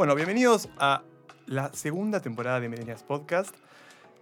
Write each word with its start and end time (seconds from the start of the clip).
Bueno, 0.00 0.14
bienvenidos 0.14 0.70
a 0.78 1.02
la 1.44 1.74
segunda 1.74 2.20
temporada 2.20 2.58
de 2.58 2.70
Millennials 2.70 3.02
Podcast. 3.02 3.54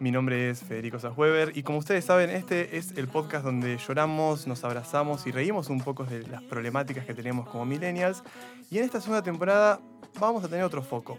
Mi 0.00 0.10
nombre 0.10 0.50
es 0.50 0.64
Federico 0.64 0.98
Sasweber 0.98 1.56
y 1.56 1.62
como 1.62 1.78
ustedes 1.78 2.04
saben, 2.04 2.30
este 2.30 2.78
es 2.78 2.96
el 2.96 3.06
podcast 3.06 3.44
donde 3.44 3.78
lloramos, 3.78 4.48
nos 4.48 4.64
abrazamos 4.64 5.24
y 5.28 5.30
reímos 5.30 5.68
un 5.68 5.80
poco 5.80 6.02
de 6.02 6.26
las 6.26 6.42
problemáticas 6.42 7.06
que 7.06 7.14
tenemos 7.14 7.48
como 7.48 7.64
millennials. 7.64 8.24
Y 8.72 8.78
en 8.78 8.86
esta 8.86 9.00
segunda 9.00 9.22
temporada 9.22 9.78
vamos 10.18 10.42
a 10.42 10.48
tener 10.48 10.64
otro 10.64 10.82
foco. 10.82 11.16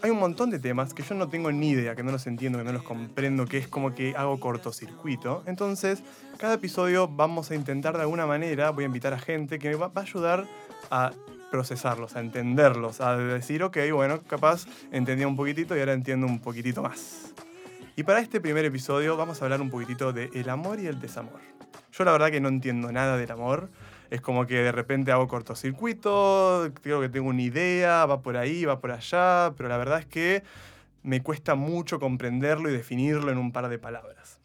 Hay 0.00 0.08
un 0.08 0.18
montón 0.18 0.48
de 0.48 0.58
temas 0.58 0.94
que 0.94 1.02
yo 1.02 1.14
no 1.14 1.28
tengo 1.28 1.52
ni 1.52 1.72
idea, 1.72 1.94
que 1.94 2.02
no 2.02 2.12
los 2.12 2.26
entiendo, 2.26 2.56
que 2.56 2.64
no 2.64 2.72
los 2.72 2.84
comprendo, 2.84 3.44
que 3.44 3.58
es 3.58 3.68
como 3.68 3.94
que 3.94 4.14
hago 4.16 4.40
cortocircuito. 4.40 5.42
Entonces, 5.44 6.02
cada 6.38 6.54
episodio 6.54 7.06
vamos 7.06 7.50
a 7.50 7.54
intentar 7.54 7.96
de 7.96 8.00
alguna 8.00 8.24
manera, 8.24 8.70
voy 8.70 8.84
a 8.84 8.86
invitar 8.86 9.12
a 9.12 9.18
gente 9.18 9.58
que 9.58 9.68
me 9.68 9.74
va 9.74 9.92
a 9.94 10.00
ayudar 10.00 10.48
a 10.90 11.10
procesarlos, 11.50 12.16
a 12.16 12.20
entenderlos, 12.20 13.00
a 13.00 13.16
decir, 13.16 13.62
ok, 13.62 13.78
bueno, 13.92 14.20
capaz 14.22 14.66
entendía 14.92 15.28
un 15.28 15.36
poquitito 15.36 15.76
y 15.76 15.80
ahora 15.80 15.92
entiendo 15.92 16.26
un 16.26 16.40
poquitito 16.40 16.82
más. 16.82 17.32
Y 17.96 18.02
para 18.02 18.20
este 18.20 18.40
primer 18.40 18.64
episodio 18.64 19.16
vamos 19.16 19.40
a 19.40 19.44
hablar 19.46 19.60
un 19.60 19.70
poquitito 19.70 20.12
de 20.12 20.30
el 20.34 20.50
amor 20.50 20.80
y 20.80 20.86
el 20.86 21.00
desamor. 21.00 21.40
Yo 21.92 22.04
la 22.04 22.12
verdad 22.12 22.30
que 22.30 22.40
no 22.40 22.48
entiendo 22.48 22.92
nada 22.92 23.16
del 23.16 23.30
amor. 23.30 23.70
Es 24.10 24.20
como 24.20 24.46
que 24.46 24.56
de 24.56 24.70
repente 24.70 25.10
hago 25.10 25.26
cortocircuito, 25.26 26.70
creo 26.82 27.00
que 27.00 27.08
tengo 27.08 27.28
una 27.30 27.42
idea, 27.42 28.06
va 28.06 28.20
por 28.20 28.36
ahí, 28.36 28.64
va 28.64 28.78
por 28.80 28.92
allá, 28.92 29.52
pero 29.56 29.68
la 29.68 29.78
verdad 29.78 30.00
es 30.00 30.06
que 30.06 30.44
me 31.02 31.22
cuesta 31.22 31.54
mucho 31.54 31.98
comprenderlo 31.98 32.68
y 32.68 32.72
definirlo 32.72 33.32
en 33.32 33.38
un 33.38 33.50
par 33.50 33.68
de 33.68 33.78
palabras. 33.78 34.35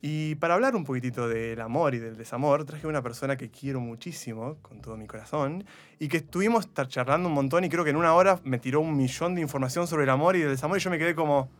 Y 0.00 0.36
para 0.36 0.54
hablar 0.54 0.76
un 0.76 0.84
poquitito 0.84 1.28
del 1.28 1.60
amor 1.60 1.94
y 1.94 1.98
del 1.98 2.16
desamor, 2.16 2.64
traje 2.64 2.86
a 2.86 2.88
una 2.88 3.02
persona 3.02 3.36
que 3.36 3.50
quiero 3.50 3.80
muchísimo, 3.80 4.56
con 4.62 4.80
todo 4.80 4.96
mi 4.96 5.06
corazón, 5.06 5.64
y 5.98 6.06
que 6.06 6.18
estuvimos 6.18 6.68
charlando 6.88 7.28
un 7.28 7.34
montón 7.34 7.64
y 7.64 7.68
creo 7.68 7.82
que 7.82 7.90
en 7.90 7.96
una 7.96 8.14
hora 8.14 8.40
me 8.44 8.58
tiró 8.58 8.80
un 8.80 8.96
millón 8.96 9.34
de 9.34 9.40
información 9.40 9.88
sobre 9.88 10.04
el 10.04 10.10
amor 10.10 10.36
y 10.36 10.42
el 10.42 10.50
desamor 10.50 10.78
y 10.78 10.80
yo 10.80 10.90
me 10.90 10.98
quedé 10.98 11.16
como, 11.16 11.50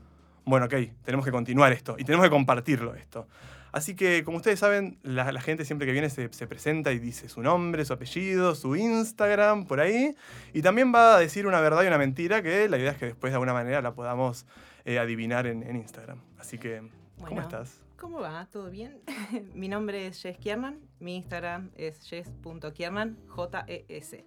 bueno, 0.45 0.67
ok, 0.67 0.75
tenemos 1.05 1.25
que 1.25 1.33
continuar 1.33 1.73
esto 1.73 1.97
y 1.99 2.05
tenemos 2.05 2.25
que 2.25 2.31
compartirlo 2.31 2.95
esto. 2.95 3.27
Así 3.73 3.95
que, 3.95 4.25
como 4.25 4.39
ustedes 4.39 4.59
saben, 4.59 4.99
la, 5.03 5.41
gente 5.41 5.65
siempre 5.65 5.87
que 5.87 5.93
viene 5.93 6.09
se, 6.09 6.33
se, 6.33 6.47
presenta 6.47 6.93
y 6.93 6.99
dice 6.99 7.29
su 7.29 7.43
nombre, 7.43 7.85
su 7.85 7.93
apellido, 7.93 8.55
su 8.55 8.77
Instagram, 8.77 9.67
por 9.67 9.81
ahí. 9.81 10.15
Y 10.55 10.63
también 10.63 10.95
va 10.95 11.17
a 11.17 11.19
decir 11.19 11.47
una 11.47 11.61
verdad 11.61 11.83
y 11.83 11.87
una 11.87 11.99
mentira 11.99 12.43
que 12.43 12.69
la 12.69 12.79
idea 12.79 12.93
es 12.93 12.97
que 12.97 13.07
después 13.07 13.31
de 13.31 13.35
alguna 13.35 13.53
manera 13.53 13.83
la 13.83 13.93
podamos 13.93 14.47
eh, 14.87 14.99
adivinar 14.99 15.47
en, 15.47 15.77
Instagram. 15.77 16.19
Así 16.39 16.57
que, 16.57 16.83
¿cómo 17.27 17.41
estás? 17.41 17.81
¿Cómo 17.99 18.21
va? 18.21 18.47
¿Todo 18.51 18.71
bien? 18.71 19.01
mi 19.55 19.69
nombre 19.69 20.07
es 20.07 20.23
Jess 20.23 20.39
Kiernan. 20.39 20.81
Mi 21.01 21.17
Instagram 21.17 21.71
es 21.75 22.03
jess.kiernan, 22.09 23.19
J-E-S. 23.27 24.25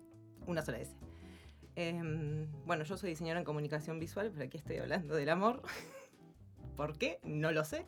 Una 0.48 0.62
sola 0.62 0.80
S. 0.80 0.96
Eh, 1.76 2.48
bueno, 2.66 2.84
yo 2.84 2.98
soy 2.98 3.12
diseñadora 3.12 3.40
en 3.40 3.46
comunicación 3.46 4.00
visual, 4.00 4.32
pero 4.34 4.46
aquí 4.46 4.58
estoy 4.58 4.78
hablando 4.78 5.16
del 5.16 5.30
amor. 5.30 5.62
¿Por 6.76 6.98
qué? 6.98 7.20
No 7.24 7.52
lo 7.52 7.64
sé. 7.64 7.86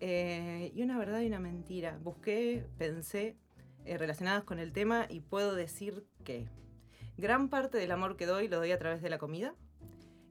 Eh, 0.00 0.70
y 0.74 0.82
una 0.82 0.98
verdad 0.98 1.20
y 1.20 1.26
una 1.26 1.40
mentira. 1.40 1.98
Busqué, 2.02 2.66
pensé 2.78 3.36
eh, 3.84 3.98
relacionadas 3.98 4.44
con 4.44 4.58
el 4.58 4.72
tema 4.72 5.06
y 5.08 5.20
puedo 5.20 5.54
decir 5.54 6.06
que 6.24 6.48
gran 7.16 7.48
parte 7.48 7.78
del 7.78 7.90
amor 7.90 8.16
que 8.16 8.26
doy 8.26 8.48
lo 8.48 8.58
doy 8.58 8.72
a 8.72 8.78
través 8.78 9.02
de 9.02 9.10
la 9.10 9.18
comida 9.18 9.54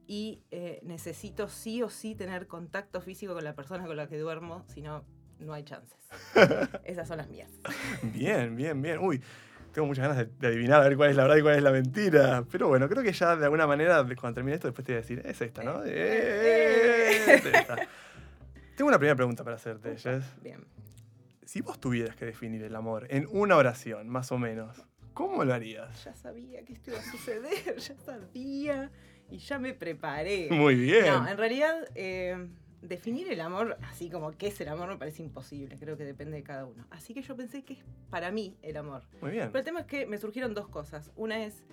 y 0.08 0.44
eh, 0.52 0.80
necesito 0.84 1.48
sí 1.48 1.82
o 1.82 1.90
sí 1.90 2.16
tener 2.16 2.48
contacto 2.48 3.02
físico 3.02 3.34
con 3.34 3.44
la 3.44 3.56
persona 3.56 3.86
con 3.86 3.96
la 3.96 4.08
que 4.08 4.18
duermo, 4.18 4.66
si 4.68 4.82
no, 4.82 5.04
no 5.40 5.54
hay 5.54 5.64
chances. 5.64 5.98
Esas 6.84 7.08
son 7.08 7.18
las 7.18 7.30
mías. 7.30 7.52
Bien, 8.02 8.56
bien, 8.56 8.81
bien. 8.81 9.00
Uy, 9.00 9.22
tengo 9.74 9.88
muchas 9.88 10.08
ganas 10.08 10.18
de, 10.18 10.26
de, 10.26 10.48
adivinar 10.48 10.81
a 10.81 10.84
ver 10.84 10.98
cuál 10.98 11.09
es 11.09 11.16
la 11.16 11.24
verdad 11.24 11.38
y 11.38 11.42
cuál 11.42 11.56
es 11.56 11.63
la 11.63 11.72
mentira. 11.72 12.46
Pero 12.52 12.68
bueno, 12.68 12.88
creo 12.88 13.03
que 13.03 13.12
ya 13.12 13.36
de 13.36 13.46
alguna 13.46 13.68
manera, 13.68 14.06
cuando 14.19 14.36
termine 14.36 14.56
esto, 14.56 14.68
después 14.68 14.86
te 14.86 14.94
voy 14.94 14.97
a 14.97 15.02
decir, 15.02 15.22
es 15.25 15.42
esta, 15.42 15.63
¿no? 15.63 15.84
Eh, 15.86 17.36
es 17.36 17.46
esta. 17.46 17.75
Tengo 18.75 18.88
una 18.88 18.97
primera 18.97 19.16
pregunta 19.16 19.44
para 19.44 19.56
hacerte, 19.56 19.97
Jess. 19.97 20.24
Bien. 20.42 20.66
Si 21.46 21.62
vos 21.62 21.80
tuvieras 21.80 22.16
que 22.16 22.25
definir 22.25 22.63
el 22.63 22.75
amor 22.75 23.06
en 23.09 23.28
una 23.30 23.56
oración, 23.56 24.09
más 24.09 24.31
o 24.31 24.40
menos, 24.40 24.84
¿cómo 25.13 25.44
lo 25.44 25.53
harías? 25.53 26.03
Ya 26.03 26.16
sabía 26.16 26.63
que 26.66 26.74
esto 26.74 26.90
iba 26.90 27.00
a 27.00 27.03
suceder, 27.03 27.78
ya 27.78 27.96
sabía 27.97 28.92
y 29.29 29.38
ya 29.38 29.59
me 29.59 29.73
preparé. 29.73 30.50
Muy 30.51 30.75
bien. 30.75 31.06
No, 31.07 31.28
en 31.28 31.38
realidad, 31.38 31.75
eh, 31.95 32.47
definir 32.81 33.31
el 33.31 33.41
amor, 33.41 33.78
así 33.84 34.09
como 34.09 34.31
qué 34.31 34.47
es 34.47 34.61
el 34.61 34.67
amor, 34.67 34.89
me 34.89 34.97
parece 34.97 35.23
imposible. 35.23 35.78
Creo 35.79 35.97
que 35.97 36.06
depende 36.06 36.38
de 36.38 36.44
cada 36.44 36.66
uno. 36.66 36.85
Así 36.91 37.13
que 37.13 37.22
yo 37.22 37.35
pensé 37.35 37.63
que 37.63 37.73
es 37.73 37.79
para 38.09 38.31
mí 38.31 38.57
el 38.62 38.78
amor. 38.78 39.03
Muy 39.22 39.31
bien. 39.31 39.47
Pero 39.47 39.59
el 39.59 39.66
tema 39.66 39.81
es 39.81 39.85
que 39.88 40.06
me 40.06 40.17
surgieron 40.17 40.53
dos 40.53 40.67
cosas. 40.67 41.12
Una 41.16 41.44
es 41.44 41.63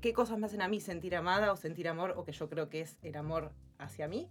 qué 0.00 0.12
cosas 0.12 0.38
me 0.38 0.46
hacen 0.46 0.62
a 0.62 0.68
mí 0.68 0.80
sentir 0.80 1.16
amada 1.16 1.52
o 1.52 1.56
sentir 1.56 1.88
amor, 1.88 2.14
o 2.16 2.24
que 2.24 2.32
yo 2.32 2.48
creo 2.48 2.68
que 2.68 2.80
es 2.80 2.98
el 3.02 3.16
amor 3.16 3.52
hacia 3.78 4.08
mí, 4.08 4.28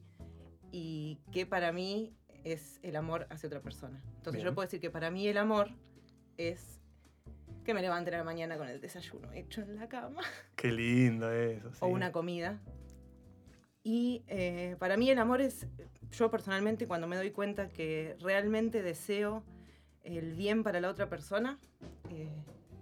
y 0.72 1.20
qué 1.32 1.46
para 1.46 1.72
mí 1.72 2.14
es 2.44 2.80
el 2.84 2.96
amor 2.96 3.28
hacia 3.30 3.48
otra 3.48 3.62
persona. 3.62 4.02
Entonces 4.18 4.36
bien. 4.36 4.46
yo 4.46 4.54
puedo 4.54 4.68
decir 4.68 4.80
que 4.80 4.90
para 4.90 5.10
mí 5.10 5.28
el 5.28 5.38
amor 5.38 5.72
es 6.38 6.82
que 7.66 7.74
me 7.74 7.82
levante 7.82 8.14
a 8.14 8.20
la 8.20 8.24
mañana 8.24 8.58
con 8.58 8.70
el 8.70 8.80
desayuno 8.80 9.32
hecho 9.34 9.62
en 9.62 9.76
la 9.76 9.90
cama. 9.90 10.22
Qué 10.56 10.72
lindo 10.72 11.32
eso. 11.32 11.72
Sí. 11.72 11.80
O 11.82 11.88
una 11.88 12.12
comida. 12.12 12.62
Y 13.84 14.24
eh, 14.28 14.78
para 14.80 14.98
mí 14.98 15.10
el 15.10 15.20
amor 15.20 15.42
es, 15.42 15.68
yo 16.12 16.32
personalmente 16.32 16.88
cuando 16.88 17.08
me 17.08 17.18
doy 17.18 17.32
cuenta 17.32 17.68
que 17.70 18.16
realmente 18.20 18.82
deseo 18.82 19.44
el 20.04 20.34
bien 20.34 20.64
para 20.64 20.80
la 20.80 20.90
otra 20.90 21.10
persona, 21.10 21.60
eh, 22.10 22.30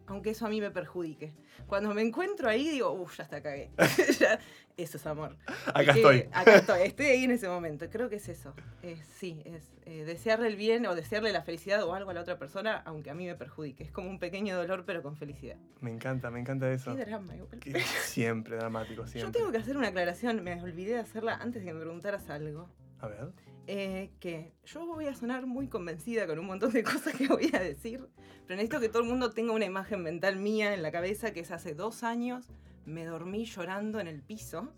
aunque 0.07 0.31
eso 0.31 0.45
a 0.45 0.49
mí 0.49 0.61
me 0.61 0.71
perjudique. 0.71 1.33
Cuando 1.67 1.93
me 1.93 2.01
encuentro 2.01 2.49
ahí 2.49 2.69
digo, 2.69 2.91
uff, 2.91 3.17
ya 3.17 3.23
está, 3.23 3.41
cagué. 3.41 3.71
eso 4.77 4.97
es 4.97 5.05
amor. 5.05 5.37
Acá 5.67 5.91
estoy. 5.91 6.29
Acá 6.31 6.55
estoy, 6.55 6.81
estoy 6.83 7.05
ahí 7.07 7.23
en 7.23 7.31
ese 7.31 7.47
momento. 7.47 7.89
Creo 7.89 8.09
que 8.09 8.17
es 8.17 8.29
eso. 8.29 8.53
Eh, 8.81 9.01
sí, 9.15 9.41
es 9.45 9.71
eh, 9.85 10.03
desearle 10.05 10.47
el 10.47 10.55
bien 10.55 10.85
o 10.85 10.95
desearle 10.95 11.31
la 11.31 11.41
felicidad 11.41 11.83
o 11.83 11.93
algo 11.93 12.11
a 12.11 12.13
la 12.13 12.21
otra 12.21 12.37
persona, 12.37 12.81
aunque 12.85 13.09
a 13.09 13.13
mí 13.13 13.25
me 13.25 13.35
perjudique. 13.35 13.83
Es 13.83 13.91
como 13.91 14.09
un 14.09 14.19
pequeño 14.19 14.55
dolor, 14.55 14.83
pero 14.85 15.01
con 15.01 15.15
felicidad. 15.15 15.57
Me 15.81 15.91
encanta, 15.91 16.31
me 16.31 16.39
encanta 16.39 16.71
eso. 16.71 16.95
Qué 16.95 17.05
drama, 17.05 17.35
igual. 17.35 17.59
Que 17.59 17.79
siempre 17.81 18.57
dramático, 18.57 19.07
siempre. 19.07 19.31
Yo 19.31 19.31
tengo 19.31 19.51
que 19.51 19.57
hacer 19.57 19.77
una 19.77 19.89
aclaración, 19.89 20.43
me 20.43 20.61
olvidé 20.61 20.93
de 20.93 20.99
hacerla 20.99 21.35
antes 21.35 21.61
de 21.61 21.67
que 21.67 21.73
me 21.73 21.81
preguntaras 21.81 22.29
algo. 22.29 22.69
A 22.99 23.07
ver. 23.07 23.31
Eh, 23.65 24.11
que 24.19 24.53
yo 24.65 24.85
voy 24.85 25.07
a 25.07 25.15
sonar 25.15 25.45
muy 25.45 25.69
convencida 25.69 26.27
con 26.27 26.37
un 26.37 26.47
montón 26.47 26.73
de 26.73 26.83
cosas 26.83 27.15
que 27.15 27.27
voy 27.27 27.49
a 27.53 27.59
decir, 27.59 28.07
pero 28.45 28.57
necesito 28.57 28.81
que 28.81 28.89
todo 28.89 29.03
el 29.03 29.09
mundo 29.09 29.31
tenga 29.31 29.53
una 29.53 29.65
imagen 29.65 30.03
mental 30.03 30.37
mía 30.37 30.73
en 30.73 30.81
la 30.81 30.91
cabeza 30.91 31.31
que 31.31 31.39
es 31.39 31.51
hace 31.51 31.73
dos 31.73 32.03
años 32.03 32.51
me 32.85 33.05
dormí 33.05 33.45
llorando 33.45 33.99
en 33.99 34.07
el 34.07 34.21
piso 34.21 34.69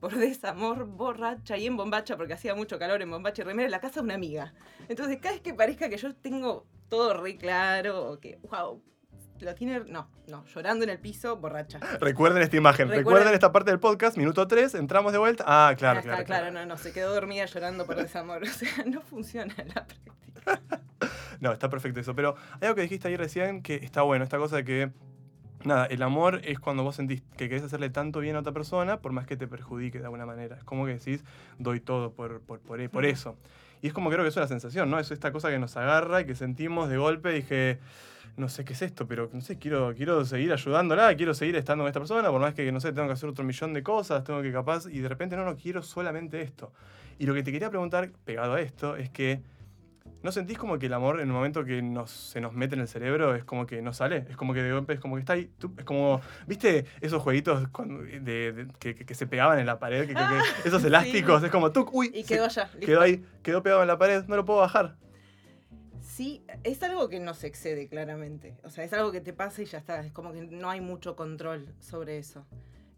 por 0.00 0.14
desamor, 0.14 0.86
borracha 0.86 1.56
y 1.56 1.66
en 1.66 1.76
bombacha, 1.76 2.16
porque 2.16 2.34
hacía 2.34 2.54
mucho 2.54 2.78
calor 2.78 3.02
en 3.02 3.10
bombacha 3.10 3.42
y 3.42 3.44
remera 3.44 3.66
en 3.66 3.72
la 3.72 3.80
casa 3.80 4.00
de 4.00 4.04
una 4.04 4.14
amiga. 4.14 4.54
Entonces, 4.88 5.18
cada 5.18 5.34
vez 5.34 5.42
que 5.42 5.54
parezca 5.54 5.88
que 5.88 5.96
yo 5.96 6.14
tengo 6.14 6.66
todo 6.88 7.20
re 7.20 7.36
claro, 7.36 8.12
o 8.12 8.20
que, 8.20 8.38
wow, 8.48 8.80
lo 9.40 9.54
tiene. 9.54 9.80
No, 9.86 10.08
no, 10.26 10.44
llorando 10.46 10.84
en 10.84 10.90
el 10.90 10.98
piso, 10.98 11.36
borracha. 11.36 11.78
Recuerden 12.00 12.42
esta 12.42 12.56
imagen, 12.56 12.88
recuerden, 12.88 13.04
recuerden 13.04 13.34
esta 13.34 13.52
parte 13.52 13.70
del 13.70 13.80
podcast, 13.80 14.16
minuto 14.16 14.46
3, 14.46 14.74
entramos 14.74 15.12
de 15.12 15.18
vuelta. 15.18 15.44
Ah, 15.46 15.74
claro, 15.76 16.02
claro, 16.02 16.24
claro, 16.24 16.46
claro. 16.46 16.50
no, 16.50 16.66
no, 16.66 16.76
se 16.76 16.92
quedó 16.92 17.14
dormida 17.14 17.44
llorando 17.46 17.86
por 17.86 17.96
desamor. 17.96 18.42
O 18.48 18.50
sea, 18.50 18.84
no 18.86 19.02
funciona 19.02 19.54
la 19.58 19.86
práctica. 19.86 20.80
no, 21.40 21.52
está 21.52 21.68
perfecto 21.68 22.00
eso. 22.00 22.14
Pero 22.14 22.34
hay 22.60 22.66
algo 22.66 22.76
que 22.76 22.82
dijiste 22.82 23.08
ahí 23.08 23.16
recién 23.16 23.62
que 23.62 23.76
está 23.76 24.02
bueno, 24.02 24.24
esta 24.24 24.38
cosa 24.38 24.56
de 24.56 24.64
que. 24.64 24.90
Nada, 25.64 25.86
el 25.86 26.02
amor 26.02 26.40
es 26.44 26.60
cuando 26.60 26.84
vos 26.84 26.94
sentís 26.94 27.20
que 27.36 27.48
querés 27.48 27.64
hacerle 27.64 27.90
tanto 27.90 28.20
bien 28.20 28.36
a 28.36 28.40
otra 28.40 28.52
persona, 28.52 29.00
por 29.00 29.10
más 29.10 29.26
que 29.26 29.36
te 29.36 29.48
perjudique 29.48 29.98
de 29.98 30.04
alguna 30.04 30.24
manera. 30.24 30.56
Es 30.56 30.62
como 30.62 30.86
que 30.86 30.92
decís, 30.92 31.24
doy 31.58 31.80
todo 31.80 32.12
por, 32.12 32.40
por, 32.42 32.60
por, 32.60 32.88
por 32.88 33.04
eso. 33.04 33.36
Y 33.82 33.88
es 33.88 33.92
como 33.92 34.10
creo 34.10 34.22
que 34.22 34.28
es 34.28 34.36
una 34.36 34.46
sensación, 34.46 34.90
¿no? 34.90 34.98
Es 34.98 35.10
esta 35.10 35.32
cosa 35.32 35.50
que 35.50 35.58
nos 35.58 35.76
agarra 35.76 36.20
y 36.20 36.26
que 36.26 36.34
sentimos 36.34 36.88
de 36.88 36.96
golpe. 36.96 37.30
Dije, 37.30 37.78
no 38.38 38.48
sé 38.48 38.64
qué 38.64 38.72
es 38.72 38.82
esto, 38.82 39.06
pero 39.06 39.28
no 39.32 39.40
sé, 39.40 39.58
quiero, 39.58 39.94
quiero 39.94 40.24
seguir 40.24 40.52
ayudándola, 40.52 41.14
quiero 41.16 41.34
seguir 41.34 41.56
estando 41.56 41.82
con 41.82 41.88
esta 41.88 42.00
persona, 42.00 42.30
por 42.30 42.40
más 42.40 42.54
que, 42.54 42.70
no 42.72 42.80
sé, 42.80 42.92
tengo 42.92 43.08
que 43.08 43.14
hacer 43.14 43.28
otro 43.28 43.44
millón 43.44 43.74
de 43.74 43.82
cosas, 43.82 44.24
tengo 44.24 44.40
que 44.42 44.52
capaz, 44.52 44.86
y 44.86 45.00
de 45.00 45.08
repente 45.08 45.36
no, 45.36 45.44
no 45.44 45.56
quiero 45.56 45.82
solamente 45.82 46.40
esto. 46.40 46.72
Y 47.18 47.26
lo 47.26 47.34
que 47.34 47.42
te 47.42 47.52
quería 47.52 47.68
preguntar, 47.68 48.10
pegado 48.24 48.54
a 48.54 48.60
esto, 48.60 48.96
es 48.96 49.10
que 49.10 49.42
¿no 50.22 50.32
sentís 50.32 50.58
como 50.58 50.78
que 50.78 50.86
el 50.86 50.92
amor 50.92 51.20
en 51.20 51.28
el 51.28 51.32
momento 51.32 51.64
que 51.64 51.80
nos, 51.82 52.10
se 52.10 52.40
nos 52.40 52.52
mete 52.52 52.74
en 52.74 52.80
el 52.80 52.88
cerebro 52.88 53.34
es 53.34 53.44
como 53.44 53.66
que 53.66 53.82
no 53.82 53.92
sale? 53.92 54.26
Es 54.28 54.36
como 54.36 54.54
que 54.54 54.62
de 54.62 54.72
golpe 54.72 54.94
es 54.94 55.00
como 55.00 55.16
que 55.16 55.20
está 55.20 55.34
ahí, 55.34 55.50
tú, 55.58 55.72
es 55.76 55.84
como, 55.84 56.20
¿viste 56.46 56.86
esos 57.00 57.22
jueguitos 57.22 57.68
cuando, 57.68 58.02
de, 58.02 58.52
de, 58.52 58.66
que, 58.78 58.94
que, 58.94 59.14
se 59.14 59.26
pegaban 59.26 59.58
en 59.58 59.66
la 59.66 59.78
pared? 59.78 60.06
Que, 60.06 60.14
ah, 60.16 60.42
esos 60.64 60.82
elásticos, 60.84 61.40
sí. 61.40 61.46
es 61.46 61.52
como, 61.52 61.70
tú, 61.72 61.88
uy, 61.92 62.10
y 62.14 62.24
quedó 62.24 62.44
allá. 62.44 62.68
Quedó 62.80 63.00
ahí, 63.00 63.24
quedó 63.42 63.62
pegado 63.62 63.82
en 63.82 63.88
la 63.88 63.98
pared, 63.98 64.24
no 64.26 64.36
lo 64.36 64.44
puedo 64.44 64.60
bajar. 64.60 64.96
Sí, 66.18 66.44
es 66.64 66.82
algo 66.82 67.08
que 67.08 67.20
no 67.20 67.32
se 67.32 67.46
excede 67.46 67.86
claramente. 67.86 68.56
O 68.64 68.70
sea, 68.70 68.82
es 68.82 68.92
algo 68.92 69.12
que 69.12 69.20
te 69.20 69.32
pasa 69.32 69.62
y 69.62 69.66
ya 69.66 69.78
está. 69.78 70.04
Es 70.04 70.10
como 70.10 70.32
que 70.32 70.40
no 70.40 70.68
hay 70.68 70.80
mucho 70.80 71.14
control 71.14 71.72
sobre 71.78 72.18
eso. 72.18 72.44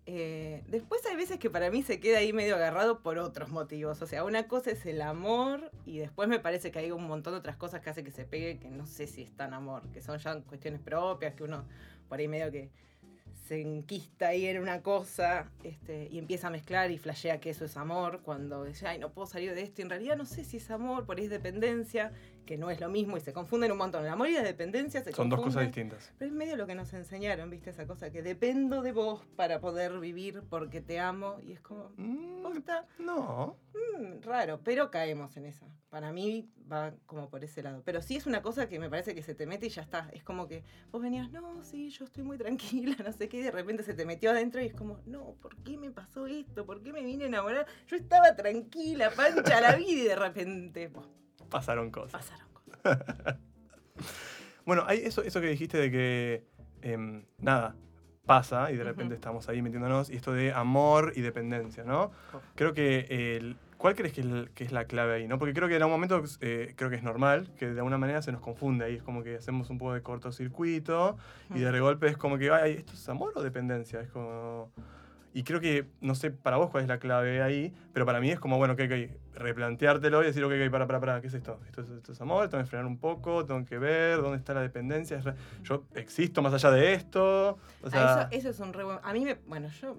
Eh, 0.07 0.65
después 0.69 1.05
hay 1.05 1.17
veces 1.17 1.39
que 1.39 1.51
para 1.51 1.71
mí 1.71 1.83
se 1.83 2.01
queda 2.01 2.17
ahí 2.17 2.33
medio 2.33 2.55
agarrado 2.55 3.03
por 3.03 3.19
otros 3.19 3.51
motivos. 3.51 4.01
O 4.01 4.07
sea, 4.07 4.25
una 4.25 4.49
cosa 4.49 4.71
es 4.71 4.87
el 4.87 5.03
amor 5.03 5.71
y 5.85 5.99
después 5.99 6.31
me 6.31 6.39
parece 6.39 6.71
que 6.71 6.79
hay 6.79 6.93
un 6.93 7.07
montón 7.07 7.35
de 7.35 7.41
otras 7.41 7.57
cosas 7.57 7.83
que 7.83 7.91
hace 7.91 8.03
que 8.03 8.11
se 8.11 8.25
pegue 8.25 8.59
que 8.59 8.71
no 8.71 8.87
sé 8.87 9.07
si 9.07 9.21
es 9.21 9.37
tan 9.37 9.53
amor, 9.53 9.83
que 9.93 10.01
son 10.01 10.17
ya 10.17 10.41
cuestiones 10.41 10.81
propias, 10.81 11.35
que 11.35 11.45
uno 11.45 11.67
por 12.09 12.21
ahí 12.21 12.27
medio 12.27 12.51
que 12.51 12.71
se 13.51 13.61
enquista 13.61 14.29
ahí 14.29 14.47
en 14.47 14.63
una 14.63 14.81
cosa 14.81 15.51
este, 15.65 16.09
y 16.09 16.19
empieza 16.19 16.47
a 16.47 16.51
mezclar 16.51 16.93
y 16.93 16.99
flashea 16.99 17.41
que 17.41 17.51
eso 17.51 17.65
es 17.65 17.77
amor, 17.77 18.21
cuando 18.23 18.63
dice, 18.63 18.87
ay, 18.87 19.01
no 19.01 19.13
puedo 19.13 19.27
salir 19.27 19.55
de 19.57 19.63
esto, 19.63 19.81
y 19.81 19.83
en 19.83 19.91
realidad 19.91 20.17
no 20.17 20.25
sé 20.25 20.45
si 20.45 20.59
es 20.59 20.71
amor, 20.71 21.05
por 21.05 21.19
ahí 21.19 21.25
es 21.25 21.31
dependencia, 21.31 22.13
que 22.51 22.59
no 22.59 22.69
es 22.69 22.81
lo 22.81 22.89
mismo 22.89 23.17
y 23.17 23.21
se 23.21 23.33
confunden 23.33 23.71
un 23.71 23.79
montón. 23.79 24.03
El 24.05 24.11
amor 24.11 24.29
y 24.29 24.33
la 24.33 24.43
dependencia 24.43 25.05
se 25.05 25.13
Son 25.13 25.29
dos 25.29 25.41
cosas 25.41 25.63
distintas. 25.63 26.13
Pero 26.19 26.33
es 26.33 26.37
medio 26.37 26.57
lo 26.57 26.67
que 26.67 26.75
nos 26.75 26.93
enseñaron, 26.95 27.49
¿viste? 27.49 27.71
Esa 27.71 27.87
cosa 27.87 28.11
que 28.11 28.23
dependo 28.25 28.83
de 28.83 28.91
vos 28.91 29.25
para 29.37 29.61
poder 29.61 30.01
vivir 30.01 30.43
porque 30.51 30.81
te 30.81 30.99
amo 30.99 31.37
y 31.47 31.53
es 31.53 31.61
como, 31.61 31.93
Mm, 31.97 32.43
posta, 32.43 32.89
no. 32.99 33.57
mm, 33.73 34.23
raro, 34.23 34.59
pero 34.65 34.91
caemos 34.91 35.37
en 35.37 35.47
esa. 35.47 35.65
Para 35.91 36.11
mí 36.11 36.51
va 36.71 36.93
como 37.07 37.31
por 37.31 37.45
ese 37.45 37.63
lado. 37.63 37.83
Pero 37.85 38.03
sí 38.03 38.17
es 38.17 38.27
una 38.27 38.43
cosa 38.43 38.69
que 38.69 38.81
me 38.81 38.91
parece 38.91 39.15
que 39.15 39.23
se 39.23 39.37
te 39.37 39.47
mete 39.47 39.67
y 39.67 39.71
ya 39.71 39.83
está. 39.83 40.09
Es 40.13 40.25
como 40.25 40.49
que 40.49 40.65
vos 40.91 41.01
venías, 41.01 41.31
no, 41.31 41.63
sí, 41.63 41.91
yo 41.91 42.05
estoy 42.05 42.25
muy 42.25 42.37
tranquila, 42.45 42.97
no 43.05 43.13
sé 43.13 43.29
qué, 43.29 43.37
y 43.39 43.43
de 43.43 43.53
repente 43.53 43.85
se 43.85 43.95
te 43.95 44.05
metió 44.05 44.33
adentro 44.33 44.61
y 44.61 44.67
es 44.67 44.75
como, 44.75 44.99
no, 45.07 45.37
¿por 45.41 45.55
qué 45.63 45.79
me 45.79 45.93
pasó 45.93 46.27
esto? 46.27 46.67
¿Por 46.67 46.83
qué 46.83 46.93
me 46.93 47.05
vine 47.05 47.25
a 47.25 47.29
enamorar? 47.29 47.67
Yo 47.87 47.95
estaba 47.97 48.35
tranquila, 48.35 49.13
pancha 49.15 49.61
la 49.61 49.77
vida 49.77 49.91
y 49.93 50.05
de 50.05 50.17
repente, 50.17 50.89
buah, 50.89 51.07
Pasaron 51.51 51.91
cosas. 51.91 52.27
pasaron 52.27 52.49
cosas. 52.83 53.37
Bueno, 54.65 54.85
hay 54.87 54.99
eso, 54.99 55.23
eso 55.23 55.41
que 55.41 55.49
dijiste 55.49 55.79
de 55.79 55.91
que 55.91 56.45
em, 56.83 57.25
nada, 57.39 57.75
pasa 58.27 58.71
y 58.71 58.77
de 58.77 58.85
repente 58.85 59.15
estamos 59.15 59.49
ahí 59.49 59.61
metiéndonos, 59.63 60.11
y 60.11 60.17
esto 60.17 60.33
de 60.33 60.53
amor 60.53 61.13
y 61.17 61.21
dependencia, 61.23 61.83
¿no? 61.85 62.13
Creo 62.55 62.73
que 62.73 63.37
el, 63.37 63.57
¿Cuál 63.77 63.95
crees 63.95 64.13
que 64.13 64.21
es, 64.21 64.27
el- 64.27 64.51
que 64.55 64.63
es 64.65 64.73
la 64.73 64.85
clave 64.85 65.15
ahí? 65.15 65.27
¿no? 65.27 65.39
Porque 65.39 65.55
creo 65.55 65.67
que 65.67 65.77
en 65.77 65.83
algún 65.83 65.95
momento 65.95 66.23
eh, 66.43 66.75
creo 66.77 66.91
que 66.91 66.97
es 66.97 67.03
normal, 67.03 67.51
que 67.59 67.67
de 67.71 67.79
alguna 67.81 67.97
manera 67.97 68.21
se 68.21 68.31
nos 68.31 68.43
confunde 68.43 68.85
ahí. 68.85 68.97
Es 68.97 69.03
como 69.03 69.23
que 69.23 69.37
hacemos 69.37 69.71
un 69.71 69.79
poco 69.79 69.95
de 69.95 70.03
cortocircuito 70.03 71.17
y 71.55 71.61
de 71.61 71.81
golpe 71.81 72.07
es 72.09 72.19
como 72.19 72.37
que, 72.37 72.51
ay, 72.51 72.73
¿esto 72.75 72.93
es 72.93 73.09
amor 73.09 73.33
o 73.37 73.43
dependencia? 73.43 74.01
Es 74.03 74.11
como... 74.11 74.71
Y 75.33 75.45
creo 75.45 75.61
que, 75.61 75.87
no 76.01 76.15
sé 76.15 76.31
para 76.33 76.57
vos 76.57 76.71
cuál 76.71 76.83
es 76.83 76.89
la 76.89 76.99
clave 76.99 77.41
ahí, 77.41 77.73
pero 77.93 78.05
para 78.05 78.21
mí 78.21 78.31
es 78.31 78.41
como, 78.41 78.59
bueno, 78.59 78.75
que 78.75 78.83
hay 78.83 78.89
que 78.89 79.19
replanteártelo 79.35 80.23
y 80.23 80.27
decir, 80.27 80.43
ok, 80.45 80.53
ok, 80.65 80.71
para, 80.71 80.87
para, 80.87 81.01
para, 81.01 81.21
¿qué 81.21 81.29
es 81.29 81.35
esto? 81.35 81.61
¿Esto 81.67 81.83
es, 81.83 81.91
esto 81.91 82.13
es 82.13 82.21
amor? 82.21 82.49
Tengo 82.49 82.63
que 82.65 82.69
frenar 82.69 82.87
un 82.87 82.99
poco, 82.99 83.45
tengo 83.47 83.65
que 83.65 83.79
ver 83.79 84.21
dónde 84.21 84.39
está 84.39 84.55
la 84.55 84.63
dependencia. 84.63 85.21
Yo 85.63 85.85
existo 85.95 86.43
más 86.43 86.53
allá 86.53 86.71
de 86.73 86.95
esto. 86.95 87.51
O 87.83 87.87
Ah, 87.87 87.91
sea, 87.91 88.23
eso, 88.33 88.39
eso 88.39 88.49
es 88.51 88.61
un 88.61 88.73
re 88.73 88.85
buen- 88.85 88.99
A 89.03 89.13
mí 89.13 89.25
me. 89.25 89.35
Bueno, 89.47 89.69
yo. 89.81 89.97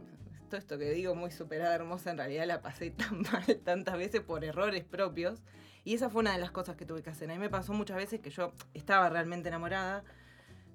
Todo 0.50 0.57
esto 0.60 0.78
que 0.78 0.92
digo, 0.92 1.16
muy 1.16 1.31
superada, 1.31 1.74
hermosa, 1.75 2.12
en 2.12 2.18
realidad 2.18 2.45
la 2.45 2.62
pasé 2.62 2.92
tan 2.92 3.22
mal 3.22 3.45
tantas 3.63 3.98
veces 3.98 4.19
por 4.22 4.44
errores 4.44 4.84
propios. 4.84 5.42
Y 5.86 5.94
esa 5.95 6.10
fue 6.10 6.19
una 6.22 6.34
de 6.34 6.39
las 6.39 6.51
cosas 6.51 6.75
que 6.75 6.86
tuve 6.86 7.01
que 7.01 7.10
hacer. 7.10 7.30
A 7.31 7.34
mí 7.34 7.39
me 7.39 7.50
pasó 7.50 7.72
muchas 7.74 7.95
veces 7.95 8.19
que 8.19 8.30
yo 8.31 8.51
estaba 8.74 9.10
realmente 9.10 9.48
enamorada, 9.48 10.04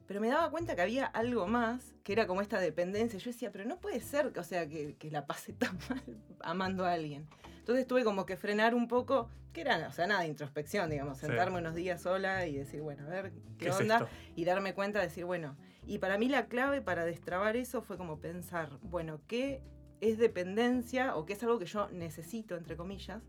pero 0.06 0.20
me 0.20 0.28
daba 0.28 0.50
cuenta 0.50 0.76
que 0.76 0.82
había 0.82 1.06
algo 1.06 1.46
más, 1.46 1.94
que 2.04 2.12
era 2.12 2.26
como 2.26 2.40
esta 2.40 2.60
dependencia. 2.60 3.18
Yo 3.18 3.30
decía, 3.30 3.50
pero 3.52 3.64
no 3.64 3.78
puede 3.80 4.00
ser, 4.00 4.32
que, 4.32 4.40
o 4.40 4.44
sea, 4.44 4.68
que, 4.68 4.94
que 4.96 5.10
la 5.10 5.26
pasé 5.26 5.52
tan 5.52 5.78
mal 5.90 6.02
amando 6.40 6.84
a 6.84 6.92
alguien. 6.92 7.26
Entonces 7.58 7.86
tuve 7.86 8.04
como 8.04 8.26
que 8.26 8.36
frenar 8.36 8.74
un 8.74 8.86
poco, 8.86 9.28
que 9.52 9.62
era, 9.62 9.88
o 9.88 9.92
sea, 9.92 10.06
nada 10.06 10.20
de 10.20 10.28
introspección, 10.28 10.88
digamos, 10.90 11.18
Sí. 11.18 11.26
sentarme 11.26 11.58
unos 11.58 11.74
días 11.74 12.02
sola 12.02 12.46
y 12.46 12.56
decir, 12.56 12.80
bueno, 12.82 13.04
a 13.06 13.08
ver, 13.08 13.32
¿qué, 13.32 13.40
¿qué 13.58 13.68
es 13.70 13.80
onda? 13.80 14.08
y 14.36 14.44
darme 14.44 14.74
cuenta 14.74 15.00
de 15.00 15.06
decir, 15.06 15.24
bueno, 15.24 15.56
y 15.84 15.98
para 15.98 16.18
mí 16.18 16.28
la 16.28 16.46
clave 16.46 16.80
para 16.82 17.04
destrabar 17.04 17.56
eso 17.56 17.82
fue 17.82 17.96
como 17.96 18.20
pensar, 18.20 18.78
bueno, 18.82 19.20
¿qué 19.26 19.62
es 20.00 20.18
dependencia 20.18 21.16
o 21.16 21.26
qué 21.26 21.32
es 21.32 21.42
algo 21.42 21.58
que 21.58 21.66
yo 21.66 21.88
necesito, 21.90 22.56
entre 22.56 22.76
comillas, 22.76 23.22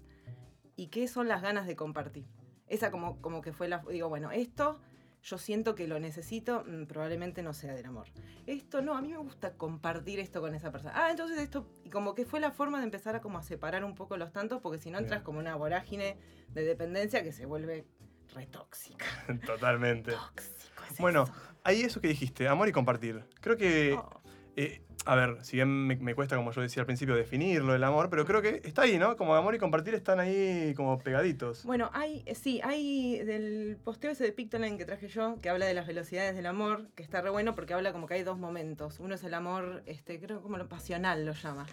y 0.76 0.88
qué 0.88 1.08
son 1.08 1.28
las 1.28 1.42
ganas 1.42 1.66
de 1.66 1.76
compartir? 1.76 2.26
Esa 2.68 2.92
como, 2.92 3.22
como 3.22 3.42
que 3.42 3.54
fue 3.54 3.68
la, 3.68 3.84
digo, 3.90 4.10
bueno, 4.10 4.32
esto 4.32 4.80
yo 5.28 5.38
siento 5.38 5.76
que 5.76 5.88
lo 5.90 6.00
necesito, 6.00 6.64
mm, 6.66 6.86
probablemente 6.86 7.44
no 7.44 7.54
sea 7.54 7.74
del 7.74 7.86
amor. 7.86 8.08
Esto 8.46 8.82
no, 8.82 8.96
a 8.96 9.02
mí 9.02 9.10
me 9.10 9.18
gusta 9.18 9.56
compartir 9.56 10.22
esto 10.22 10.40
con 10.40 10.56
esa 10.56 10.72
persona. 10.72 10.94
Ah, 10.96 11.12
entonces 11.12 11.38
esto, 11.40 11.68
y 11.84 11.90
como 11.90 12.16
que 12.16 12.24
fue 12.26 12.40
la 12.40 12.52
forma 12.52 12.78
de 12.80 12.86
empezar 12.86 13.14
a 13.18 13.20
como 13.22 13.38
a 13.38 13.44
separar 13.44 13.84
un 13.84 13.94
poco 13.94 14.16
los 14.16 14.32
tantos, 14.32 14.62
porque 14.62 14.80
si 14.80 14.90
no 14.90 15.00
entras 15.00 15.20
Bien. 15.20 15.26
como 15.26 15.40
una 15.40 15.56
vorágine 15.58 16.16
de 16.54 16.64
dependencia 16.64 17.24
que 17.24 17.34
se 17.34 17.46
vuelve 17.46 17.86
retóxica. 18.34 19.06
Totalmente. 19.46 20.14
Tóxico 20.14 20.84
es 20.90 20.98
Bueno, 21.00 21.24
eso. 21.24 21.34
Ahí 21.66 21.82
eso 21.82 22.00
que 22.00 22.08
dijiste, 22.08 22.48
amor 22.48 22.70
y 22.70 22.72
compartir. 22.72 23.26
Creo 23.42 23.58
que, 23.58 23.96
Oh. 24.00 24.22
eh, 24.56 24.82
a 25.08 25.16
ver, 25.16 25.38
si 25.44 25.56
bien 25.56 25.70
me, 25.70 25.96
me 25.96 26.14
cuesta, 26.14 26.36
como 26.36 26.52
yo 26.52 26.62
decía 26.62 26.82
al 26.82 26.86
principio, 26.86 27.16
definirlo, 27.16 27.74
el 27.74 27.84
amor, 27.84 28.10
pero 28.10 28.26
creo 28.26 28.42
que 28.42 28.62
está 28.66 28.82
ahí, 28.84 28.98
¿no? 28.98 29.16
Como 29.16 29.34
amor 29.36 29.56
y 29.56 29.58
compartir 29.58 29.96
están 29.96 30.20
ahí 30.20 30.74
como 30.76 31.00
pegaditos. 31.00 31.64
Bueno, 31.64 31.90
hay, 31.94 32.26
sí, 32.36 32.60
hay 32.64 33.20
del 33.20 33.78
posteo 33.84 34.12
ese 34.12 34.26
de 34.26 34.32
Pictoline 34.34 34.78
que 34.78 34.86
traje 34.86 35.08
yo, 35.08 35.38
que 35.42 35.50
habla 35.50 35.66
de 35.66 35.74
las 35.74 35.88
velocidades 35.88 36.36
del 36.36 36.46
amor, 36.46 36.90
que 36.96 37.04
está 37.04 37.22
re 37.22 37.30
bueno 37.30 37.56
porque 37.56 37.74
habla 37.74 37.94
como 37.94 38.06
que 38.08 38.16
hay 38.16 38.24
dos 38.24 38.38
momentos. 38.38 39.00
Uno 39.00 39.16
es 39.16 39.24
el 39.24 39.34
amor, 39.34 39.84
este, 39.86 40.20
creo 40.20 40.42
como 40.42 40.58
lo 40.58 40.68
pasional 40.68 41.26
lo 41.26 41.32
llama. 41.32 41.66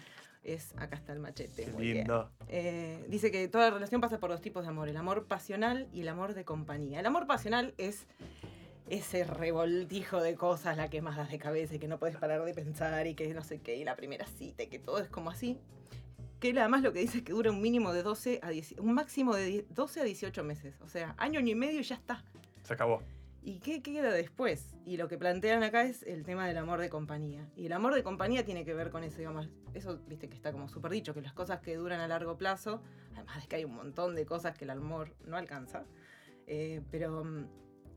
Es, 0.43 0.73
acá 0.77 0.95
está 0.95 1.11
el 1.11 1.19
machete. 1.19 1.65
Qué 1.65 1.71
muy 1.71 1.83
bien. 1.83 1.97
lindo. 1.97 2.29
Eh, 2.47 3.03
dice 3.09 3.31
que 3.31 3.47
toda 3.47 3.71
relación 3.71 3.99
pasa 3.99 4.19
por 4.19 4.29
dos 4.29 4.41
tipos 4.41 4.63
de 4.63 4.69
amor, 4.69 4.87
el 4.87 4.97
amor 4.97 5.25
pasional 5.25 5.87
y 5.91 6.01
el 6.01 6.07
amor 6.07 6.35
de 6.35 6.45
compañía. 6.45 6.99
El 6.99 7.05
amor 7.07 7.25
pasional 7.25 7.73
es 7.77 8.05
ese 8.87 9.23
revoltijo 9.23 10.21
de 10.21 10.35
cosas, 10.35 10.77
la 10.77 10.89
que 10.89 11.01
más 11.01 11.17
das 11.17 11.31
de 11.31 11.39
cabeza 11.39 11.75
y 11.75 11.79
que 11.79 11.87
no 11.87 11.97
puedes 11.97 12.17
parar 12.17 12.43
de 12.43 12.53
pensar 12.53 13.07
y 13.07 13.15
que 13.15 13.33
no 13.33 13.43
sé 13.43 13.59
qué, 13.59 13.77
y 13.77 13.83
la 13.83 13.95
primera 13.95 14.25
cita 14.25 14.63
y 14.63 14.67
que 14.67 14.79
todo 14.79 14.99
es 14.99 15.09
como 15.09 15.29
así. 15.29 15.59
Que 16.39 16.49
él 16.49 16.57
además 16.57 16.83
lo 16.83 16.93
que 16.93 16.99
dice 16.99 17.19
es 17.19 17.23
que 17.23 17.31
dura 17.31 17.49
un 17.49 17.61
mínimo 17.61 17.93
de 17.93 18.03
12 18.03 18.39
a 18.43 18.49
10, 18.49 18.75
un 18.79 18.93
máximo 18.93 19.35
de 19.35 19.45
10 19.45 19.65
12 19.73 20.01
a 20.01 20.03
18 20.03 20.43
meses. 20.43 20.75
O 20.81 20.87
sea, 20.87 21.15
año 21.17 21.39
y 21.39 21.55
medio 21.55 21.79
y 21.79 21.83
ya 21.83 21.95
está. 21.95 22.23
Se 22.63 22.73
acabó. 22.73 23.01
¿Y 23.41 23.59
qué 23.59 23.83
queda 23.83 24.11
después? 24.11 24.75
Y 24.85 24.97
lo 24.97 25.07
que 25.07 25.19
plantean 25.19 25.61
acá 25.61 25.83
es 25.83 26.01
el 26.03 26.23
tema 26.23 26.47
del 26.47 26.57
amor 26.57 26.81
de 26.81 26.89
compañía. 26.89 27.47
Y 27.55 27.67
el 27.67 27.73
amor 27.73 27.93
de 27.93 28.01
compañía 28.01 28.43
tiene 28.43 28.65
que 28.65 28.73
ver 28.73 28.89
con 28.89 29.03
eso, 29.03 29.19
digamos. 29.19 29.47
Eso, 29.75 29.99
viste, 30.07 30.29
que 30.29 30.35
está 30.35 30.51
como 30.51 30.67
súper 30.67 30.91
dicho, 30.91 31.13
que 31.13 31.21
las 31.21 31.33
cosas 31.33 31.59
que 31.59 31.75
duran 31.75 31.99
a 31.99 32.07
largo 32.07 32.37
plazo, 32.37 32.81
además 33.13 33.43
de 33.43 33.47
que 33.47 33.55
hay 33.57 33.65
un 33.65 33.75
montón 33.75 34.15
de 34.15 34.25
cosas 34.25 34.57
que 34.57 34.65
el 34.65 34.71
amor 34.71 35.13
no 35.25 35.37
alcanza, 35.37 35.85
eh, 36.47 36.81
pero 36.89 37.23
mm, 37.23 37.45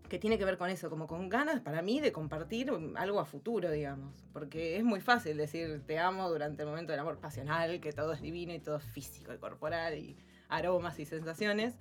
que 0.08 0.18
tiene 0.18 0.38
que 0.38 0.44
ver 0.44 0.58
con 0.58 0.70
eso, 0.70 0.90
como 0.90 1.06
con 1.06 1.28
ganas 1.28 1.60
para 1.60 1.82
mí 1.82 2.00
de 2.00 2.12
compartir 2.12 2.72
mm, 2.72 2.96
algo 2.96 3.20
a 3.20 3.24
futuro, 3.24 3.70
digamos. 3.70 4.14
Porque 4.32 4.76
es 4.76 4.84
muy 4.84 5.00
fácil 5.00 5.36
decir 5.36 5.82
te 5.86 5.98
amo 5.98 6.28
durante 6.28 6.62
el 6.62 6.68
momento 6.68 6.92
del 6.92 7.00
amor 7.00 7.18
pasional, 7.18 7.80
que 7.80 7.92
todo 7.92 8.12
es 8.12 8.22
divino 8.22 8.52
y 8.52 8.58
todo 8.58 8.76
es 8.76 8.84
físico 8.84 9.32
y 9.32 9.38
corporal 9.38 9.96
y 9.98 10.16
aromas 10.48 10.98
y 10.98 11.04
sensaciones. 11.04 11.74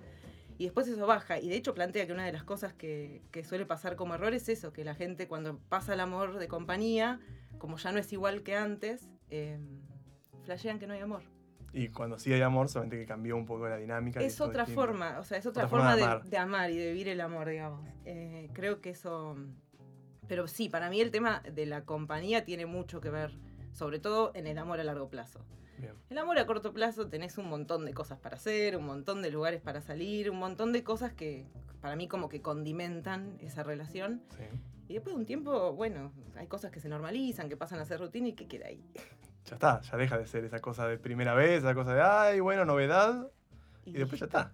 Y 0.58 0.64
después 0.64 0.88
eso 0.88 1.06
baja. 1.06 1.38
Y 1.38 1.48
de 1.48 1.56
hecho 1.56 1.74
plantea 1.74 2.06
que 2.06 2.12
una 2.12 2.26
de 2.26 2.32
las 2.32 2.44
cosas 2.44 2.72
que, 2.74 3.22
que 3.30 3.44
suele 3.44 3.64
pasar 3.64 3.96
como 3.96 4.14
error 4.14 4.34
es 4.34 4.48
eso, 4.48 4.72
que 4.72 4.84
la 4.84 4.94
gente 4.94 5.28
cuando 5.28 5.58
pasa 5.68 5.94
el 5.94 6.00
amor 6.00 6.38
de 6.38 6.48
compañía, 6.48 7.20
como 7.58 7.78
ya 7.78 7.92
no 7.92 7.98
es 7.98 8.12
igual 8.12 8.42
que 8.42 8.56
antes, 8.56 9.08
eh, 9.30 9.58
flashean 10.44 10.78
que 10.78 10.86
no 10.86 10.94
hay 10.94 11.00
amor. 11.00 11.22
Y 11.72 11.88
cuando 11.88 12.18
sí 12.18 12.32
hay 12.32 12.40
amor, 12.40 12.68
solamente 12.68 12.98
que 12.98 13.06
cambió 13.06 13.36
un 13.36 13.44
poco 13.44 13.68
la 13.68 13.76
dinámica. 13.76 14.20
Es 14.20 14.40
otra 14.40 14.64
distinto. 14.64 14.80
forma, 14.80 15.18
o 15.18 15.24
sea, 15.24 15.38
es 15.38 15.46
otra, 15.46 15.64
Otra 15.64 15.68
forma 15.68 15.90
forma, 15.90 15.96
de 15.96 16.00
de, 16.02 16.06
amar. 16.06 16.24
de 16.24 16.38
amar 16.38 16.70
y 16.70 16.76
de 16.76 16.88
vivir 16.88 17.08
el 17.08 17.20
amor, 17.20 17.48
digamos. 17.48 17.86
Eh, 18.04 18.48
creo 18.54 18.80
que 18.80 18.90
eso... 18.90 19.36
Pero 20.26 20.46
sí, 20.48 20.68
para 20.68 20.90
mí 20.90 21.00
el 21.00 21.10
tema 21.10 21.42
de 21.52 21.66
la 21.66 21.84
compañía 21.84 22.44
tiene 22.44 22.66
mucho 22.66 23.00
que 23.00 23.10
ver, 23.10 23.32
sobre 23.72 23.98
todo 23.98 24.30
en 24.34 24.46
el 24.46 24.58
amor 24.58 24.80
a 24.80 24.84
largo 24.84 25.08
plazo. 25.08 25.44
Bien. 25.78 25.94
El 26.10 26.18
amor 26.18 26.38
a 26.38 26.46
corto 26.46 26.72
plazo 26.72 27.08
tenés 27.08 27.38
un 27.38 27.48
montón 27.48 27.84
de 27.84 27.94
cosas 27.94 28.18
para 28.18 28.36
hacer, 28.36 28.76
un 28.76 28.84
montón 28.84 29.22
de 29.22 29.30
lugares 29.30 29.60
para 29.62 29.80
salir, 29.80 30.30
un 30.30 30.38
montón 30.38 30.72
de 30.72 30.82
cosas 30.82 31.12
que 31.12 31.46
para 31.80 31.96
mí 31.96 32.08
como 32.08 32.28
que 32.28 32.42
condimentan 32.42 33.36
esa 33.40 33.62
relación. 33.62 34.22
Sí. 34.36 34.44
Y 34.88 34.94
después 34.94 35.14
de 35.14 35.20
un 35.20 35.26
tiempo, 35.26 35.72
bueno, 35.74 36.12
hay 36.36 36.46
cosas 36.46 36.72
que 36.72 36.80
se 36.80 36.88
normalizan, 36.88 37.48
que 37.48 37.56
pasan 37.56 37.78
a 37.78 37.84
ser 37.84 38.00
rutina 38.00 38.28
y 38.28 38.32
que 38.32 38.48
queda 38.48 38.66
ahí. 38.66 38.82
Ya 39.48 39.54
está, 39.54 39.80
ya 39.80 39.96
deja 39.96 40.18
de 40.18 40.26
ser 40.26 40.44
esa 40.44 40.60
cosa 40.60 40.86
de 40.86 40.98
primera 40.98 41.34
vez, 41.34 41.60
esa 41.60 41.74
cosa 41.74 41.94
de, 41.94 42.02
ay, 42.02 42.40
bueno, 42.40 42.64
novedad. 42.64 43.30
Y 43.84 43.92
después 43.92 44.20
ya 44.20 44.26
está. 44.26 44.52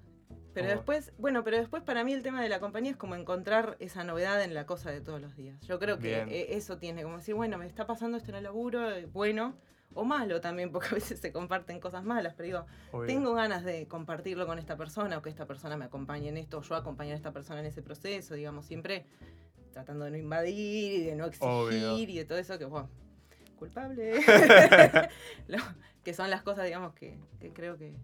Pero 0.52 0.66
Como- 0.68 0.76
después, 0.76 1.12
bueno, 1.18 1.42
pero 1.42 1.56
después 1.58 1.82
para 1.82 2.04
mí 2.04 2.12
el 2.12 2.22
tema 2.22 2.40
de 2.40 2.48
la 2.48 2.60
compañía 2.60 2.92
es 2.92 2.96
como 2.96 3.16
encontrar 3.16 3.76
esa 3.80 4.04
novedad 4.04 4.40
en 4.42 4.54
la 4.54 4.66
cosa 4.66 4.90
de 4.92 5.00
todos 5.00 5.20
los 5.20 5.34
días. 5.36 5.60
Yo 5.66 5.80
creo 5.80 5.98
que 5.98 6.14
Bien. 6.24 6.28
eh, 6.28 6.46
eso 6.50 6.78
tiene 6.78 7.02
como 7.02 7.16
decir, 7.16 7.34
bueno, 7.34 7.58
me 7.58 7.66
está 7.66 7.86
pasando 7.88 8.16
esto 8.16 8.30
en 8.30 8.36
el 8.36 8.44
laburo, 8.44 8.88
eh, 8.88 9.06
bueno, 9.12 9.56
o 9.94 10.04
malo 10.04 10.40
también, 10.40 10.70
porque 10.72 10.88
a 10.90 10.94
veces 10.94 11.18
se 11.18 11.32
comparten 11.32 11.80
cosas 11.80 12.04
malas, 12.04 12.34
pero 12.34 12.46
digo, 12.46 12.66
Obvio. 12.92 13.06
tengo 13.06 13.34
ganas 13.34 13.64
de 13.64 13.88
compartirlo 13.88 14.46
con 14.46 14.60
esta 14.60 14.76
persona 14.76 15.18
o 15.18 15.22
que 15.22 15.30
esta 15.30 15.46
persona 15.46 15.76
me 15.76 15.86
acompañe 15.86 16.28
en 16.28 16.36
esto, 16.36 16.58
o 16.58 16.62
yo 16.62 16.76
acompañar 16.76 17.14
a 17.14 17.16
esta 17.16 17.32
persona 17.32 17.58
en 17.58 17.66
ese 17.66 17.82
proceso, 17.82 18.34
digamos, 18.34 18.64
siempre 18.66 19.06
tratando 19.72 20.04
de 20.04 20.12
no 20.12 20.16
invadir 20.18 21.00
y 21.00 21.04
de 21.06 21.16
no 21.16 21.24
exigir 21.26 21.48
Obvio. 21.50 21.98
y 21.98 22.16
de 22.16 22.24
todo 22.24 22.38
eso 22.38 22.56
que, 22.60 22.64
bueno, 22.64 22.88
culpable. 23.54 24.20
Lo- 25.48 25.58
que 26.04 26.12
son 26.14 26.28
las 26.30 26.42
cosas, 26.42 26.66
digamos, 26.66 26.92
que, 26.94 27.18
que 27.40 27.52
creo 27.54 27.78
que, 27.78 27.94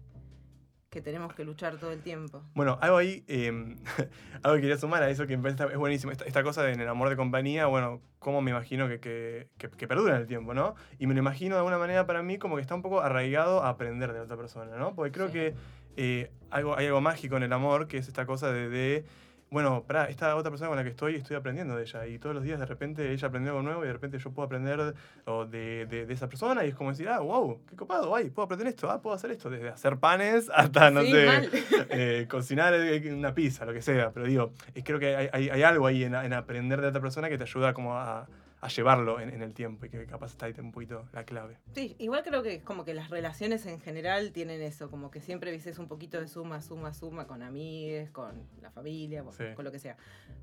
que 0.89 1.01
tenemos 1.01 1.33
que 1.35 1.45
luchar 1.45 1.77
todo 1.77 1.91
el 1.91 2.01
tiempo. 2.01 2.41
Bueno, 2.55 2.79
algo 2.81 2.97
ahí, 2.97 3.23
eh, 3.27 3.51
algo 4.43 4.55
que 4.55 4.61
quería 4.61 4.77
sumar 4.77 5.03
a 5.03 5.09
eso 5.09 5.27
que 5.27 5.37
me 5.37 5.43
parece 5.43 5.71
es 5.71 5.77
buenísimo. 5.77 6.11
Esta, 6.11 6.25
esta 6.25 6.41
cosa 6.41 6.63
de 6.63 6.73
en 6.73 6.81
el 6.81 6.87
amor 6.89 7.09
de 7.09 7.15
compañía, 7.15 7.67
bueno, 7.67 8.01
cómo 8.17 8.41
me 8.41 8.49
imagino 8.51 8.87
que, 8.87 8.99
que, 8.99 9.87
perdura 9.87 10.15
en 10.15 10.21
el 10.21 10.27
tiempo, 10.27 10.53
¿no? 10.55 10.73
Y 10.97 11.05
me 11.05 11.13
lo 11.13 11.19
imagino 11.19 11.55
de 11.55 11.59
alguna 11.59 11.77
manera 11.77 12.07
para 12.07 12.23
mí 12.23 12.39
como 12.39 12.55
que 12.55 12.61
está 12.63 12.73
un 12.73 12.81
poco 12.81 13.01
arraigado 13.01 13.61
a 13.63 13.69
aprender 13.69 14.11
de 14.13 14.17
la 14.17 14.23
otra 14.25 14.37
persona, 14.37 14.75
¿no? 14.77 14.95
Porque 14.95 15.11
creo 15.11 15.27
Sí. 15.27 15.33
que 15.33 15.53
eh, 15.97 16.31
algo, 16.49 16.75
hay 16.75 16.87
algo 16.87 17.01
mágico 17.01 17.37
en 17.37 17.43
el 17.43 17.53
amor, 17.53 17.87
que 17.87 17.97
es 17.97 18.07
esta 18.07 18.25
cosa 18.25 18.51
de, 18.51 18.67
de 18.69 19.05
bueno, 19.51 19.83
para 19.85 20.05
esta 20.05 20.33
otra 20.37 20.49
persona 20.49 20.69
con 20.69 20.77
la 20.77 20.83
que 20.85 20.91
estoy, 20.91 21.15
estoy 21.15 21.35
aprendiendo 21.35 21.75
de 21.75 21.83
ella. 21.83 22.07
Y 22.07 22.17
todos 22.19 22.33
los 22.33 22.41
días 22.43 22.57
de 22.57 22.65
repente 22.65 23.11
ella 23.11 23.27
aprendió 23.27 23.51
algo 23.51 23.61
nuevo 23.63 23.83
y 23.83 23.87
de 23.87 23.91
repente 23.93 24.17
yo 24.17 24.31
puedo 24.31 24.45
aprender 24.45 24.95
o 25.25 25.45
de, 25.45 25.85
de- 25.87 26.05
de 26.05 26.13
esa 26.13 26.29
persona. 26.29 26.63
Y 26.65 26.69
es 26.69 26.75
como 26.75 26.91
decir, 26.91 27.09
ah, 27.09 27.19
wow, 27.19 27.59
qué 27.69 27.75
copado, 27.75 28.15
ay, 28.15 28.29
puedo 28.29 28.45
aprender 28.45 28.67
esto, 28.69 28.89
ah, 28.89 29.01
puedo 29.01 29.13
hacer 29.13 29.29
esto. 29.31 29.49
Desde 29.49 29.67
hacer 29.67 29.97
panes 29.97 30.49
hasta, 30.55 30.89
no 30.89 31.01
Sí, 31.01 31.11
sé, 31.11 31.49
eh, 31.89 32.27
cocinar 32.29 32.73
eh, 32.75 33.13
una 33.13 33.33
pizza, 33.35 33.65
lo 33.65 33.73
que 33.73 33.81
sea. 33.81 34.11
Pero 34.11 34.25
digo, 34.25 34.53
eh, 34.73 34.83
creo 34.83 34.99
que 34.99 35.17
hay, 35.17 35.29
hay- 35.33 35.49
hay 35.49 35.63
algo 35.63 35.85
ahí 35.85 36.05
en, 36.05 36.15
en 36.15 36.31
aprender 36.31 36.79
de 36.79 36.87
otra 36.87 37.01
persona 37.01 37.27
que 37.27 37.37
te 37.37 37.43
ayuda 37.43 37.73
como 37.73 37.97
a, 37.97 38.27
a 38.61 38.67
llevarlo 38.67 39.19
en, 39.19 39.29
en 39.33 39.41
el 39.41 39.53
tiempo 39.55 39.87
y 39.87 39.89
que 39.89 40.05
capaz 40.05 40.27
está 40.27 40.45
ahí 40.45 40.53
un 40.59 40.71
poquito 40.71 41.07
la 41.13 41.25
clave. 41.25 41.57
Sí, 41.73 41.95
igual 41.97 42.21
creo 42.23 42.43
que 42.43 42.55
es 42.55 42.63
como 42.63 42.85
que 42.85 42.93
las 42.93 43.09
relaciones 43.09 43.65
en 43.65 43.79
general 43.79 44.31
tienen 44.31 44.61
eso, 44.61 44.89
como 44.91 45.09
que 45.09 45.19
siempre 45.19 45.51
dices 45.51 45.79
un 45.79 45.87
poquito 45.87 46.21
de 46.21 46.27
suma, 46.27 46.61
suma, 46.61 46.93
suma 46.93 47.25
con 47.25 47.41
amigues, 47.41 48.11
con 48.11 48.47
la 48.61 48.69
familia, 48.69 49.23
Sí. 49.31 49.45
con 49.55 49.65
lo 49.65 49.71
que 49.71 49.79
sea. 49.79 49.97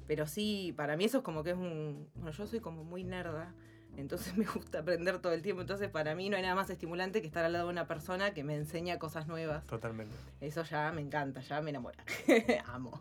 Pero 0.08 0.26
sí, 0.26 0.74
para 0.76 0.96
mí 0.96 1.04
eso 1.04 1.18
es 1.18 1.24
como 1.24 1.44
que 1.44 1.50
es 1.50 1.56
un... 1.56 2.08
Bueno, 2.16 2.32
yo 2.32 2.46
soy 2.48 2.58
como 2.58 2.82
muy 2.82 3.04
nerda, 3.04 3.54
entonces 3.96 4.36
me 4.36 4.44
gusta 4.46 4.80
aprender 4.80 5.20
todo 5.20 5.32
el 5.32 5.42
tiempo, 5.42 5.60
entonces 5.60 5.88
para 5.88 6.16
mí 6.16 6.28
no 6.28 6.36
hay 6.36 6.42
nada 6.42 6.56
más 6.56 6.70
estimulante 6.70 7.20
que 7.20 7.26
estar 7.28 7.44
al 7.44 7.52
lado 7.52 7.66
de 7.66 7.72
una 7.72 7.86
persona 7.86 8.34
que 8.34 8.42
me 8.42 8.56
enseña 8.56 8.98
cosas 8.98 9.28
nuevas. 9.28 9.64
Totalmente. 9.66 10.14
Eso 10.40 10.64
ya 10.64 10.90
me 10.90 11.02
encanta, 11.02 11.40
ya 11.40 11.60
me 11.60 11.70
enamora. 11.70 12.02
Amo. 12.66 13.00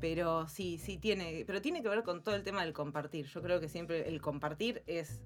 Pero 0.00 0.48
sí, 0.48 0.78
sí 0.78 0.96
tiene, 0.98 1.44
pero 1.46 1.60
tiene 1.60 1.82
que 1.82 1.88
ver 1.88 2.02
con 2.02 2.22
todo 2.22 2.34
el 2.34 2.42
tema 2.42 2.62
del 2.64 2.72
compartir. 2.72 3.26
Yo 3.26 3.42
creo 3.42 3.60
que 3.60 3.68
siempre 3.68 4.08
el 4.08 4.20
compartir 4.20 4.82
es 4.86 5.20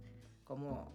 como 0.44 0.92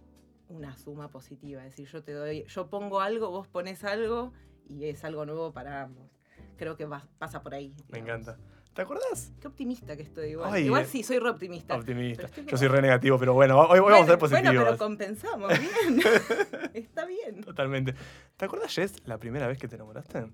una 0.49 0.75
suma 0.77 1.09
positiva, 1.09 1.63
es 1.65 1.71
decir, 1.71 1.87
yo 1.87 2.03
te 2.03 2.11
doy, 2.13 2.43
yo 2.45 2.69
pongo 2.69 3.01
algo, 3.01 3.29
vos 3.29 3.47
pones 3.47 3.83
algo 3.83 4.33
y 4.67 4.85
es 4.85 5.03
algo 5.03 5.25
nuevo 5.25 5.53
para 5.53 5.83
ambos. 5.83 6.09
Creo 6.57 6.75
que 6.75 6.85
va- 6.85 7.07
pasa 7.19 7.41
por 7.41 7.53
ahí. 7.53 7.73
Me 7.89 7.99
encanta. 7.99 8.37
¿Te 8.73 8.83
acordás? 8.83 9.31
Qué 9.41 9.47
optimista 9.47 9.95
que 9.97 10.03
estoy 10.03 10.29
igual. 10.31 10.51
Ay, 10.53 10.65
igual 10.65 10.83
eh, 10.83 10.85
sí, 10.85 11.03
soy 11.03 11.19
re 11.19 11.29
optimista. 11.29 11.75
Optimista. 11.75 12.25
Estoy 12.27 12.45
Yo 12.45 12.57
soy 12.57 12.67
re 12.67 12.81
negativo, 12.81 13.17
pero 13.17 13.33
bueno, 13.33 13.59
hoy, 13.59 13.79
hoy 13.79 13.91
vamos 13.91 14.03
a 14.07 14.11
ser 14.11 14.19
positivos. 14.19 14.53
Bueno, 14.55 14.65
pero 14.65 14.77
compensamos, 14.77 15.49
bien. 15.59 16.01
Está 16.73 17.05
bien. 17.05 17.41
Totalmente. 17.43 17.93
¿Te 18.37 18.45
acuerdas, 18.45 18.73
Jess, 18.73 19.05
la 19.05 19.17
primera 19.17 19.47
vez 19.47 19.57
que 19.57 19.67
te 19.67 19.75
enamoraste? 19.75 20.31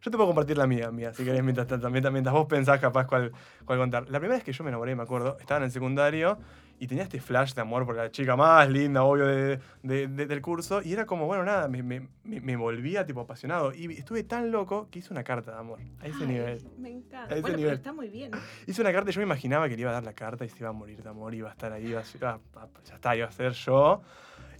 Yo 0.00 0.10
te 0.12 0.16
puedo 0.16 0.28
compartir 0.28 0.56
la 0.56 0.66
mía, 0.66 0.90
mía, 0.92 1.12
si 1.12 1.24
querés, 1.24 1.42
mientras, 1.42 1.66
mientras, 1.90 2.12
mientras 2.12 2.32
vos 2.32 2.46
pensás 2.46 2.78
capaz 2.80 3.06
cuál, 3.06 3.32
cuál 3.64 3.78
contar. 3.78 4.04
La 4.08 4.20
primera 4.20 4.36
vez 4.36 4.44
que 4.44 4.52
yo 4.52 4.62
me 4.62 4.70
enamoré, 4.70 4.94
me 4.94 5.02
acuerdo, 5.02 5.36
estaba 5.40 5.58
en 5.58 5.64
el 5.64 5.70
secundario 5.72 6.38
y 6.78 6.86
tenía 6.86 7.02
este 7.02 7.20
flash 7.20 7.54
de 7.54 7.62
amor 7.62 7.84
por 7.84 7.96
la 7.96 8.08
chica 8.12 8.36
más 8.36 8.70
linda, 8.70 9.02
obvio, 9.02 9.26
de, 9.26 9.58
de- 9.82 10.06
de- 10.06 10.26
del 10.26 10.40
curso. 10.40 10.80
Y 10.82 10.92
era 10.92 11.04
como, 11.06 11.26
bueno, 11.26 11.42
nada, 11.44 11.66
me, 11.66 11.82
me, 11.82 12.08
me- 12.22 12.54
volvía 12.56 13.04
tipo 13.04 13.22
apasionado. 13.22 13.74
Y 13.74 13.92
estuve 13.94 14.22
tan 14.22 14.52
loco 14.52 14.86
que 14.88 15.00
hice 15.00 15.12
una 15.12 15.24
carta 15.24 15.50
de 15.50 15.58
amor, 15.58 15.80
a 16.00 16.06
ese 16.06 16.18
Ay, 16.22 16.26
nivel. 16.28 16.62
Me 16.78 16.90
encanta. 16.90 17.24
A 17.24 17.32
ese 17.32 17.40
Bueno, 17.40 17.56
nivel. 17.56 17.70
pero 17.72 17.76
está 17.78 17.92
muy 17.92 18.08
bien. 18.08 18.30
Hice 18.68 18.80
una 18.80 18.92
carta 18.92 19.10
y 19.10 19.14
yo 19.14 19.18
me 19.18 19.24
imaginaba 19.24 19.68
que 19.68 19.74
le 19.74 19.80
iba 19.80 19.90
a 19.90 19.94
dar 19.94 20.04
la 20.04 20.12
carta 20.12 20.44
y 20.44 20.48
se 20.48 20.60
iba 20.60 20.68
a 20.68 20.72
morir 20.72 21.02
de 21.02 21.08
amor, 21.08 21.34
iba 21.34 21.48
a 21.48 21.52
estar 21.52 21.72
ahí, 21.72 21.86
iba 21.88 22.00
a 22.00 22.04
ser, 22.04 22.24
ah, 22.24 22.38
ya 22.84 22.94
está, 22.94 23.16
iba 23.16 23.26
a 23.26 23.32
ser 23.32 23.50
yo. 23.54 24.00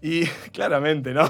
Y 0.02 0.25
claramente, 0.52 1.14
¿no? 1.14 1.28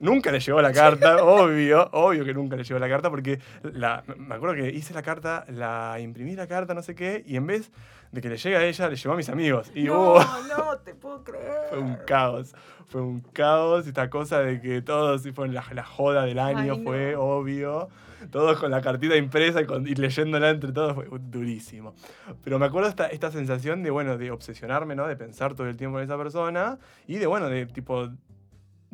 Nunca 0.00 0.30
le 0.32 0.40
llegó 0.40 0.60
la 0.62 0.72
carta, 0.72 1.16
obvio, 1.24 1.88
obvio 1.92 2.24
que 2.24 2.34
nunca 2.34 2.56
le 2.56 2.64
llegó 2.64 2.78
la 2.78 2.88
carta, 2.88 3.10
porque 3.10 3.38
la, 3.62 4.02
me 4.16 4.34
acuerdo 4.34 4.54
que 4.56 4.68
hice 4.70 4.94
la 4.94 5.02
carta, 5.02 5.44
la 5.48 5.98
imprimí 6.00 6.34
la 6.36 6.46
carta, 6.46 6.74
no 6.74 6.82
sé 6.82 6.94
qué, 6.94 7.22
y 7.26 7.36
en 7.36 7.46
vez 7.46 7.70
de 8.12 8.20
que 8.20 8.28
le 8.28 8.36
llegue 8.36 8.56
a 8.56 8.64
ella, 8.64 8.88
le 8.88 8.96
llegó 8.96 9.12
a 9.14 9.16
mis 9.16 9.28
amigos. 9.28 9.70
Y 9.74 9.84
no, 9.84 9.94
hubo- 10.14 10.20
no 10.56 10.78
te 10.78 10.94
puedo 10.94 11.24
creer. 11.24 11.52
fue 11.70 11.78
un 11.78 11.96
caos, 12.06 12.54
fue 12.86 13.00
un 13.02 13.20
caos, 13.20 13.86
esta 13.86 14.08
cosa 14.10 14.40
de 14.40 14.60
que 14.60 14.82
todos, 14.82 15.26
y 15.26 15.32
fue 15.32 15.48
la, 15.48 15.64
la 15.72 15.84
joda 15.84 16.24
del 16.24 16.38
año, 16.38 16.74
Ay, 16.74 16.78
no. 16.78 16.84
fue 16.84 17.16
obvio. 17.16 17.88
Todos 18.30 18.58
con 18.58 18.70
la 18.70 18.80
cartita 18.80 19.16
impresa 19.16 19.60
y, 19.60 19.66
con- 19.66 19.86
y 19.86 19.94
leyéndola 19.96 20.48
entre 20.48 20.72
todos, 20.72 20.94
fue 20.94 21.06
durísimo. 21.20 21.94
Pero 22.42 22.58
me 22.58 22.64
acuerdo 22.64 22.88
esta, 22.88 23.06
esta 23.08 23.30
sensación 23.30 23.82
de, 23.82 23.90
bueno, 23.90 24.16
de 24.16 24.30
obsesionarme, 24.30 24.94
¿no? 24.94 25.06
De 25.06 25.14
pensar 25.16 25.54
todo 25.54 25.66
el 25.68 25.76
tiempo 25.76 25.98
en 25.98 26.04
esa 26.04 26.16
persona 26.16 26.78
y 27.06 27.16
de, 27.16 27.26
bueno, 27.26 27.48
de 27.50 27.66
tipo, 27.66 28.08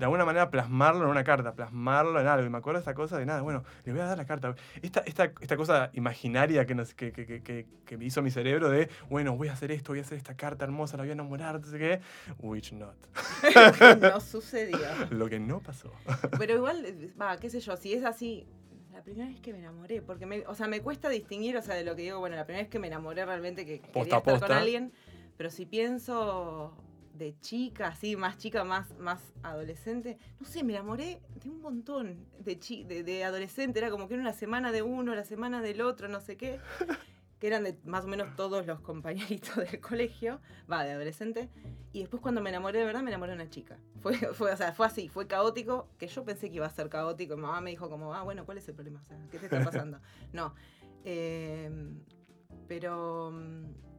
de 0.00 0.06
alguna 0.06 0.24
manera 0.24 0.50
plasmarlo 0.50 1.04
en 1.04 1.10
una 1.10 1.22
carta, 1.22 1.52
plasmarlo 1.52 2.18
en 2.18 2.26
algo. 2.26 2.46
Y 2.46 2.48
me 2.48 2.56
acuerdo 2.56 2.78
esta 2.78 2.94
cosa 2.94 3.18
de 3.18 3.26
nada, 3.26 3.42
bueno, 3.42 3.64
le 3.84 3.92
voy 3.92 4.00
a 4.00 4.06
dar 4.06 4.16
la 4.16 4.24
carta. 4.24 4.54
Esta, 4.80 5.00
esta, 5.00 5.30
esta 5.42 5.58
cosa 5.58 5.90
imaginaria 5.92 6.64
que, 6.64 6.74
nos, 6.74 6.94
que, 6.94 7.12
que, 7.12 7.66
que, 7.84 7.96
me 7.98 8.06
hizo 8.06 8.22
mi 8.22 8.30
cerebro 8.30 8.70
de, 8.70 8.88
bueno, 9.10 9.36
voy 9.36 9.48
a 9.48 9.52
hacer 9.52 9.70
esto, 9.72 9.92
voy 9.92 9.98
a 9.98 10.02
hacer 10.02 10.16
esta 10.16 10.34
carta 10.34 10.64
hermosa, 10.64 10.96
la 10.96 11.02
voy 11.02 11.10
a 11.10 11.12
enamorar, 11.12 11.60
no 11.60 11.66
sé 11.66 11.78
qué. 11.78 12.00
Which 12.38 12.72
not. 12.72 12.96
no 14.00 14.20
sucedió. 14.22 14.78
Lo 15.10 15.28
que 15.28 15.38
no 15.38 15.60
pasó. 15.60 15.92
Pero 16.38 16.54
igual, 16.54 17.12
va, 17.20 17.36
qué 17.36 17.50
sé 17.50 17.60
yo, 17.60 17.76
si 17.76 17.92
es 17.92 18.02
así, 18.02 18.46
la 18.94 19.02
primera 19.02 19.28
vez 19.28 19.38
que 19.42 19.52
me 19.52 19.58
enamoré, 19.58 20.00
porque 20.00 20.24
me, 20.24 20.46
o 20.46 20.54
sea, 20.54 20.66
me 20.66 20.80
cuesta 20.80 21.10
distinguir, 21.10 21.58
o 21.58 21.62
sea, 21.62 21.74
de 21.74 21.84
lo 21.84 21.94
que 21.94 22.02
digo, 22.02 22.20
bueno, 22.20 22.36
la 22.36 22.46
primera 22.46 22.62
vez 22.62 22.70
que 22.70 22.78
me 22.78 22.86
enamoré 22.86 23.26
realmente 23.26 23.66
que 23.66 23.82
Posta 23.92 23.92
quería 23.92 24.16
estar 24.16 24.22
con 24.22 24.40
posta. 24.40 24.58
alguien, 24.58 24.92
pero 25.36 25.50
si 25.50 25.66
pienso 25.66 26.74
de 27.20 27.38
chica, 27.40 27.88
así, 27.88 28.16
más 28.16 28.38
chica, 28.38 28.64
más, 28.64 28.98
más 28.98 29.20
adolescente, 29.42 30.18
no 30.40 30.46
sé, 30.46 30.64
me 30.64 30.72
enamoré 30.72 31.20
de 31.42 31.50
un 31.50 31.60
montón 31.60 32.26
de, 32.38 32.58
chi, 32.58 32.84
de, 32.84 33.04
de 33.04 33.24
adolescente, 33.24 33.78
era 33.78 33.90
como 33.90 34.08
que 34.08 34.14
era 34.14 34.22
una 34.22 34.32
semana 34.32 34.72
de 34.72 34.82
uno, 34.82 35.14
la 35.14 35.24
semana 35.24 35.60
del 35.60 35.82
otro, 35.82 36.08
no 36.08 36.20
sé 36.20 36.36
qué. 36.36 36.58
que 37.38 37.46
eran 37.46 37.64
de 37.64 37.78
más 37.84 38.04
o 38.04 38.08
menos 38.08 38.36
todos 38.36 38.66
los 38.66 38.80
compañeritos 38.80 39.56
del 39.56 39.80
colegio, 39.80 40.40
va, 40.70 40.84
de 40.84 40.92
adolescente, 40.92 41.48
y 41.92 42.00
después 42.00 42.22
cuando 42.22 42.40
me 42.42 42.50
enamoré 42.50 42.78
de 42.78 42.84
verdad, 42.84 43.02
me 43.02 43.10
enamoré 43.10 43.32
de 43.32 43.36
una 43.36 43.50
chica. 43.50 43.78
Fue, 44.00 44.14
fue, 44.34 44.52
o 44.52 44.56
sea, 44.56 44.72
fue 44.72 44.86
así, 44.86 45.08
fue 45.08 45.26
caótico, 45.26 45.88
que 45.98 46.06
yo 46.06 46.24
pensé 46.24 46.50
que 46.50 46.56
iba 46.56 46.66
a 46.66 46.70
ser 46.70 46.88
caótico, 46.88 47.36
mi 47.36 47.42
mamá 47.42 47.60
me 47.60 47.70
dijo 47.70 47.88
como, 47.88 48.14
ah, 48.14 48.22
bueno, 48.22 48.44
¿cuál 48.44 48.58
es 48.58 48.68
el 48.68 48.74
problema? 48.74 49.00
O 49.00 49.04
sea, 49.04 49.18
¿qué 49.30 49.38
te 49.38 49.46
está 49.46 49.64
pasando? 49.64 50.00
No, 50.32 50.54
eh, 51.04 51.70
pero 52.68 53.30
mm, 53.32 53.89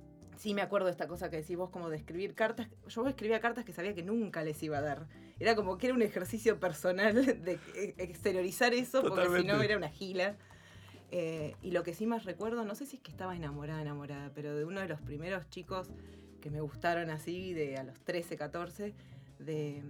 sí 0.42 0.56
me 0.56 0.64
acuerdo 0.64 0.88
de 0.88 0.92
esta 0.94 1.08
cosa 1.08 1.30
que 1.30 1.38
decís 1.38 1.56
vos, 1.56 1.70
como 1.70 1.90
de 1.90 1.98
escribir 1.98 2.34
cartas. 2.34 2.68
Yo 2.88 3.08
escribía 3.08 3.40
cartas 3.40 3.64
que 3.64 3.74
sabía 3.74 3.94
que 3.94 4.02
nunca 4.02 4.44
les 4.44 4.62
iba 4.64 4.80
a 4.80 4.82
dar. 4.82 5.08
Era 5.40 5.56
como 5.56 5.78
que 5.78 5.88
era 5.88 5.96
un 5.96 6.02
ejercicio 6.02 6.60
personal 6.60 7.14
de 7.46 7.60
exteriorizar 7.98 8.74
eso, 8.74 9.04
porque 9.04 9.42
si 9.42 9.48
no 9.48 9.62
era 9.62 9.78
una 9.78 9.90
gila. 9.90 10.36
Eh, 11.12 11.56
y 11.62 11.72
lo 11.72 11.84
que 11.84 11.94
sí 11.94 12.08
más 12.08 12.26
recuerdo, 12.26 12.66
no 12.66 12.74
sé 12.74 12.88
si 12.88 12.96
es 12.96 13.04
que 13.04 13.12
estaba 13.12 13.36
enamorada, 13.36 13.82
enamorada, 13.82 14.32
pero 14.34 14.56
de 14.56 14.66
uno 14.66 14.82
de 14.82 14.88
los 14.88 15.00
primeros 15.02 15.48
chicos 15.50 15.92
que 16.42 16.50
me 16.50 16.62
gustaron 16.62 17.12
así, 17.12 17.54
de 17.54 17.78
a 17.78 17.84
los 17.84 18.00
13, 18.00 18.36
14, 18.36 18.96
de 19.38 19.84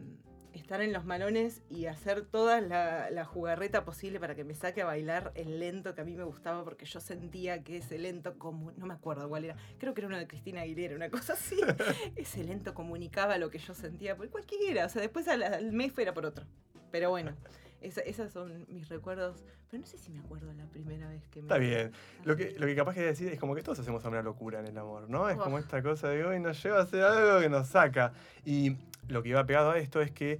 estar 0.54 0.82
en 0.82 0.94
los 0.94 1.06
malones 1.06 1.62
y 1.70 1.86
hacer 1.86 2.26
toda 2.26 2.62
la, 2.62 3.10
la 3.10 3.26
jugarreta 3.26 3.86
posible 3.86 4.20
para 4.20 4.36
que 4.36 4.44
me 4.44 4.54
saque 4.54 4.82
a 4.82 4.86
bailar 4.86 5.32
el 5.36 5.60
lento 5.60 5.96
que 5.96 6.02
a 6.02 6.04
mí 6.04 6.16
me 6.16 6.24
gustaba, 6.24 6.64
porque 6.64 6.86
yo 6.86 7.00
sentía 7.00 7.64
que 7.64 7.78
ese 7.78 7.98
lento, 7.98 8.38
como, 8.38 8.72
no 8.74 8.86
me 8.86 8.94
acuerdo 8.94 9.28
cuál 9.30 9.46
era, 9.46 9.56
creo 9.78 9.94
que 9.94 10.02
era 10.02 10.08
uno 10.08 10.18
de 10.18 10.28
Cristina 10.28 10.62
Aguilera, 10.62 10.96
una 10.96 11.10
cosa 11.10 11.34
así, 11.34 11.60
ese 12.16 12.44
lento 12.44 12.74
comunicaba 12.74 13.38
lo 13.38 13.50
que 13.50 13.60
yo 13.60 13.74
sentía, 13.74 14.16
por 14.16 14.30
cualquiera, 14.30 14.86
o 14.86 14.90
sea, 14.90 15.02
después 15.02 15.28
al, 15.28 15.44
al 15.44 15.72
mes 15.72 15.98
era 15.98 16.14
por 16.14 16.26
otro. 16.26 16.46
Pero 16.92 17.10
bueno, 17.10 17.36
esa- 17.82 18.02
esos 18.02 18.32
son 18.32 18.66
mis 18.70 18.88
recuerdos, 18.90 19.44
pero 19.70 19.82
no 19.82 19.88
sé 19.88 19.98
si 19.98 20.12
me 20.12 20.20
acuerdo 20.20 20.52
la 20.54 20.66
primera 20.66 21.08
vez 21.10 21.28
que 21.30 21.42
me... 21.42 21.46
Está 21.48 21.58
bien. 21.58 21.92
Lo 22.24 22.36
que, 22.36 22.56
lo 22.58 22.66
que 22.68 22.76
capaz 22.76 22.94
quería 22.94 23.10
decir 23.10 23.32
es 23.32 23.40
como 23.40 23.56
que 23.56 23.64
todos 23.64 23.80
hacemos 23.80 24.04
una 24.06 24.22
locura 24.22 24.60
en 24.60 24.68
el 24.68 24.78
amor, 24.78 25.10
¿no? 25.10 25.30
Es 25.30 25.38
como 25.38 25.58
esta 25.60 25.82
cosa 25.84 26.10
de 26.10 26.24
hoy 26.24 26.40
nos 26.40 26.62
lleva 26.64 26.80
a 26.80 26.84
hacer 26.84 27.04
algo 27.04 27.40
que 27.42 27.50
nos 27.50 27.68
saca. 27.68 28.14
Y 28.46 28.78
lo 29.08 29.22
que 29.24 29.30
iba 29.30 29.46
pegado 29.46 29.72
a 29.72 29.78
esto 29.80 30.02
es 30.02 30.12
que, 30.12 30.40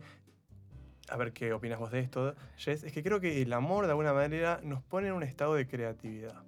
a 1.10 1.18
ver 1.18 1.34
qué 1.34 1.52
opinas 1.54 1.80
vos 1.80 1.92
de 1.92 2.00
esto, 2.00 2.36
Jess, 2.58 2.84
es 2.84 2.94
que 2.94 3.04
creo 3.04 3.20
que 3.20 3.42
el 3.42 3.52
amor 3.54 3.86
de 3.86 3.92
alguna 3.92 4.14
manera 4.14 4.60
nos 4.64 4.82
pone 4.84 5.08
en 5.08 5.14
un 5.14 5.24
estado 5.24 5.56
de 5.56 5.68
creatividad. 5.68 6.42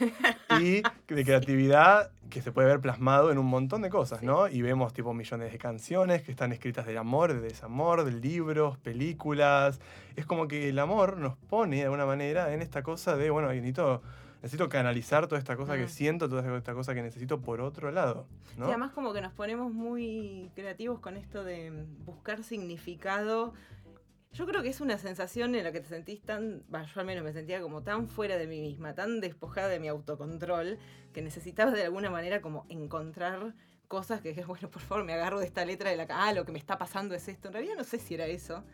y 0.60 0.82
de 0.82 1.24
creatividad 1.24 2.10
que 2.30 2.42
se 2.42 2.50
puede 2.52 2.68
ver 2.68 2.80
plasmado 2.80 3.30
en 3.30 3.38
un 3.38 3.46
montón 3.46 3.82
de 3.82 3.90
cosas, 3.90 4.20
Sí. 4.20 4.26
¿no? 4.26 4.48
Y 4.48 4.62
vemos 4.62 4.92
tipo 4.92 5.14
millones 5.14 5.52
de 5.52 5.58
canciones 5.58 6.22
que 6.22 6.30
están 6.32 6.52
escritas 6.52 6.86
del 6.86 6.98
amor, 6.98 7.32
de 7.32 7.40
desamor, 7.40 8.04
de 8.04 8.12
libros, 8.12 8.76
películas. 8.78 9.80
Es 10.16 10.26
como 10.26 10.48
que 10.48 10.68
el 10.68 10.78
amor 10.78 11.18
nos 11.18 11.36
pone 11.36 11.76
de 11.76 11.82
alguna 11.84 12.06
manera 12.06 12.52
en 12.52 12.62
esta 12.62 12.82
cosa 12.82 13.16
de, 13.16 13.30
bueno, 13.30 13.48
necesito, 13.52 14.02
necesito 14.42 14.68
canalizar 14.68 15.26
toda 15.28 15.38
esta 15.38 15.56
cosa 15.56 15.76
que 15.76 15.84
Mm. 15.84 15.88
siento, 15.88 16.28
toda 16.28 16.56
esta 16.56 16.74
cosa 16.74 16.94
que 16.94 17.02
necesito 17.02 17.40
por 17.40 17.60
otro 17.60 17.90
lado, 17.92 18.26
¿no? 18.56 18.66
Y 18.66 18.70
además 18.70 18.92
como 18.92 19.12
que 19.12 19.20
nos 19.20 19.32
ponemos 19.32 19.72
muy 19.72 20.50
creativos 20.54 20.98
con 21.00 21.16
esto 21.16 21.44
de 21.44 21.84
buscar 22.04 22.42
significado. 22.42 23.52
Yo 24.34 24.46
creo 24.46 24.64
que 24.64 24.68
es 24.68 24.80
una 24.80 24.98
sensación 24.98 25.54
en 25.54 25.62
la 25.62 25.70
que 25.70 25.78
te 25.78 25.86
sentís 25.86 26.20
tan, 26.20 26.64
bah, 26.68 26.84
yo 26.92 27.00
al 27.00 27.06
menos 27.06 27.22
me 27.22 27.32
sentía 27.32 27.60
como 27.60 27.84
tan 27.84 28.08
fuera 28.08 28.36
de 28.36 28.48
mí 28.48 28.60
misma, 28.60 28.92
tan 28.92 29.20
despojada 29.20 29.68
de 29.68 29.78
mi 29.78 29.86
autocontrol, 29.86 30.76
que 31.12 31.22
necesitaba 31.22 31.70
de 31.70 31.84
alguna 31.84 32.10
manera 32.10 32.42
como 32.42 32.66
encontrar 32.68 33.54
cosas 33.86 34.20
que 34.20 34.30
dije, 34.30 34.44
bueno, 34.46 34.68
por 34.72 34.82
favor, 34.82 35.04
me 35.04 35.12
agarro 35.12 35.38
de 35.38 35.46
esta 35.46 35.64
letra 35.64 35.90
de 35.90 35.96
la... 35.96 36.08
Ah, 36.10 36.32
lo 36.32 36.44
que 36.44 36.50
me 36.50 36.58
está 36.58 36.78
pasando 36.78 37.14
es 37.14 37.28
esto. 37.28 37.46
En 37.46 37.54
realidad 37.54 37.76
no 37.76 37.84
sé 37.84 38.00
si 38.00 38.14
era 38.14 38.26
eso. 38.26 38.64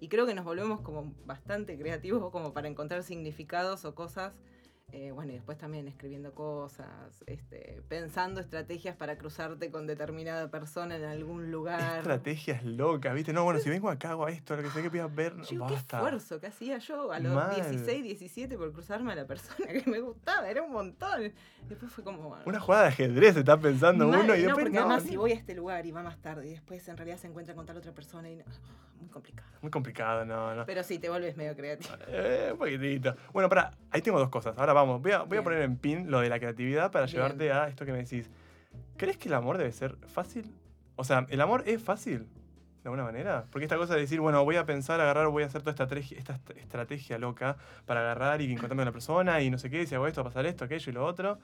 Y 0.00 0.08
creo 0.08 0.24
que 0.24 0.34
nos 0.34 0.46
volvemos 0.46 0.80
como 0.80 1.14
bastante 1.26 1.78
creativos 1.78 2.30
como 2.32 2.54
para 2.54 2.68
encontrar 2.68 3.02
significados 3.02 3.84
o 3.84 3.94
cosas 3.94 4.32
Eh, 4.92 5.12
bueno, 5.12 5.32
y 5.32 5.36
después 5.36 5.56
también 5.56 5.86
escribiendo 5.86 6.32
cosas, 6.32 6.88
este, 7.26 7.82
pensando 7.88 8.40
estrategias 8.40 8.96
para 8.96 9.16
cruzarte 9.16 9.70
con 9.70 9.86
determinada 9.86 10.50
persona 10.50 10.96
en 10.96 11.04
algún 11.04 11.50
lugar. 11.50 11.98
Estrategias 11.98 12.64
locas, 12.64 13.14
¿viste? 13.14 13.32
No, 13.32 13.44
bueno, 13.44 13.60
si 13.60 13.70
vengo 13.70 13.88
acá 13.88 14.10
hago 14.10 14.26
esto, 14.28 14.56
lo 14.56 14.62
que 14.62 14.70
sé 14.70 14.82
que 14.82 14.88
voy 14.88 14.98
a 14.98 15.06
ver, 15.06 15.34
qué 15.48 15.58
basta. 15.58 15.98
esfuerzo 15.98 16.40
que 16.40 16.48
hacía 16.48 16.78
yo 16.78 17.12
a 17.12 17.20
los 17.20 17.34
Mal. 17.34 17.54
16, 17.54 18.02
17 18.02 18.58
por 18.58 18.72
cruzarme 18.72 19.12
a 19.12 19.14
la 19.14 19.26
persona 19.26 19.72
que 19.72 19.88
me 19.88 20.00
gustaba, 20.00 20.48
era 20.50 20.62
un 20.62 20.72
montón. 20.72 21.32
Después 21.68 21.92
fue 21.92 22.02
como... 22.02 22.30
bueno, 22.30 22.44
Una 22.46 22.60
jugada 22.60 22.84
de 22.84 22.88
ajedrez 22.88 23.36
está 23.36 23.56
pensando 23.58 24.08
mal, 24.08 24.20
uno 24.24 24.34
y 24.34 24.40
no, 24.40 24.46
después 24.46 24.64
porque 24.64 24.78
no, 24.78 24.86
además 24.86 25.04
no. 25.04 25.10
si 25.10 25.16
voy 25.16 25.32
a 25.32 25.34
este 25.34 25.54
lugar 25.54 25.86
y 25.86 25.92
va 25.92 26.02
más 26.02 26.18
tarde 26.18 26.48
y 26.48 26.50
después 26.50 26.86
en 26.88 26.96
realidad 26.96 27.18
se 27.18 27.28
encuentra 27.28 27.54
con 27.54 27.64
tal 27.66 27.76
otra 27.76 27.92
persona 27.92 28.28
y 28.28 28.36
no, 28.36 28.44
muy 29.00 29.08
complicado. 29.08 29.48
Muy 29.62 29.70
complicado, 29.70 30.24
no, 30.24 30.54
no. 30.54 30.66
Pero 30.66 30.82
sí, 30.82 30.98
te 30.98 31.08
vuelves 31.08 31.36
medio 31.36 31.56
creativo. 31.56 31.94
Eh, 32.08 32.50
un 32.52 32.58
poquitito. 32.58 33.14
Bueno, 33.32 33.48
para, 33.48 33.72
ahí 33.90 34.02
tengo 34.02 34.18
dos 34.18 34.28
cosas. 34.28 34.56
Ahora 34.58 34.72
vamos, 34.80 35.02
voy 35.02 35.12
a, 35.12 35.22
voy 35.22 35.38
a 35.38 35.42
poner 35.42 35.62
en 35.62 35.76
pin 35.76 36.10
lo 36.10 36.20
de 36.20 36.28
la 36.28 36.38
creatividad 36.38 36.90
para 36.90 37.06
Bien. 37.06 37.16
llevarte 37.16 37.52
a 37.52 37.68
esto 37.68 37.84
que 37.86 37.92
me 37.92 37.98
decís. 37.98 38.28
¿Crees 38.96 39.16
que 39.16 39.28
el 39.28 39.34
amor 39.34 39.56
debe 39.58 39.72
ser 39.72 39.96
fácil? 40.08 40.54
O 40.96 41.04
sea, 41.04 41.26
¿el 41.30 41.40
amor 41.40 41.64
es 41.66 41.82
fácil? 41.82 42.26
De 42.82 42.88
alguna 42.88 43.04
manera. 43.04 43.46
Porque 43.50 43.64
esta 43.66 43.76
cosa 43.76 43.94
de 43.94 44.00
decir, 44.00 44.20
bueno, 44.20 44.42
voy 44.44 44.56
a 44.56 44.64
pensar, 44.64 45.00
agarrar, 45.00 45.28
voy 45.28 45.42
a 45.42 45.46
hacer 45.46 45.60
toda 45.62 45.72
esta, 45.72 45.84
estrategia- 45.84 46.16
esta 46.18 46.34
est- 46.34 46.50
estrategia 46.56 47.18
loca 47.18 47.56
para 47.84 48.00
agarrar 48.00 48.40
y 48.40 48.46
encontrarme 48.52 48.80
con 48.80 48.86
la 48.86 48.92
persona 48.92 49.40
y 49.42 49.50
no 49.50 49.58
sé 49.58 49.68
qué, 49.70 49.86
si 49.86 49.94
hago 49.94 50.06
esto, 50.06 50.22
a 50.22 50.24
pasar 50.24 50.46
esto, 50.46 50.64
aquello 50.64 50.90
y 50.90 50.94
lo 50.94 51.04
otro. 51.04 51.38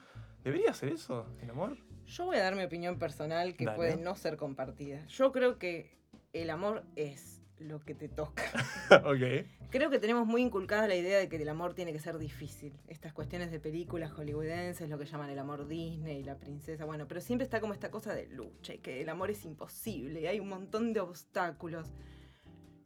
¿Debería 0.44 0.72
ser 0.72 0.90
eso, 0.90 1.26
el 1.42 1.50
amor? 1.50 1.76
Yo 2.06 2.24
voy 2.26 2.36
a 2.36 2.42
dar 2.42 2.54
mi 2.56 2.62
opinión 2.62 2.98
personal 2.98 3.54
que 3.54 3.64
Dale. 3.66 3.76
puede 3.76 3.96
no 3.96 4.14
ser 4.16 4.36
compartida. 4.36 5.04
Yo 5.08 5.32
creo 5.32 5.58
que 5.58 5.96
el 6.32 6.48
amor 6.50 6.84
es 6.94 7.35
lo 7.58 7.80
que 7.80 7.94
te 7.94 8.08
toca. 8.08 8.44
ok. 9.04 9.46
Creo 9.70 9.90
que 9.90 9.98
tenemos 9.98 10.26
muy 10.26 10.42
inculcada 10.42 10.86
la 10.86 10.94
idea 10.94 11.18
de 11.18 11.28
que 11.28 11.36
el 11.36 11.48
amor 11.48 11.74
tiene 11.74 11.92
que 11.92 11.98
ser 11.98 12.18
difícil. 12.18 12.72
Estas 12.88 13.12
cuestiones 13.12 13.50
de 13.50 13.60
películas 13.60 14.12
hollywoodenses, 14.12 14.88
lo 14.88 14.98
que 14.98 15.06
llaman 15.06 15.30
el 15.30 15.38
amor 15.38 15.66
Disney, 15.66 16.22
la 16.22 16.36
princesa, 16.36 16.84
bueno, 16.84 17.06
pero 17.08 17.20
siempre 17.20 17.44
está 17.44 17.60
como 17.60 17.72
esta 17.72 17.90
cosa 17.90 18.14
de 18.14 18.26
lucha 18.28 18.74
y 18.74 18.78
que 18.78 19.00
el 19.00 19.08
amor 19.08 19.30
es 19.30 19.44
imposible 19.44 20.20
y 20.20 20.26
hay 20.26 20.40
un 20.40 20.48
montón 20.48 20.92
de 20.92 21.00
obstáculos. 21.00 21.88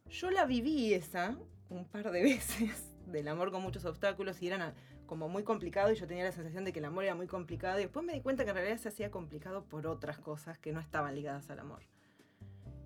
Yo 0.09 0.31
la 0.31 0.47
viví 0.47 0.95
esa 0.95 1.37
un 1.69 1.85
par 1.85 2.11
de 2.11 2.23
veces, 2.23 2.93
del 3.07 3.29
amor 3.29 3.51
con 3.51 3.63
muchos 3.63 3.85
obstáculos 3.85 4.41
y 4.43 4.49
eran 4.49 4.75
como 5.07 5.29
muy 5.29 5.43
complicado 5.43 5.91
y 5.91 5.97
yo 5.97 6.07
tenía 6.07 6.25
la 6.25 6.33
sensación 6.33 6.65
de 6.65 6.73
que 6.73 6.79
el 6.79 6.85
amor 6.85 7.05
era 7.05 7.17
muy 7.17 7.27
complicado 7.27 7.81
y 7.81 7.83
después 7.83 8.05
me 8.05 8.13
di 8.13 8.21
cuenta 8.21 8.45
que 8.45 8.51
en 8.51 8.57
realidad 8.57 8.79
se 8.79 8.89
hacía 8.89 9.11
complicado 9.11 9.65
por 9.65 9.87
otras 9.89 10.19
cosas 10.19 10.59
que 10.59 10.73
no 10.73 10.79
estaban 10.79 11.15
ligadas 11.17 11.51
al 11.51 11.59
amor. 11.59 11.83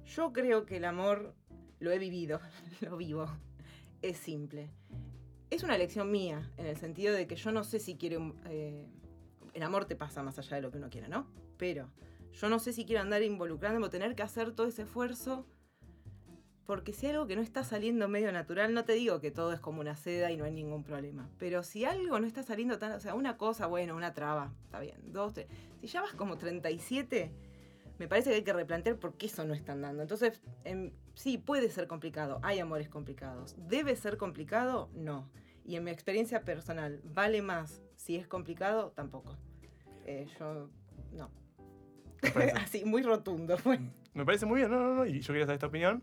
Yo 0.07 0.33
creo 0.33 0.65
que 0.65 0.77
el 0.79 0.85
amor 0.85 1.35
lo 1.85 1.93
he 1.93 1.99
vivido, 1.99 2.41
lo 2.81 2.97
vivo, 2.97 3.29
es 4.03 4.17
simple. 4.17 4.71
Es 5.51 5.63
una 5.63 5.77
elección 5.77 6.11
mía, 6.11 6.51
en 6.57 6.67
el 6.67 6.77
sentido 6.77 7.15
de 7.15 7.29
que 7.29 7.37
yo 7.37 7.53
no 7.53 7.63
sé 7.63 7.79
si 7.79 7.97
quiero... 7.97 8.35
eh, 8.47 8.89
el 9.53 9.63
amor 9.63 9.85
te 9.85 9.95
pasa 9.95 10.23
más 10.23 10.37
allá 10.39 10.57
de 10.57 10.63
lo 10.63 10.73
que 10.73 10.79
uno 10.79 10.91
quiera, 10.91 11.07
¿no? 11.07 11.29
Pero 11.57 11.89
yo 12.33 12.49
no 12.49 12.59
sé 12.59 12.73
si 12.73 12.85
quiero 12.85 13.03
andar 13.03 13.23
involucrándome 13.23 13.87
o 13.87 13.91
tener 13.91 14.17
que 14.17 14.23
hacer 14.23 14.53
todo 14.53 14.67
ese 14.67 14.83
esfuerzo. 14.83 15.47
Porque 16.67 16.93
si 16.93 17.07
algo 17.07 17.27
que 17.27 17.37
no 17.37 17.43
está 17.43 17.63
saliendo 17.63 18.09
medio 18.09 18.33
natural, 18.33 18.73
no 18.73 18.85
te 18.85 18.95
digo 18.95 19.21
que 19.21 19.31
todo 19.31 19.53
es 19.53 19.61
como 19.61 19.81
una 19.81 19.97
seda 19.97 20.33
y 20.33 20.37
no 20.37 20.45
hay 20.45 20.51
ningún 20.51 20.83
problema. 20.83 21.29
Pero 21.39 21.63
si 21.63 21.85
algo 21.85 22.19
no 22.19 22.27
está 22.27 22.43
saliendo 22.43 22.79
tan. 22.79 22.93
O 22.93 23.01
sea, 23.01 23.15
una 23.15 23.37
cosa, 23.37 23.67
bueno, 23.67 23.95
una 23.95 24.15
traba, 24.15 24.53
está 24.65 24.81
bien. 24.81 24.97
Dos, 25.13 25.35
tres. 25.35 25.47
Si 25.81 25.87
ya 25.87 26.01
vas 26.01 26.15
como 26.15 26.39
37, 26.39 27.31
me 27.99 28.09
parece 28.09 28.31
que 28.31 28.37
hay 28.37 28.43
que 28.43 28.53
replantear 28.53 28.97
por 28.97 29.15
qué 29.15 29.27
eso 29.27 29.45
no 29.45 29.55
está 29.55 29.73
andando. 29.73 30.03
Entonces, 30.03 30.41
em, 30.65 30.91
sí, 31.15 31.39
puede 31.39 31.71
ser 31.71 31.87
complicado. 31.87 32.41
Hay 32.43 32.59
amores 32.59 32.89
complicados. 32.89 33.55
¿Debe 33.69 33.95
ser 33.97 34.17
complicado? 34.17 34.91
No. 34.95 35.31
Y 35.65 35.77
en 35.77 35.85
mi 35.85 35.91
experiencia 35.91 36.43
personal, 36.43 37.01
¿vale 37.05 37.41
más 37.41 37.83
si 37.97 38.17
es 38.17 38.27
complicado? 38.27 38.93
Tampoco. 38.95 39.37
Eh, 40.05 40.27
yo, 40.39 40.69
no. 41.13 41.31
Así, 42.63 42.85
muy 42.85 43.03
rotundo. 43.03 43.57
fue. 43.57 43.79
Me 44.13 44.25
parece 44.25 44.47
muy 44.47 44.61
bien, 44.61 44.71
no, 44.71 44.81
no, 44.81 44.95
no. 44.95 45.07
Y 45.07 45.21
yo 45.21 45.29
quería 45.29 45.47
saber 45.47 45.55
esta 45.55 45.67
opinión. 45.67 46.03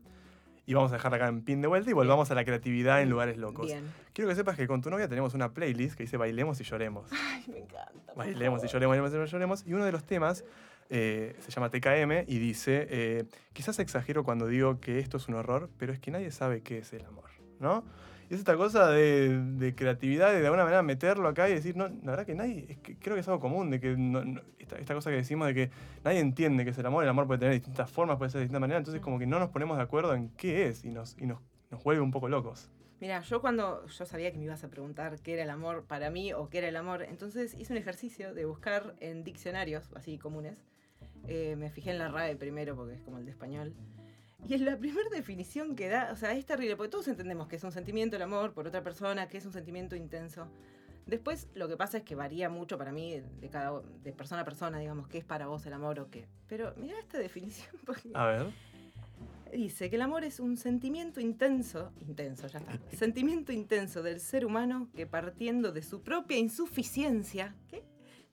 Y 0.66 0.74
vamos 0.74 0.92
a 0.92 0.96
dejarla 0.96 1.18
acá 1.18 1.28
en 1.28 1.42
pin 1.42 1.62
de 1.62 1.68
vuelta 1.68 1.90
y 1.90 1.94
volvamos 1.94 2.30
a 2.32 2.36
la 2.36 2.46
creatividad 2.46 3.02
en 3.02 3.10
lugares 3.10 3.38
locos. 3.38 3.66
Bien. 3.66 3.92
Quiero 4.14 4.30
que 4.30 4.36
sepas 4.36 4.56
que 4.56 4.68
con 4.68 4.82
tu 4.82 4.90
novia 4.90 5.08
tenemos 5.08 5.34
una 5.34 5.54
playlist 5.54 5.96
que 5.96 6.04
dice 6.04 6.18
Bailemos 6.18 6.62
y 6.62 6.64
Lloremos. 6.64 7.10
Ay, 7.12 7.44
me 7.48 7.58
encanta. 7.60 8.14
Bailemos 8.16 8.64
y 8.64 8.68
lloremos, 8.68 8.98
y 8.98 9.32
lloremos. 9.32 9.66
Y 9.66 9.74
uno 9.74 9.86
de 9.86 9.92
los 9.92 10.04
temas 10.06 10.46
eh, 10.92 11.36
se 11.40 11.50
llama 11.52 11.70
TKM 11.72 12.26
y 12.28 12.38
dice, 12.38 12.86
eh, 12.90 13.24
quizás 13.54 13.80
exagero 13.80 14.24
cuando 14.24 14.46
digo 14.46 14.80
que 14.80 15.00
esto 15.00 15.18
es 15.18 15.28
un 15.28 15.34
horror, 15.36 15.70
pero 15.80 15.94
es 15.94 16.00
que 16.00 16.12
nadie 16.12 16.30
sabe 16.32 16.62
qué 16.62 16.78
es 16.80 16.94
el 16.94 17.04
amor, 17.06 17.30
¿no? 17.60 17.84
Y 18.30 18.34
es 18.36 18.40
esta 18.40 18.56
cosa 18.56 18.90
de, 18.92 19.40
de 19.58 19.76
creatividad, 19.76 20.32
de 20.32 20.40
de 20.40 20.46
alguna 20.46 20.64
manera 20.64 20.84
meterlo 20.84 21.28
acá 21.28 21.50
y 21.50 21.54
decir, 21.54 21.76
no, 21.76 21.88
la 21.90 22.12
verdad 22.12 22.26
que 22.26 22.36
nadie, 22.36 22.66
es 22.70 22.78
que 22.78 22.96
creo 22.98 23.16
que 23.16 23.22
es 23.22 23.28
algo 23.28 23.40
común, 23.42 23.70
de 23.72 23.80
que 23.80 23.96
no- 23.98 24.24
no- 24.24 24.42
esta, 24.60 24.78
esta 24.78 24.94
cosa 24.94 25.10
que 25.10 25.18
decimos 25.18 25.48
de 25.48 25.54
que 25.54 25.72
nadie 26.04 26.20
entiende 26.20 26.64
qué 26.64 26.70
es 26.70 26.78
el 26.78 26.86
amor, 26.86 27.04
el 27.04 27.10
amor 27.10 27.26
puede 27.28 27.40
tener 27.40 27.54
distintas 27.56 27.90
formas, 27.90 28.18
puede 28.18 28.30
ser 28.32 28.40
de 28.40 28.44
distintas 28.44 28.62
maneras, 28.62 28.82
entonces 28.82 29.02
como 29.02 29.18
que 29.20 29.26
no 29.28 29.40
nos 29.40 29.50
ponemos 29.50 29.76
de 29.78 29.84
acuerdo 29.84 30.14
en 30.14 30.30
qué 30.38 30.68
es 30.68 30.86
y 30.86 30.92
nos, 30.92 31.18
y 31.20 31.26
nos, 31.26 31.40
nos 31.72 31.84
vuelve 31.84 32.02
un 32.02 32.12
poco 32.12 32.30
locos. 32.30 32.70
Mira, 33.02 33.20
yo 33.22 33.42
cuando 33.42 33.86
yo 33.88 34.06
sabía 34.06 34.32
que 34.32 34.38
me 34.38 34.46
ibas 34.46 34.64
a 34.64 34.70
preguntar 34.70 35.20
qué 35.22 35.34
era 35.34 35.44
el 35.44 35.50
amor 35.50 35.86
para 35.86 36.12
mí 36.12 36.34
o 36.34 36.50
qué 36.50 36.60
era 36.60 36.68
el 36.70 36.76
amor, 36.76 37.02
entonces 37.02 37.56
hice 37.58 37.74
un 37.74 37.78
ejercicio 37.80 38.34
de 38.36 38.46
buscar 38.46 38.96
en 39.00 39.24
diccionarios 39.24 39.90
así 39.96 40.20
comunes. 40.20 40.56
Eh, 41.28 41.56
me 41.56 41.70
fijé 41.70 41.92
en 41.92 42.00
la 42.00 42.10
RAE 42.10 42.36
primero 42.36 42.76
porque 42.76 42.96
es 42.96 43.02
como 43.02 43.18
el 43.18 43.26
de 43.26 43.32
español. 43.32 43.74
Y 44.48 44.56
en 44.56 44.66
la 44.66 44.78
primera 44.78 45.10
definición 45.10 45.76
que 45.76 45.88
da, 45.88 46.10
o 46.12 46.16
sea, 46.16 46.34
es 46.34 46.46
terrible, 46.46 46.76
porque 46.76 46.90
todos 46.90 47.08
entendemos 47.08 47.48
que 47.48 47.58
es 47.58 47.64
un 47.64 47.72
sentimiento 47.72 48.16
el 48.16 48.24
amor 48.24 48.54
por 48.54 48.68
otra 48.68 48.84
persona, 48.84 49.28
que 49.28 49.38
es 49.38 49.46
un 49.46 49.54
sentimiento 49.54 49.96
intenso. 49.96 50.48
Después 51.06 51.48
lo 51.54 51.68
que 51.68 51.78
pasa 51.78 51.98
es 51.98 52.04
que 52.04 52.16
varía 52.16 52.50
mucho 52.50 52.78
para 52.78 52.92
mí 52.92 53.20
de 53.20 53.50
cada 53.50 53.82
de 54.04 54.14
persona 54.14 54.42
a 54.42 54.46
persona, 54.46 54.80
digamos, 54.80 55.08
qué 55.08 55.20
es 55.20 55.26
para 55.26 55.48
vos 55.48 55.66
el 55.66 55.74
amor 55.74 56.00
o 56.00 56.10
qué. 56.10 56.28
Pero 56.48 56.74
mira 56.78 57.00
esta 57.00 57.18
definición 57.18 57.76
porque 57.86 58.10
A 58.14 58.26
ver. 58.26 58.48
Dice 59.52 59.90
que 59.90 59.98
el 59.98 60.02
amor 60.02 60.24
es 60.24 60.40
un 60.40 60.56
sentimiento 60.56 61.20
intenso, 61.20 61.92
intenso, 62.00 62.48
ya 62.48 62.60
está, 62.60 62.80
sentimiento 62.98 63.52
intenso 63.52 64.02
del 64.02 64.22
ser 64.22 64.46
humano 64.46 64.90
que 64.96 65.06
partiendo 65.06 65.74
de 65.74 65.82
su 65.82 66.02
propia 66.02 66.38
insuficiencia, 66.38 67.54
¿qué? 67.68 67.84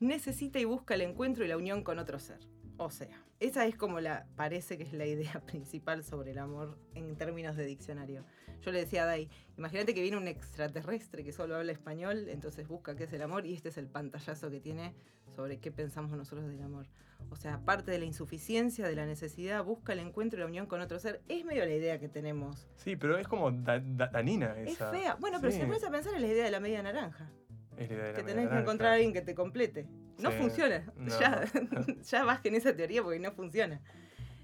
necesita 0.01 0.61
y 0.61 0.65
busca 0.65 0.95
el 0.95 1.01
encuentro 1.03 1.45
y 1.45 1.49
la 1.49 1.57
unión 1.57 1.83
con 1.83 1.99
otro 1.99 2.19
ser. 2.19 2.39
O 2.81 2.91
sea, 2.91 3.09
esa 3.41 3.67
es 3.67 3.77
como 3.77 4.01
la, 4.01 4.27
parece 4.37 4.77
que 4.79 4.85
es 4.85 4.93
la 4.93 5.05
idea 5.05 5.41
principal 5.47 6.05
sobre 6.05 6.31
el 6.31 6.39
amor 6.39 6.79
en 6.95 7.17
términos 7.17 7.57
de 7.57 7.65
diccionario. 7.67 8.25
Yo 8.63 8.73
le 8.73 8.81
decía 8.81 9.03
a 9.03 9.07
Dai, 9.07 9.29
imagínate 9.57 9.95
que 9.95 10.03
viene 10.03 10.17
un 10.17 10.29
extraterrestre 10.29 11.25
que 11.25 11.33
solo 11.33 11.57
habla 11.57 11.73
español, 11.73 12.29
entonces 12.29 12.67
busca 12.69 12.95
qué 12.97 13.05
es 13.05 13.13
el 13.13 13.23
amor 13.23 13.47
y 13.47 13.55
este 13.55 13.69
es 13.69 13.79
el 13.79 13.87
pantallazo 13.89 14.51
que 14.51 14.61
tiene 14.61 14.95
sobre 15.35 15.59
qué 15.59 15.71
pensamos 15.71 16.17
nosotros 16.17 16.49
del 16.49 16.63
amor. 16.63 16.87
O 17.31 17.37
sea, 17.37 17.61
parte 17.65 17.91
de 17.91 17.99
la 17.99 18.05
insuficiencia, 18.05 18.87
de 18.87 18.95
la 18.95 19.05
necesidad, 19.07 19.65
busca 19.65 19.93
el 19.93 19.99
encuentro 19.99 20.39
y 20.39 20.41
la 20.41 20.47
unión 20.47 20.67
con 20.67 20.81
otro 20.81 20.99
ser. 21.01 21.21
Es 21.29 21.45
medio 21.45 21.65
la 21.65 21.73
idea 21.75 21.99
que 21.99 22.09
tenemos. 22.09 22.69
Sí, 22.77 22.95
pero 22.97 23.19
es 23.19 23.27
como 23.27 23.51
da- 23.51 23.81
da- 23.81 24.07
danina 24.09 24.57
esa. 24.61 24.93
Es 24.95 25.01
fea. 25.01 25.17
Bueno, 25.17 25.39
pero 25.41 25.53
si 25.53 25.59
te 25.59 25.67
pones 25.67 25.83
a 25.85 25.91
pensar 25.91 26.15
en 26.15 26.23
la 26.23 26.29
idea 26.29 26.45
de 26.45 26.51
la 26.53 26.61
media 26.61 26.81
naranja. 26.83 27.29
Es 27.77 27.89
la 27.89 27.95
idea 27.95 28.05
de 28.07 28.13
la 28.13 28.17
Que 28.19 28.23
media 28.23 28.35
tenés 28.37 28.51
que 28.51 28.59
encontrar 28.61 28.91
a 28.93 28.95
alguien 28.95 29.13
que 29.13 29.21
te 29.23 29.35
complete. 29.35 29.87
No 30.19 30.31
Sí. 30.31 30.37
funciona. 30.39 30.85
No. 30.97 31.19
Ya, 31.21 31.45
ya 32.03 32.25
bajen 32.25 32.55
esa 32.55 32.75
teoría 32.75 33.03
porque 33.03 33.19
no 33.21 33.33
funciona. 33.33 33.81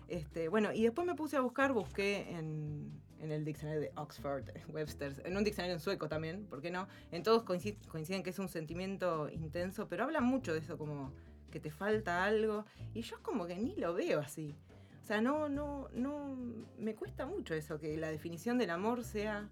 Este, 0.09 0.49
bueno, 0.49 0.73
y 0.73 0.83
después 0.83 1.07
me 1.07 1.15
puse 1.15 1.37
a 1.37 1.41
buscar, 1.41 1.73
busqué 1.73 2.31
en, 2.31 2.93
en 3.21 3.33
el 3.33 3.45
diccionario 3.45 3.81
de 3.81 3.93
Oxford, 3.97 4.45
Webster's, 4.69 5.21
en 5.25 5.37
un 5.37 5.45
diccionario 5.45 5.75
en 5.75 5.81
sueco 5.81 6.09
también, 6.09 6.45
¿por 6.47 6.61
qué 6.61 6.71
no? 6.71 6.87
En 7.11 7.23
todos 7.23 7.45
coincid- 7.45 7.79
coinciden 7.89 8.23
que 8.23 8.31
es 8.31 8.39
un 8.39 8.49
sentimiento 8.49 9.29
intenso, 9.31 9.89
pero 9.89 10.05
hablan 10.05 10.25
mucho 10.25 10.53
de 10.53 10.59
eso, 10.61 10.77
como 10.77 11.13
que 11.51 11.59
te 11.59 11.71
falta 11.71 12.25
algo, 12.25 12.67
y 12.93 13.01
yo 13.03 13.17
como 13.23 13.47
que 13.47 13.57
ni 13.57 13.75
lo 13.77 13.95
veo 13.95 14.21
así. 14.21 14.55
O 15.03 15.07
sea, 15.07 15.21
no, 15.21 15.49
no, 15.49 15.89
no, 15.95 16.37
me 16.79 16.95
cuesta 16.95 17.27
mucho 17.27 17.55
eso, 17.55 17.79
que 17.79 17.97
la 17.97 18.11
definición 18.11 18.59
del 18.59 18.71
amor 18.71 19.05
sea, 19.05 19.49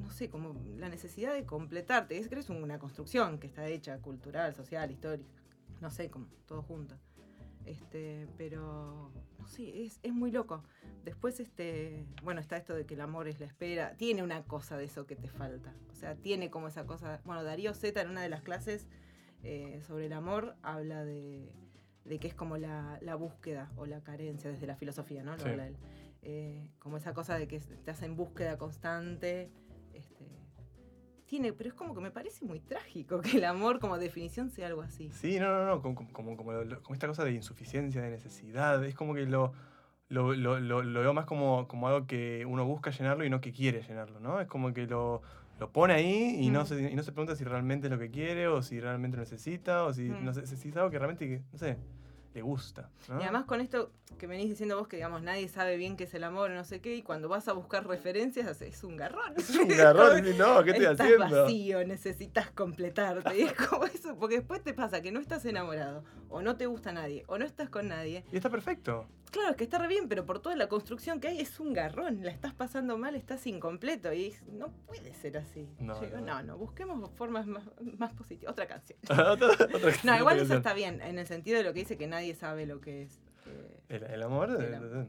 no 0.00 0.10
sé, 0.10 0.28
como 0.30 0.54
la 0.76 0.88
necesidad 0.88 1.32
de 1.34 1.44
completarte. 1.44 2.18
Es 2.18 2.28
que 2.28 2.38
es 2.38 2.50
una 2.50 2.78
construcción 2.78 3.38
que 3.38 3.46
está 3.46 3.66
hecha, 3.68 3.98
cultural, 3.98 4.54
social, 4.54 4.90
histórica, 4.90 5.28
no 5.80 5.90
sé, 5.90 6.10
como 6.10 6.26
todo 6.46 6.62
junto. 6.62 6.96
Este, 7.66 8.28
pero 8.36 9.10
no 9.38 9.46
sé, 9.48 9.84
es, 9.84 9.98
es 10.02 10.12
muy 10.12 10.30
loco. 10.30 10.62
Después, 11.04 11.40
este, 11.40 12.04
bueno, 12.22 12.40
está 12.40 12.56
esto 12.58 12.74
de 12.74 12.84
que 12.84 12.94
el 12.94 13.00
amor 13.00 13.26
es 13.28 13.40
la 13.40 13.46
espera. 13.46 13.94
Tiene 13.96 14.22
una 14.22 14.42
cosa 14.44 14.76
de 14.76 14.84
eso 14.84 15.06
que 15.06 15.16
te 15.16 15.28
falta. 15.28 15.74
O 15.90 15.94
sea, 15.94 16.14
tiene 16.14 16.50
como 16.50 16.68
esa 16.68 16.84
cosa. 16.84 17.20
Bueno, 17.24 17.42
Darío 17.42 17.72
Zeta 17.74 18.02
en 18.02 18.10
una 18.10 18.20
de 18.22 18.28
las 18.28 18.42
clases 18.42 18.86
eh, 19.42 19.80
sobre 19.86 20.06
el 20.06 20.12
amor 20.12 20.56
habla 20.62 21.04
de, 21.04 21.50
de 22.04 22.18
que 22.18 22.28
es 22.28 22.34
como 22.34 22.58
la, 22.58 22.98
la 23.00 23.14
búsqueda 23.14 23.70
o 23.76 23.86
la 23.86 24.02
carencia 24.02 24.50
desde 24.50 24.66
la 24.66 24.76
filosofía, 24.76 25.22
¿no? 25.22 25.32
Lo 25.32 25.42
Sí. 25.42 25.48
habla 25.48 25.66
él. 25.68 25.76
Eh, 26.26 26.70
como 26.78 26.96
esa 26.98 27.12
cosa 27.14 27.38
de 27.38 27.46
que 27.48 27.56
estás 27.56 28.02
en 28.02 28.16
búsqueda 28.16 28.56
constante. 28.58 29.50
Tiene, 31.34 31.52
pero 31.52 31.68
es 31.68 31.74
como 31.74 31.96
que 31.96 32.00
me 32.00 32.12
parece 32.12 32.44
muy 32.44 32.60
trágico 32.60 33.20
que 33.20 33.38
el 33.38 33.44
amor 33.44 33.80
como 33.80 33.98
definición 33.98 34.50
sea 34.50 34.68
algo 34.68 34.82
así. 34.82 35.10
Sí, 35.10 35.40
no, 35.40 35.48
no, 35.48 35.66
no, 35.66 35.82
como, 35.82 35.96
como, 35.96 36.12
como, 36.12 36.36
como 36.36 36.52
lo- 36.52 36.64
lo- 36.64 36.80
como 36.80 36.94
esta 36.94 37.08
cosa 37.08 37.24
de 37.24 37.32
insuficiencia, 37.32 38.00
de 38.02 38.08
necesidad, 38.10 38.84
es 38.84 38.94
como 38.94 39.14
que 39.14 39.26
lo, 39.26 39.52
lo, 40.08 40.32
lo, 40.32 40.60
lo- 40.60 41.00
veo 41.00 41.12
más 41.12 41.26
como, 41.26 41.66
como 41.66 41.88
algo 41.88 42.06
que 42.06 42.46
uno 42.46 42.64
busca 42.64 42.92
llenarlo 42.92 43.24
y 43.24 43.30
no 43.30 43.40
que 43.40 43.50
quiere 43.50 43.82
llenarlo, 43.82 44.20
¿no? 44.20 44.40
Es 44.40 44.46
como 44.46 44.72
que 44.72 44.86
lo, 44.86 45.22
lo 45.58 45.72
pone 45.72 45.94
ahí 45.94 46.36
y, 46.38 46.50
no 46.50 46.62
Mm. 46.62 46.66
se, 46.66 46.92
y 46.92 46.94
no 46.94 47.02
se 47.02 47.10
pregunta 47.10 47.34
si 47.34 47.42
realmente 47.42 47.88
es 47.88 47.92
lo 47.92 47.98
que 47.98 48.12
quiere 48.12 48.46
o 48.46 48.62
si 48.62 48.78
realmente 48.78 49.16
lo 49.16 49.22
necesita 49.24 49.82
o 49.86 49.92
si, 49.92 50.02
Mm. 50.10 50.24
no 50.24 50.32
sé, 50.34 50.46
si 50.46 50.68
es 50.68 50.76
algo 50.76 50.90
que 50.90 51.00
realmente, 51.00 51.42
no 51.50 51.58
sé, 51.58 51.78
le 52.34 52.42
gusta. 52.42 52.90
¿no? 53.08 53.20
Y 53.20 53.22
además 53.22 53.44
con 53.44 53.60
esto 53.60 53.92
que 54.18 54.26
venís 54.26 54.48
diciendo 54.48 54.76
vos 54.76 54.86
que 54.88 54.96
digamos 54.96 55.22
nadie 55.22 55.48
sabe 55.48 55.76
bien 55.76 55.96
qué 55.96 56.04
es 56.04 56.14
el 56.14 56.24
amor 56.24 56.50
o 56.50 56.54
no 56.54 56.64
sé 56.64 56.80
qué, 56.80 56.94
y 56.96 57.02
cuando 57.02 57.28
vas 57.28 57.48
a 57.48 57.52
buscar 57.52 57.86
referencias 57.86 58.60
es 58.60 58.84
un 58.84 58.96
garrón. 58.96 59.34
es 59.36 59.50
un 59.50 59.68
garrón, 59.68 60.24
no, 60.38 60.62
¿qué 60.64 60.70
estoy 60.72 60.86
estás 60.86 61.00
haciendo? 61.00 61.42
vacío, 61.44 61.84
necesitas 61.86 62.50
completarte. 62.50 63.38
Y 63.38 63.42
es 63.42 63.52
como 63.54 63.84
eso, 63.86 64.16
porque 64.16 64.36
después 64.38 64.62
te 64.62 64.74
pasa 64.74 65.00
que 65.00 65.12
no 65.12 65.20
estás 65.20 65.44
enamorado, 65.46 66.04
o 66.28 66.42
no 66.42 66.56
te 66.56 66.66
gusta 66.66 66.92
nadie, 66.92 67.24
o 67.28 67.38
no 67.38 67.44
estás 67.44 67.70
con 67.70 67.88
nadie. 67.88 68.24
Y 68.32 68.36
está 68.36 68.50
perfecto. 68.50 69.06
Claro, 69.30 69.50
es 69.50 69.56
que 69.56 69.64
está 69.64 69.78
re 69.78 69.88
bien, 69.88 70.08
pero 70.08 70.24
por 70.24 70.38
toda 70.38 70.54
la 70.54 70.68
construcción 70.68 71.18
que 71.18 71.26
hay 71.26 71.40
es 71.40 71.58
un 71.58 71.72
garrón. 71.72 72.22
La 72.22 72.30
estás 72.30 72.54
pasando 72.54 72.96
mal, 72.98 73.16
estás 73.16 73.44
incompleto. 73.48 74.12
Y 74.12 74.32
no 74.46 74.68
puede 74.86 75.12
ser 75.12 75.36
así. 75.38 75.68
No, 75.80 75.94
Yo 75.96 76.02
digo, 76.06 76.18
no. 76.18 76.26
no, 76.36 76.42
no, 76.44 76.56
busquemos 76.56 77.10
formas 77.16 77.44
más, 77.48 77.64
más 77.98 78.12
positivas. 78.12 78.52
Otra 78.52 78.68
canción. 78.68 78.96
Otra- 79.10 79.48
otra 79.48 79.66
No, 79.66 79.80
canción, 79.80 80.16
igual 80.18 80.36
eso 80.36 80.42
canción. 80.44 80.58
está 80.58 80.72
bien, 80.74 81.00
en 81.02 81.18
el 81.18 81.26
sentido 81.26 81.58
de 81.58 81.64
lo 81.64 81.72
que 81.72 81.80
dice 81.80 81.98
que 81.98 82.06
nadie 82.06 82.23
sabe 82.32 82.64
lo 82.64 82.80
que 82.80 83.02
es. 83.02 83.20
eh, 83.46 83.80
El, 83.90 84.04
el 84.04 84.22
amor, 84.22 84.48
El 84.58 84.72
eh, 84.72 84.76
amor. 84.76 85.08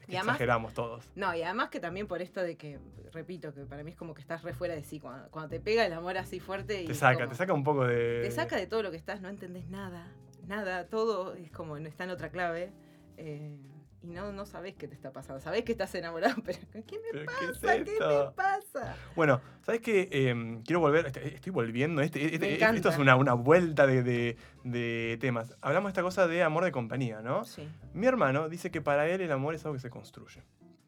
es 0.00 0.06
que 0.06 0.12
Y 0.12 0.16
además- 0.16 0.34
exageramos 0.34 0.74
todos. 0.74 1.12
No, 1.14 1.32
y 1.36 1.42
además 1.42 1.68
que 1.68 1.78
también 1.78 2.08
por 2.08 2.20
esto 2.22 2.42
de 2.42 2.56
que, 2.56 2.80
repito, 3.12 3.54
que 3.54 3.64
para 3.66 3.84
mí 3.84 3.90
es 3.92 3.96
como 3.96 4.14
que 4.14 4.22
estás 4.22 4.42
re 4.42 4.54
fuera 4.54 4.74
de 4.74 4.82
sí. 4.82 4.98
Cuando, 4.98 5.30
cuando 5.30 5.50
te 5.50 5.60
pega 5.60 5.86
el 5.86 5.92
amor 5.92 6.16
así 6.18 6.40
fuerte 6.40 6.82
y. 6.82 6.86
Te 6.86 6.94
saca, 6.94 7.18
como- 7.18 7.28
te 7.28 7.34
saca 7.36 7.52
un 7.52 7.62
poco 7.62 7.84
de... 7.86 8.22
te 8.22 8.30
saca 8.32 8.56
de 8.56 8.66
todo 8.66 8.82
lo 8.82 8.90
que 8.90 8.96
estás, 8.96 9.20
no 9.20 9.28
entendés 9.28 9.68
nada. 9.68 10.10
Nada, 10.48 10.86
todo 10.88 11.34
es 11.34 11.50
como, 11.52 11.76
está 11.76 12.04
en 12.04 12.10
otra 12.10 12.30
clave. 12.30 12.72
eh, 13.18 13.56
y 14.02 14.08
no, 14.10 14.30
no 14.32 14.46
sabés 14.46 14.74
qué 14.76 14.86
te 14.88 14.94
está 14.94 15.12
pasando. 15.12 15.40
Sabés 15.40 15.64
que 15.64 15.72
estás 15.72 15.94
enamorado, 15.94 16.36
pero 16.44 16.58
¿qué 16.86 16.98
me 16.98 17.08
¿Pero 17.12 17.26
qué 17.40 17.44
es 17.46 17.58
pasa? 17.58 17.84
¿Qué 17.84 17.90
me 18.00 18.30
pasa? 18.34 18.96
Bueno, 19.16 19.40
¿sabes 19.62 19.80
qué? 19.80 20.08
Em, 20.12 20.62
quiero 20.62 20.80
volver, 20.80 21.06
est- 21.06 21.16
estoy 21.16 21.52
volviendo, 21.52 22.00
este, 22.02 22.34
este- 22.34 22.58
Me 22.58 22.76
esto 22.76 22.88
es 22.90 22.98
una, 22.98 23.16
una 23.16 23.34
vuelta 23.34 23.86
de, 23.86 24.02
de- 24.02 24.36
de 24.64 25.18
temas. 25.20 25.54
Hablamos 25.60 25.88
de 25.88 25.90
esta 25.92 26.02
cosa 26.02 26.26
de 26.26 26.42
amor 26.42 26.64
de 26.64 26.72
compañía, 26.72 27.20
¿no? 27.22 27.44
Sí. 27.44 27.68
Mi 27.92 28.06
hermano 28.06 28.48
dice 28.48 28.70
que 28.70 28.80
para 28.80 29.08
él 29.08 29.20
el 29.20 29.32
amor 29.32 29.54
es 29.54 29.64
algo 29.64 29.74
que 29.74 29.80
se 29.80 29.90
construye, 29.90 30.42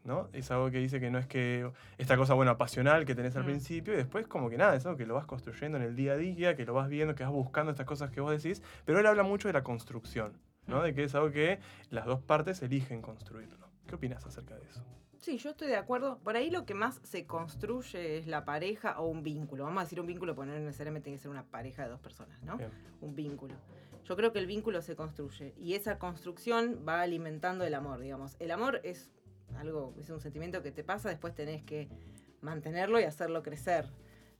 ¿no? 0.04 0.28
Es 0.32 0.50
algo 0.50 0.70
que 0.70 0.78
dice 0.78 1.00
que 1.00 1.10
no 1.10 1.18
es 1.18 1.26
que 1.26 1.68
esta 1.98 2.16
cosa, 2.16 2.34
bueno, 2.34 2.56
pasional 2.56 3.04
que 3.04 3.14
tenés 3.14 3.34
al 3.36 3.42
Mm. 3.42 3.46
principio 3.46 3.92
y 3.92 3.96
después 3.96 4.26
como 4.28 4.48
que 4.50 4.56
nada, 4.56 4.76
es 4.76 4.86
algo 4.86 4.96
que 4.96 5.06
lo 5.06 5.14
vas 5.14 5.26
construyendo 5.26 5.78
en 5.78 5.84
el 5.84 5.96
día 5.96 6.12
a 6.12 6.16
día, 6.16 6.54
que 6.56 6.64
lo 6.64 6.74
vas 6.74 6.88
viendo, 6.88 7.14
que 7.16 7.24
vas 7.24 7.32
buscando 7.32 7.70
estas 7.72 7.86
cosas 7.86 8.10
que 8.10 8.20
vos 8.20 8.30
decís, 8.40 8.62
pero 8.84 9.00
él 9.00 9.06
habla 9.06 9.24
mucho 9.24 9.48
de 9.48 9.52
la 9.54 9.62
construcción, 9.62 10.32
¿no? 10.70 10.82
De 10.82 10.94
que 10.94 11.04
es 11.04 11.14
algo 11.14 11.30
que 11.30 11.58
las 11.90 12.06
dos 12.06 12.20
partes 12.20 12.62
eligen 12.62 13.02
construirlo. 13.02 13.68
¿Qué 13.86 13.96
opinas 13.96 14.24
acerca 14.24 14.54
de 14.54 14.66
eso? 14.66 14.82
Sí, 15.18 15.36
yo 15.36 15.50
estoy 15.50 15.68
de 15.68 15.76
acuerdo. 15.76 16.18
Por 16.18 16.36
ahí 16.36 16.50
lo 16.50 16.64
que 16.64 16.72
más 16.72 17.00
se 17.02 17.26
construye 17.26 18.16
es 18.16 18.26
la 18.26 18.46
pareja 18.46 18.98
o 19.00 19.06
un 19.06 19.22
vínculo. 19.22 19.64
Vamos 19.64 19.82
a 19.82 19.84
decir 19.84 20.00
un 20.00 20.06
vínculo, 20.06 20.34
porque 20.34 20.50
no 20.50 20.58
necesariamente 20.58 21.04
tiene 21.04 21.18
que 21.18 21.22
ser 21.22 21.30
una 21.30 21.44
pareja 21.44 21.82
de 21.82 21.90
dos 21.90 22.00
personas, 22.00 22.42
¿no? 22.42 22.56
Bien. 22.56 22.70
Un 23.02 23.14
vínculo. 23.14 23.54
Yo 24.04 24.16
creo 24.16 24.32
que 24.32 24.38
el 24.38 24.46
vínculo 24.46 24.80
se 24.80 24.96
construye 24.96 25.54
y 25.58 25.74
esa 25.74 25.98
construcción 25.98 26.84
va 26.88 27.02
alimentando 27.02 27.64
el 27.64 27.74
amor, 27.74 28.00
digamos. 28.00 28.34
El 28.38 28.50
amor 28.50 28.80
es 28.82 29.10
algo, 29.56 29.94
es 30.00 30.08
un 30.08 30.20
sentimiento 30.20 30.62
que 30.62 30.72
te 30.72 30.84
pasa, 30.84 31.10
después 31.10 31.34
tenés 31.34 31.62
que 31.64 31.88
mantenerlo 32.40 32.98
y 32.98 33.04
hacerlo 33.04 33.42
crecer. 33.42 33.90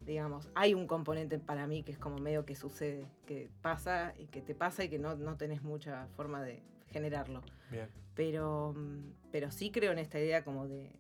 Digamos, 0.05 0.49
hay 0.55 0.73
un 0.73 0.87
componente 0.87 1.39
para 1.39 1.67
mí 1.67 1.83
que 1.83 1.93
es 1.93 1.99
como 1.99 2.17
medio 2.19 2.47
que 2.47 2.55
sucede, 2.57 3.05
que 3.27 3.51
pasa 3.61 4.15
y 4.19 4.27
que 4.29 4.41
te 4.41 4.55
pasa 4.55 4.83
y 4.83 4.89
que 4.89 4.99
no, 4.99 5.15
no 5.15 5.37
tenés 5.37 5.63
mucha 5.63 6.07
forma 6.17 6.43
de 6.43 6.63
generarlo 6.91 7.43
Bien. 7.71 7.87
pero, 8.15 8.75
pero 9.31 9.51
sí 9.51 9.71
creo 9.71 9.93
en 9.93 9.99
esta 9.99 10.19
idea 10.19 10.43
como 10.43 10.67
de, 10.67 10.91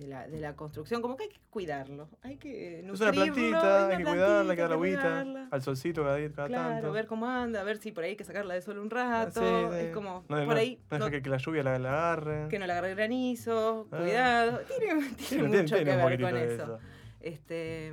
de 0.00 0.06
la, 0.08 0.26
de 0.26 0.40
la 0.40 0.56
construcción, 0.56 1.00
como 1.00 1.16
que 1.16 1.22
hay 1.24 1.28
que 1.30 1.38
cuidarlo, 1.48 2.08
hay 2.22 2.38
que 2.38 2.80
Es 2.80 3.00
una 3.00 3.12
nutrirlo, 3.12 3.12
plantita, 3.34 3.86
hay 3.88 3.96
que 3.98 4.02
una 4.02 4.10
cuidarla, 4.10 4.40
hay 4.50 4.56
que 4.56 4.62
hay 4.62 4.68
que 4.68 4.74
agüita, 4.74 5.48
al 5.52 5.62
solcito 5.62 6.02
cada, 6.02 6.16
día- 6.16 6.32
cada 6.32 6.48
Claro, 6.48 6.72
tanto. 6.74 6.92
ver 6.92 7.06
cómo 7.06 7.26
anda, 7.28 7.60
a 7.60 7.64
ver 7.64 7.78
si 7.78 7.92
por 7.92 8.02
ahí 8.02 8.10
hay 8.10 8.16
que 8.16 8.24
sacarla 8.24 8.54
de 8.54 8.62
solo 8.62 8.82
un 8.82 8.88
Ah, 8.92 9.26
rato, 9.26 9.40
sí, 9.40 9.78
sí. 9.78 9.86
es 9.86 9.94
como, 9.94 10.24
No, 10.28 10.36
por 10.38 10.46
no, 10.46 10.52
ahí, 10.54 10.80
no 10.90 10.98
no- 10.98 11.08
que, 11.10 11.22
que 11.22 11.30
la 11.30 11.36
lluvia 11.38 11.62
la, 11.62 11.78
la 11.78 11.88
agarre. 11.90 12.48
que 12.48 12.58
no 12.58 12.66
le 12.66 12.72
agarre 12.72 12.94
granizo, 12.96 13.86
Ah. 13.92 13.98
cuidado, 13.98 14.58
tiene, 14.66 15.00
tiene 15.16 15.44
Tiene- 15.44 15.62
mucho 15.62 15.76
tiene 15.76 15.90
que 15.92 15.96
ver 16.04 16.20
con 16.20 16.34
de 16.34 16.54
eso. 16.56 16.78
Este, 17.20 17.92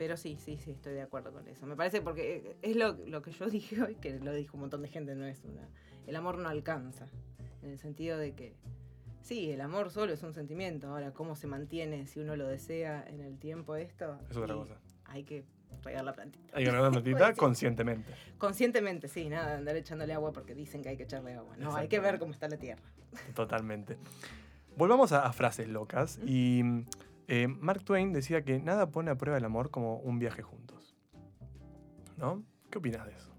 pero 0.00 0.16
sí, 0.16 0.38
sí, 0.42 0.56
sí, 0.56 0.70
estoy 0.70 0.94
de 0.94 1.02
acuerdo 1.02 1.30
con 1.30 1.46
eso. 1.46 1.66
Me 1.66 1.76
parece 1.76 2.00
porque 2.00 2.56
es 2.62 2.74
lo, 2.74 2.94
lo 3.04 3.20
que 3.20 3.32
yo 3.32 3.44
dije 3.50 3.82
hoy, 3.82 3.96
que 3.96 4.18
lo 4.18 4.32
dijo 4.32 4.56
un 4.56 4.62
montón 4.62 4.80
de 4.80 4.88
gente, 4.88 5.14
no 5.14 5.26
es 5.26 5.44
una. 5.44 5.68
El 6.06 6.16
amor 6.16 6.38
no 6.38 6.48
alcanza. 6.48 7.06
En 7.62 7.68
el 7.68 7.78
sentido 7.78 8.16
de 8.16 8.32
que. 8.32 8.54
Sí, 9.20 9.50
el 9.50 9.60
amor 9.60 9.90
solo 9.90 10.14
es 10.14 10.22
un 10.22 10.32
sentimiento. 10.32 10.88
Ahora, 10.88 11.12
¿cómo 11.12 11.36
se 11.36 11.46
mantiene 11.46 12.06
si 12.06 12.18
uno 12.18 12.34
lo 12.34 12.48
desea 12.48 13.04
en 13.06 13.20
el 13.20 13.38
tiempo 13.38 13.76
esto? 13.76 14.18
Es 14.30 14.38
otra 14.38 14.54
cosa. 14.54 14.80
Hay 15.04 15.24
que 15.24 15.44
regar 15.82 16.02
la 16.02 16.14
plantita. 16.14 16.56
Hay 16.56 16.64
que 16.64 16.70
agarrar 16.70 16.94
la 16.94 17.02
plantita 17.02 17.34
conscientemente. 17.34 18.14
Conscientemente, 18.38 19.06
sí, 19.06 19.28
nada 19.28 19.58
andar 19.58 19.76
echándole 19.76 20.14
agua 20.14 20.32
porque 20.32 20.54
dicen 20.54 20.82
que 20.82 20.88
hay 20.88 20.96
que 20.96 21.02
echarle 21.02 21.34
agua. 21.34 21.58
No, 21.58 21.76
hay 21.76 21.88
que 21.88 22.00
ver 22.00 22.18
cómo 22.18 22.32
está 22.32 22.48
la 22.48 22.56
tierra. 22.56 22.84
Totalmente. 23.34 23.98
Volvamos 24.78 25.12
a, 25.12 25.26
a 25.26 25.32
frases 25.34 25.68
locas. 25.68 26.18
Y 26.24 26.62
eh, 27.30 27.48
Mark 27.48 27.82
Twain 27.84 28.12
decía 28.12 28.44
que 28.44 28.58
nada 28.58 28.90
pone 28.90 29.10
a 29.10 29.16
prueba 29.16 29.38
el 29.38 29.44
amor 29.44 29.70
como 29.70 29.96
un 30.00 30.18
viaje 30.18 30.42
juntos. 30.42 30.94
¿No? 32.18 32.44
¿Qué 32.70 32.78
opinas 32.78 33.06
de 33.06 33.12
eso? 33.12 33.32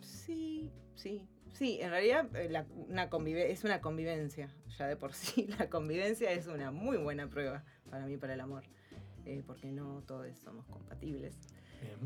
Sí, 0.00 0.70
sí. 0.94 1.26
Sí, 1.52 1.78
en 1.82 1.90
realidad 1.90 2.34
eh, 2.36 2.48
la- 2.48 2.64
una 2.88 3.10
convive- 3.10 3.50
es 3.50 3.64
una 3.64 3.80
convivencia, 3.82 4.48
ya 4.78 4.86
de 4.86 4.96
por 4.96 5.12
sí. 5.14 5.46
La 5.58 5.68
convivencia 5.68 6.30
es 6.32 6.46
una 6.46 6.70
muy 6.70 6.96
buena 6.96 7.28
prueba 7.28 7.64
para 7.90 8.06
mí, 8.06 8.16
para 8.16 8.34
el 8.34 8.40
amor. 8.40 8.64
eh, 9.26 9.42
porque 9.46 9.70
no 9.70 10.02
todos 10.06 10.26
somos 10.38 10.64
compatibles. 10.66 11.36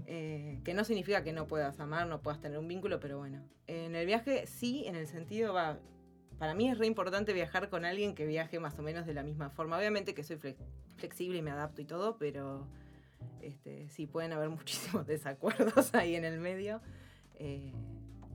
Eh, 0.07 0.61
que 0.65 0.75
no 0.75 0.85
significa 0.85 1.23
que 1.23 1.33
no 1.33 1.47
puedas 1.47 1.79
amar, 1.81 2.07
no 2.09 2.21
puedas 2.21 2.41
tener 2.41 2.59
un 2.59 2.67
vínculo, 2.69 2.99
pero 3.01 3.19
bueno. 3.19 3.43
En 3.69 3.95
el 3.95 4.05
viaje 4.07 4.47
sí, 4.47 4.85
en 4.87 4.97
el 4.97 5.07
sentido 5.07 5.55
va... 5.55 5.79
Para 6.39 6.55
mí 6.55 6.69
es 6.69 6.79
re 6.79 6.87
importante 6.87 7.33
viajar 7.33 7.69
con 7.71 7.85
alguien 7.85 8.15
que 8.15 8.27
viaje 8.27 8.59
más 8.61 8.79
o 8.79 8.83
menos 8.83 9.07
de 9.07 9.15
la 9.15 9.23
misma 9.23 9.51
forma. 9.51 9.79
Obviamente 9.79 10.15
que 10.15 10.25
soy 10.25 10.37
flex- 10.37 10.57
flexible 10.97 11.39
y 11.39 11.43
me 11.43 11.51
adapto 11.51 11.81
y 11.81 11.85
todo, 11.85 12.17
pero 12.19 12.67
este, 13.41 13.89
sí 13.89 14.07
pueden 14.07 14.33
haber 14.33 14.49
muchísimos 14.51 15.07
desacuerdos 15.07 15.95
ahí 15.95 16.15
en 16.17 16.25
el 16.25 16.41
medio. 16.41 16.81
Eh, 17.37 17.73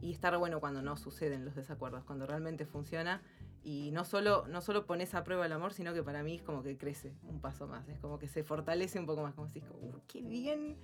y 0.01 0.11
está 0.11 0.31
re 0.31 0.37
bueno 0.37 0.59
cuando 0.61 0.81
no 0.81 0.95
suceden 0.95 1.43
los 1.43 1.55
desacuerdos, 1.55 2.03
cuando 2.05 2.25
realmente 2.25 2.65
funciona. 2.65 3.21
Y 3.61 3.91
no 3.91 4.05
solo, 4.05 4.45
no 4.47 4.61
solo 4.61 4.85
pones 4.85 5.13
a 5.13 5.25
prueba 5.25 5.45
el 5.45 5.51
amor, 5.51 5.73
sino 5.73 5.93
que 5.93 6.01
para 6.01 6.23
mí 6.23 6.35
es 6.35 6.41
como 6.41 6.63
que 6.63 6.77
crece 6.77 7.11
un 7.23 7.41
paso 7.41 7.67
más. 7.67 7.87
Es 7.89 7.99
como 7.99 8.17
que 8.17 8.29
se 8.29 8.43
fortalece 8.43 8.97
un 8.97 9.05
poco 9.05 9.21
más. 9.21 9.33
Como 9.35 9.49
si, 9.49 9.59
"Uh, 9.59 9.99
qué 10.07 10.21
bien 10.21 10.77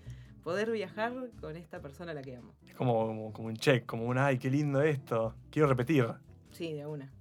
poder 0.43 0.69
viajar 0.71 1.13
con 1.39 1.55
esta 1.55 1.81
persona 1.81 2.11
a 2.11 2.13
la 2.13 2.21
que 2.21 2.35
amo. 2.35 2.53
Es 2.67 2.75
como, 2.75 3.07
como, 3.07 3.31
como 3.33 3.47
un 3.47 3.55
check, 3.55 3.85
como 3.85 4.05
un, 4.05 4.17
ay, 4.17 4.37
qué 4.37 4.51
lindo 4.51 4.81
esto. 4.81 5.33
Quiero 5.49 5.69
repetir. 5.69 6.05
Sí, 6.55 6.73
de 6.73 6.85
una. 6.85 7.11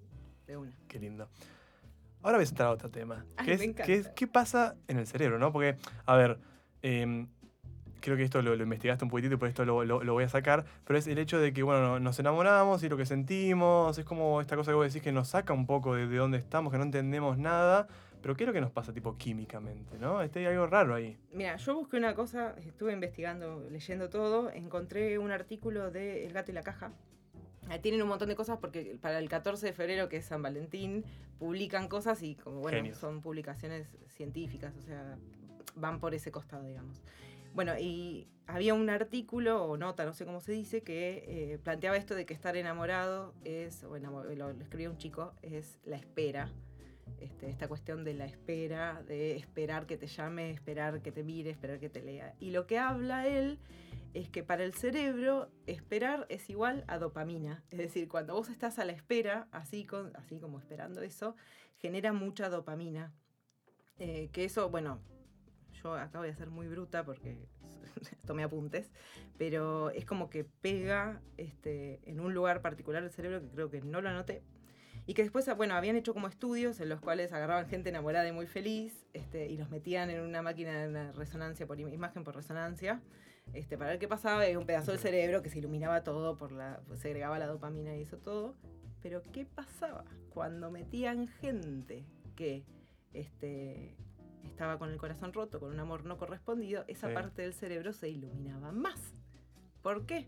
De 0.47 0.57
una. 0.57 0.73
Qué 0.89 0.99
lindo. 0.99 1.29
Ahora 2.23 2.39
voy 2.39 2.47
a 2.47 2.49
entrar 2.49 2.69
a 2.69 2.73
otro 2.73 2.89
tema. 2.91 3.25
Ay, 3.37 3.47
que 3.47 3.53
es, 3.53 3.61
me 3.67 3.75
que 3.75 3.95
es- 3.95 4.09
¿Qué 4.11 4.27
pasa 4.27 4.77
en 4.89 4.99
el 4.99 5.07
cerebro, 5.07 5.39
no? 5.39 5.53
Porque, 5.53 5.77
a 6.07 6.17
ver, 6.17 6.39
em, 6.83 7.27
creo 8.01 8.17
que 8.17 8.23
esto 8.23 8.41
lo, 8.43 8.55
lo 8.55 8.63
investigaste 8.63 9.05
un 9.05 9.11
poquitito 9.11 9.35
y 9.35 9.37
por 9.39 9.49
esto 9.49 9.65
lo, 9.65 9.85
lo- 9.85 10.05
lo 10.05 10.13
voy 10.13 10.25
a 10.25 10.29
sacar, 10.29 10.65
pero 10.85 10.99
es 10.99 11.07
el 11.07 11.19
hecho 11.19 11.39
de 11.41 11.53
que, 11.53 11.63
bueno, 11.63 11.81
no- 11.83 12.01
nos 12.01 12.19
enamoramos 12.19 12.83
y 12.83 12.89
lo 12.89 12.97
que 12.97 13.07
sentimos, 13.07 13.99
es 13.99 14.05
como 14.05 14.41
esta 14.41 14.57
cosa 14.57 14.71
que 14.71 14.77
vos 14.77 14.87
decís 14.87 15.03
que 15.03 15.11
nos 15.13 15.29
saca 15.29 15.53
un 15.53 15.67
poco 15.67 15.95
de, 15.97 16.07
de 16.07 16.17
dónde 16.17 16.39
estamos, 16.39 16.71
que 16.71 16.79
no 16.79 16.85
entendemos 16.85 17.37
nada, 17.39 17.89
pero 18.23 18.37
¿qué 18.37 18.45
es 18.45 18.47
lo 18.47 18.53
que 18.55 18.61
nos 18.61 18.71
pasa, 18.71 18.93
tipo, 18.93 19.17
químicamente, 19.19 19.99
no? 19.99 20.23
Este, 20.23 20.39
hay 20.41 20.47
algo 20.47 20.67
raro 20.67 20.95
ahí. 20.95 21.19
Mira, 21.33 21.57
yo 21.57 21.75
busqué 21.75 21.97
una 21.99 22.15
cosa, 22.15 22.55
estuve 22.65 22.93
investigando, 22.93 23.67
leyendo 23.71 24.09
todo, 24.09 24.51
encontré 24.51 25.19
un 25.19 25.31
artículo 25.31 25.91
de 25.91 26.25
El 26.27 26.33
gato 26.33 26.51
y 26.53 26.55
la 26.55 26.63
caja. 26.63 26.93
Ahí 27.69 27.79
tienen 27.81 28.03
un 28.03 28.09
montón 28.09 28.29
de 28.29 28.37
cosas 28.37 28.59
porque 28.59 28.97
para 29.01 29.19
el 29.19 29.29
14 29.29 29.67
de 29.67 29.73
febrero, 29.73 30.09
que 30.09 30.19
es 30.19 30.27
San 30.27 30.43
Valentín, 30.43 31.05
publican 31.39 31.89
cosas 31.89 32.23
y 32.23 32.35
como 32.35 32.61
bueno, 32.61 32.77
Genios. 32.79 32.99
son 32.99 33.21
publicaciones 33.21 33.89
científicas, 34.09 34.75
o 34.77 34.83
sea, 34.83 35.17
van 35.75 35.99
por 36.01 36.15
ese 36.15 36.31
costado, 36.31 36.65
digamos. 36.65 37.03
Bueno, 37.55 37.79
y 37.79 38.27
había 38.47 38.75
un 38.75 38.91
artículo 38.91 39.65
o 39.65 39.77
nota, 39.77 40.05
no 40.05 40.13
sé 40.13 40.27
cómo 40.27 40.41
se 40.41 40.53
dice, 40.53 40.83
que 40.83 41.25
eh, 41.55 41.59
planteaba 41.63 41.97
esto 41.97 42.15
de 42.15 42.27
que 42.27 42.35
estar 42.35 42.57
enamorado 42.57 43.33
es, 43.45 43.85
o 43.85 43.97
enamo- 43.97 44.25
lo, 44.25 44.53
lo 44.53 44.61
escribió 44.63 44.91
un 44.91 44.99
chico, 44.99 45.33
es 45.43 45.79
la 45.85 45.97
espera. 45.97 46.51
Este, 47.19 47.49
esta 47.49 47.69
cuestión 47.69 48.05
de 48.05 48.15
la 48.15 48.27
espera, 48.27 49.03
de 49.03 49.37
esperar 49.37 49.87
que 49.87 49.97
te 49.97 50.07
llame, 50.07 50.51
esperar 50.51 51.01
que 51.03 51.13
te 51.13 51.23
mire, 51.23 51.51
esperar 51.51 51.79
que 51.79 51.89
te 51.89 52.03
lea. 52.03 52.35
Y 52.39 52.51
lo 52.51 52.67
que 52.67 52.79
habla 52.79 53.27
él 53.27 53.59
es 54.15 54.29
que 54.29 54.43
para 54.43 54.65
el 54.65 54.75
cerebro 54.75 55.51
esperar 55.67 56.27
es 56.29 56.49
igual 56.51 56.85
a 56.87 56.99
dopamina. 56.99 57.63
Es 57.71 57.79
decir, 57.79 58.09
cuando 58.09 58.35
vos 58.35 58.49
estás 58.49 58.79
a 58.79 58.85
la 58.85 58.93
espera, 58.93 59.49
así, 59.51 59.85
con, 59.85 60.15
así 60.17 60.39
como 60.39 60.59
esperando 60.59 61.03
eso, 61.03 61.35
genera 61.79 62.13
mucha 62.13 62.49
dopamina. 62.49 63.13
Eh, 63.99 64.29
que 64.33 64.45
eso, 64.45 64.71
bueno, 64.71 65.01
yo 65.83 65.95
acá 65.95 66.19
voy 66.19 66.29
a 66.29 66.35
ser 66.35 66.51
muy 66.51 66.69
bruta 66.69 67.05
porque 67.05 67.47
tomé 68.27 68.43
apuntes, 68.43 68.91
pero 69.37 69.91
es 69.91 70.05
como 70.05 70.31
que 70.31 70.45
pega 70.45 71.21
este, 71.37 72.01
en 72.09 72.21
un 72.21 72.35
lugar 72.35 72.63
particular 72.63 73.03
del 73.03 73.13
cerebro 73.13 73.41
que 73.41 73.49
creo 73.49 73.71
que 73.71 73.81
no 73.81 74.01
lo 74.01 74.09
anoté. 74.09 74.43
Y 75.07 75.15
que 75.15 75.23
después, 75.23 75.49
bueno, 75.57 75.75
habían 75.75 75.97
hecho 75.97 76.15
como 76.15 76.29
estudios 76.29 76.81
en 76.81 76.89
los 76.89 77.01
cuales 77.01 77.33
agarraban 77.33 77.67
gente 77.69 77.91
enamorada 77.91 78.27
y 78.27 78.33
muy 78.33 78.47
feliz 78.47 79.07
este, 79.13 79.47
y 79.49 79.59
los 79.59 79.69
metían 79.69 80.09
en 80.11 80.21
una 80.23 80.41
máquina 80.41 80.87
de 80.87 81.13
resonancia 81.13 81.67
por 81.67 81.77
im- 81.79 81.93
imagen 81.93 82.25
por 82.25 82.35
resonancia 82.35 83.03
este, 83.53 83.77
para 83.77 83.91
ver 83.91 83.99
qué 83.99 84.09
pasaba. 84.09 84.49
Y 84.49 84.57
un 84.57 84.65
pedazo 84.65 84.93
del 84.93 85.01
cerebro 85.01 85.43
que 85.43 85.51
se 85.51 85.59
iluminaba 85.59 86.03
todo, 86.05 86.39
por 86.39 86.53
la, 86.53 86.81
pues, 86.87 87.01
se 87.01 87.09
agregaba 87.09 87.39
la 87.39 87.47
dopamina 87.47 87.95
y 87.97 88.03
eso 88.03 88.17
todo. 88.17 88.55
Pero 89.03 89.21
¿qué 89.33 89.45
pasaba 89.45 90.05
cuando 90.31 90.71
metían 90.71 91.29
gente 91.29 92.07
que 92.35 92.65
este, 93.13 93.95
estaba 94.45 94.79
con 94.79 94.91
el 94.91 94.97
corazón 94.97 95.35
roto, 95.35 95.61
con 95.61 95.71
un 95.71 95.81
amor 95.81 96.05
no 96.07 96.17
correspondido? 96.17 96.85
Esa 96.89 97.09
Sí. 97.09 97.15
parte 97.15 97.43
del 97.43 97.53
cerebro 97.53 97.93
se 97.93 98.09
iluminaba 98.09 98.73
más. 98.73 99.13
¿Por 99.83 100.07
qué? 100.07 100.27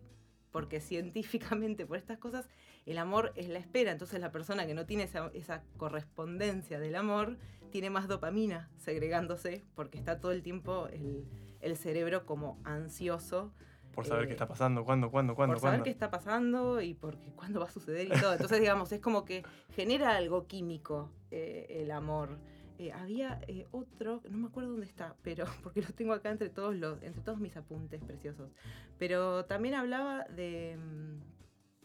Porque 0.57 0.81
científicamente 0.81 1.85
por 1.85 1.99
estas 1.99 2.17
cosas 2.17 2.49
el 2.87 2.97
amor 2.97 3.35
es 3.37 3.51
la 3.51 3.59
espera, 3.59 3.93
entonces 3.93 4.19
la 4.21 4.33
persona 4.33 4.67
que 4.67 4.73
no 4.73 4.87
tiene 4.87 5.03
esa, 5.03 5.31
esa 5.35 5.63
correspondencia 5.77 6.81
del 6.81 6.97
amor 6.97 7.37
tiene 7.71 7.91
más 7.91 8.09
dopamina 8.09 8.71
segregándose 8.79 9.65
porque 9.75 9.99
está 9.99 10.19
todo 10.19 10.33
el 10.33 10.43
tiempo 10.43 10.89
el, 10.89 11.27
el 11.61 11.77
cerebro 11.77 12.25
como 12.25 12.59
ansioso 12.65 13.53
Por 13.93 14.07
saber 14.07 14.25
Eh, 14.25 14.29
qué 14.29 14.33
está 14.33 14.47
pasando, 14.49 14.83
cuándo, 14.83 15.11
cuándo, 15.11 15.35
cuándo, 15.35 15.53
por 15.55 15.61
saber 15.61 15.81
cuándo. 15.81 15.85
qué 15.85 15.91
está 15.91 16.11
pasando 16.11 16.81
y 16.81 16.95
porque 16.95 17.33
cuándo 17.33 17.61
va 17.61 17.67
a 17.67 17.71
suceder 17.71 18.07
y 18.07 18.19
todo. 18.19 18.33
Entonces, 18.33 18.61
digamos, 18.61 18.93
es 18.93 19.01
como 19.01 19.25
que 19.27 19.43
genera 19.75 20.17
algo 20.17 20.47
químico 20.47 21.11
eh, 21.31 21.67
el 21.83 21.91
amor. 21.91 22.39
Eh, 22.79 22.93
había 22.93 23.41
eh, 23.49 23.67
otro, 23.71 24.23
no 24.29 24.37
me 24.37 24.49
acuerdo 24.49 24.71
dónde 24.71 24.87
está, 24.87 25.17
pero 25.23 25.45
porque 25.63 25.81
lo 25.83 25.89
tengo 25.89 26.13
acá 26.13 26.31
entre 26.31 26.51
todos 26.51 26.75
los, 26.77 27.03
entre 27.03 27.23
todos 27.23 27.39
mis 27.41 27.57
apuntes 27.57 28.03
preciosos. 28.03 28.51
Pero 28.99 29.45
también 29.47 29.75
hablaba 29.75 30.25
de. 30.25 30.77
mm, 30.77 31.21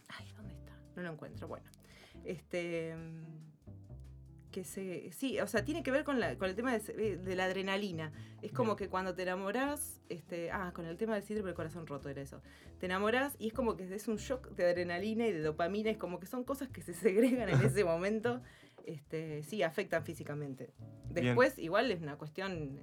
Ay, 0.09 0.31
¿dónde 0.35 0.53
está? 0.53 0.73
No 0.95 1.03
lo 1.03 1.11
encuentro. 1.13 1.47
Bueno. 1.47 1.65
Este. 2.25 2.95
mm, 2.95 4.51
Que 4.51 4.63
se. 4.65 5.11
Sí, 5.13 5.39
o 5.39 5.47
sea, 5.47 5.63
tiene 5.63 5.81
que 5.81 5.91
ver 5.91 6.03
con, 6.03 6.19
la, 6.19 6.37
con 6.37 6.49
el 6.49 6.55
tema 6.55 6.77
de, 6.77 6.81
eh, 6.97 7.17
de 7.17 7.35
la 7.35 7.45
adrenalina. 7.45 8.11
Es 8.41 8.51
como 8.51 8.71
Bien. 8.71 8.77
que 8.77 8.89
cuando 8.89 9.13
te 9.15 9.21
enamorás, 9.21 10.01
este, 10.09 10.51
ah, 10.51 10.71
con 10.73 10.85
el 10.85 10.97
tema 10.97 11.13
del 11.13 11.23
síndrome 11.23 11.49
del 11.49 11.55
corazón 11.55 11.87
roto 11.87 12.09
era 12.09 12.21
eso. 12.21 12.41
Te 12.79 12.87
enamorás 12.87 13.35
y 13.39 13.47
es 13.47 13.53
como 13.53 13.77
que 13.77 13.83
es 13.95 14.07
un 14.07 14.17
shock 14.17 14.49
de 14.55 14.65
adrenalina 14.65 15.25
y 15.27 15.31
de 15.31 15.41
dopamina, 15.41 15.89
es 15.91 15.97
como 15.97 16.19
que 16.19 16.25
son 16.25 16.43
cosas 16.43 16.67
que 16.69 16.81
se 16.81 16.93
segregan 16.93 17.47
en 17.49 17.61
ese 17.61 17.85
momento, 17.85 18.41
este, 18.85 19.43
sí, 19.43 19.63
afectan 19.63 20.03
físicamente. 20.03 20.73
Bien. 21.09 21.25
Después, 21.25 21.57
igual 21.59 21.91
es 21.91 22.01
una 22.01 22.17
cuestión, 22.17 22.79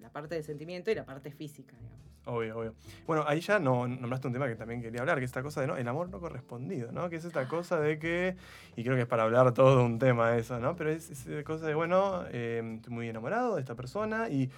la 0.00 0.10
parte 0.10 0.34
del 0.34 0.44
sentimiento 0.44 0.90
y 0.90 0.94
la 0.94 1.04
parte 1.04 1.30
física, 1.30 1.76
digamos. 1.78 2.02
Obvio, 2.24 2.56
obvio. 2.56 2.74
Bueno, 3.04 3.24
ahí 3.26 3.40
ya 3.40 3.58
no, 3.58 3.88
nombraste 3.88 4.28
un 4.28 4.32
tema 4.32 4.46
que 4.46 4.54
también 4.54 4.80
quería 4.80 5.00
hablar, 5.00 5.18
que 5.18 5.24
es 5.24 5.30
esta 5.30 5.42
cosa 5.42 5.60
de 5.60 5.66
¿no? 5.66 5.76
el 5.76 5.88
amor 5.88 6.08
no 6.08 6.20
correspondido, 6.20 6.92
¿no? 6.92 7.10
Que 7.10 7.16
es 7.16 7.24
esta 7.24 7.48
cosa 7.48 7.80
de 7.80 7.98
que, 7.98 8.36
y 8.76 8.84
creo 8.84 8.94
que 8.94 9.02
es 9.02 9.08
para 9.08 9.24
hablar 9.24 9.52
todo 9.54 9.84
un 9.84 9.98
tema 9.98 10.36
eso, 10.36 10.60
¿no? 10.60 10.76
Pero 10.76 10.90
es 10.90 11.10
esa 11.10 11.42
cosa 11.42 11.66
de, 11.66 11.74
bueno, 11.74 12.24
eh, 12.30 12.62
estoy 12.76 12.94
muy 12.94 13.08
enamorado 13.08 13.56
de 13.56 13.60
esta 13.62 13.74
persona 13.74 14.28
y 14.28 14.48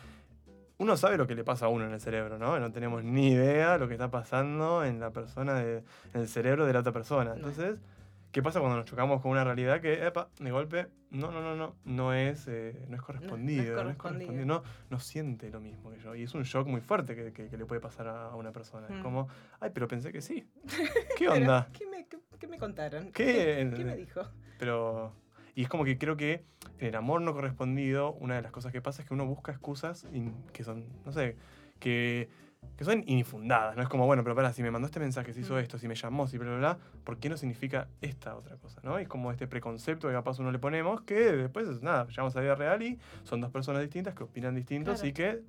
uno 0.76 0.96
sabe 0.98 1.16
lo 1.16 1.26
que 1.26 1.34
le 1.34 1.42
pasa 1.42 1.64
a 1.64 1.68
uno 1.70 1.86
en 1.86 1.92
el 1.92 2.00
cerebro, 2.02 2.36
¿no? 2.36 2.58
No 2.60 2.70
tenemos 2.70 3.02
ni 3.02 3.30
idea 3.30 3.78
lo 3.78 3.88
que 3.88 3.94
está 3.94 4.10
pasando 4.10 4.84
en 4.84 5.00
la 5.00 5.10
persona, 5.12 5.54
de- 5.54 5.84
en 6.12 6.20
el 6.20 6.28
cerebro 6.28 6.66
de 6.66 6.72
la 6.74 6.80
otra 6.80 6.92
persona. 6.92 7.34
No. 7.34 7.48
¿Qué 8.34 8.42
pasa 8.42 8.58
cuando 8.58 8.76
nos 8.76 8.84
chocamos 8.84 9.22
con 9.22 9.30
una 9.30 9.44
realidad 9.44 9.80
que, 9.80 10.04
epa, 10.04 10.28
de 10.40 10.50
golpe, 10.50 10.88
no, 11.10 11.30
no, 11.30 11.40
no, 11.40 11.54
no, 11.54 11.76
no 11.84 12.12
es, 12.12 12.48
eh, 12.48 12.84
no 12.88 12.96
es 12.96 13.00
correspondido, 13.02 13.82
no 13.84 13.90
es 13.90 13.96
correspondido, 13.96 14.44
no, 14.44 14.64
no 14.90 14.98
siente 14.98 15.48
lo 15.50 15.60
mismo 15.60 15.90
que 15.92 15.98
yo. 16.00 16.16
Y 16.16 16.24
es 16.24 16.34
un 16.34 16.42
shock 16.42 16.66
muy 16.66 16.80
fuerte 16.80 17.14
que, 17.14 17.32
que- 17.32 17.48
que 17.48 17.56
le 17.56 17.64
puede 17.64 17.80
pasar 17.80 18.08
a, 18.08 18.34
una 18.34 18.50
persona. 18.50 18.88
Es 18.88 18.96
Mm. 18.96 19.02
como, 19.02 19.28
ay, 19.60 19.70
pero 19.72 19.86
pensé 19.86 20.10
que 20.12 20.20
sí. 20.20 20.44
¿Qué 21.16 21.28
onda? 21.28 21.68
¿qué, 21.72 21.86
me, 21.86 22.06
qué- 22.08 22.18
qué 22.40 22.48
me 22.48 22.58
contaron? 22.58 23.12
¿Qué? 23.12 23.70
¿Qué 23.76 23.84
me 23.84 23.96
dijo? 23.96 24.22
Pero. 24.58 25.12
Y 25.54 25.62
es 25.62 25.68
como 25.68 25.84
que 25.84 25.96
creo 25.96 26.16
que 26.16 26.42
en 26.80 26.88
el 26.88 26.96
amor 26.96 27.20
no 27.20 27.32
correspondido, 27.32 28.12
una 28.14 28.34
de 28.34 28.42
las 28.42 28.50
cosas 28.50 28.72
que 28.72 28.82
pasa 28.82 29.02
es 29.02 29.08
que 29.08 29.14
uno 29.14 29.24
busca 29.24 29.52
excusas 29.52 30.08
que 30.52 30.64
son, 30.64 30.86
no 31.04 31.12
sé, 31.12 31.36
que, 31.78 32.28
que 32.76 32.84
son 32.84 33.02
infundadas. 33.06 33.76
No 33.76 33.82
es 33.82 33.88
como, 33.88 34.06
bueno, 34.06 34.22
pero 34.22 34.34
para, 34.34 34.52
si 34.52 34.62
me 34.62 34.70
mandó 34.70 34.86
este 34.86 35.00
mensaje, 35.00 35.32
si 35.32 35.40
hizo 35.40 35.54
Mm. 35.54 35.58
esto, 35.58 35.78
si 35.78 35.88
me 35.88 35.94
llamó, 35.94 36.26
si 36.26 36.38
bla, 36.38 36.48
bla, 36.50 36.58
bla, 36.58 36.78
¿por 37.04 37.18
qué 37.18 37.28
no 37.28 37.36
significa 37.36 37.88
esta 38.00 38.34
otra 38.36 38.56
cosa? 38.56 38.80
¿no? 38.82 38.98
Es 38.98 39.08
como 39.08 39.30
este 39.30 39.46
preconcepto 39.46 40.08
que 40.08 40.14
capaz 40.14 40.38
uno 40.38 40.50
le 40.52 40.58
ponemos 40.58 41.02
que 41.02 41.14
después, 41.32 41.82
nada, 41.82 42.06
llegamos 42.08 42.34
a 42.34 42.38
la 42.40 42.42
vida 42.44 42.54
real 42.56 42.82
y 42.82 42.98
son 43.22 43.40
dos 43.40 43.50
personas 43.50 43.82
distintas 43.82 44.14
que 44.14 44.24
opinan 44.24 44.54
distintos 44.54 44.94
Claro. 45.00 45.08
y 45.08 45.12
que 45.12 45.42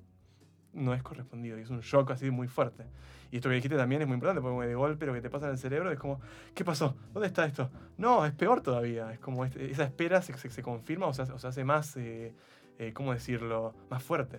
no 0.72 0.92
es 0.94 1.02
correspondido. 1.02 1.58
Y 1.58 1.62
es 1.62 1.70
un 1.70 1.80
shock 1.80 2.10
así 2.10 2.30
muy 2.30 2.48
fuerte. 2.48 2.84
Y 3.32 3.36
esto 3.36 3.48
que 3.48 3.56
dijiste 3.56 3.76
también 3.76 4.02
es 4.02 4.06
muy 4.06 4.14
importante, 4.14 4.40
porque 4.40 4.68
de 4.68 4.74
golpe 4.76 5.04
lo 5.06 5.12
que 5.12 5.20
te 5.20 5.30
pasa 5.30 5.46
en 5.46 5.52
el 5.52 5.58
cerebro 5.58 5.90
es 5.90 5.98
como, 5.98 6.20
¿qué 6.54 6.64
pasó? 6.64 6.96
¿Dónde 7.12 7.26
está 7.26 7.44
esto? 7.44 7.70
No, 7.98 8.24
es 8.24 8.32
peor 8.32 8.60
todavía. 8.60 9.12
Es 9.12 9.18
como 9.18 9.44
este- 9.44 9.68
esa 9.70 9.82
espera 9.84 10.22
se, 10.22 10.32
se- 10.38 10.50
se 10.50 10.62
confirma 10.62 11.06
o 11.06 11.12
se, 11.12 11.22
hace- 11.22 11.32
o 11.32 11.38
se 11.38 11.46
hace 11.48 11.64
más, 11.64 11.96
eh, 11.96 12.32
eh, 12.78 12.92
¿cómo 12.92 13.12
decirlo? 13.12 13.74
Más 13.90 14.02
fuerte. 14.02 14.38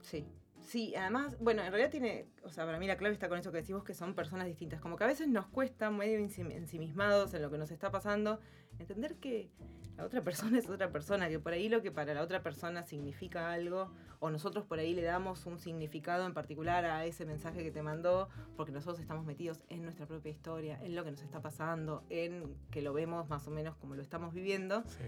Sí. 0.00 0.26
Sí, 0.68 0.94
además, 0.94 1.34
bueno, 1.40 1.62
en 1.62 1.70
realidad 1.72 1.90
tiene, 1.90 2.26
o 2.42 2.50
sea, 2.50 2.66
para 2.66 2.78
mí 2.78 2.86
la 2.86 2.98
clave 2.98 3.14
está 3.14 3.26
con 3.30 3.38
eso 3.38 3.50
que 3.50 3.56
decimos 3.56 3.84
que 3.84 3.94
son 3.94 4.14
personas 4.14 4.46
distintas. 4.46 4.82
Como 4.82 4.96
que 4.96 5.04
a 5.04 5.06
veces 5.06 5.26
nos 5.26 5.46
cuesta, 5.46 5.90
medio 5.90 6.18
ensim- 6.18 6.52
ensimismados 6.52 7.32
en 7.32 7.40
lo 7.40 7.50
que 7.50 7.56
nos 7.56 7.70
está 7.70 7.90
pasando, 7.90 8.38
entender 8.78 9.14
que 9.16 9.50
la 9.96 10.04
otra 10.04 10.20
persona 10.22 10.58
es 10.58 10.68
otra 10.68 10.92
persona, 10.92 11.30
que 11.30 11.38
por 11.38 11.54
ahí 11.54 11.70
lo 11.70 11.80
que 11.80 11.90
para 11.90 12.12
la 12.12 12.20
otra 12.20 12.42
persona 12.42 12.82
significa 12.82 13.50
algo, 13.50 13.90
o 14.20 14.28
nosotros 14.28 14.66
por 14.66 14.78
ahí 14.78 14.92
le 14.94 15.00
damos 15.02 15.46
un 15.46 15.58
significado 15.58 16.26
en 16.26 16.34
particular 16.34 16.84
a 16.84 17.06
ese 17.06 17.24
mensaje 17.24 17.62
que 17.62 17.70
te 17.70 17.80
mandó, 17.80 18.28
porque 18.54 18.70
nosotros 18.70 19.00
estamos 19.00 19.24
metidos 19.24 19.62
en 19.70 19.82
nuestra 19.84 20.04
propia 20.04 20.30
historia, 20.30 20.78
en 20.82 20.94
lo 20.94 21.02
que 21.02 21.12
nos 21.12 21.22
está 21.22 21.40
pasando, 21.40 22.04
en 22.10 22.54
que 22.70 22.82
lo 22.82 22.92
vemos 22.92 23.26
más 23.30 23.48
o 23.48 23.50
menos 23.50 23.74
como 23.76 23.94
lo 23.94 24.02
estamos 24.02 24.34
viviendo. 24.34 24.82
Sí. 24.84 25.04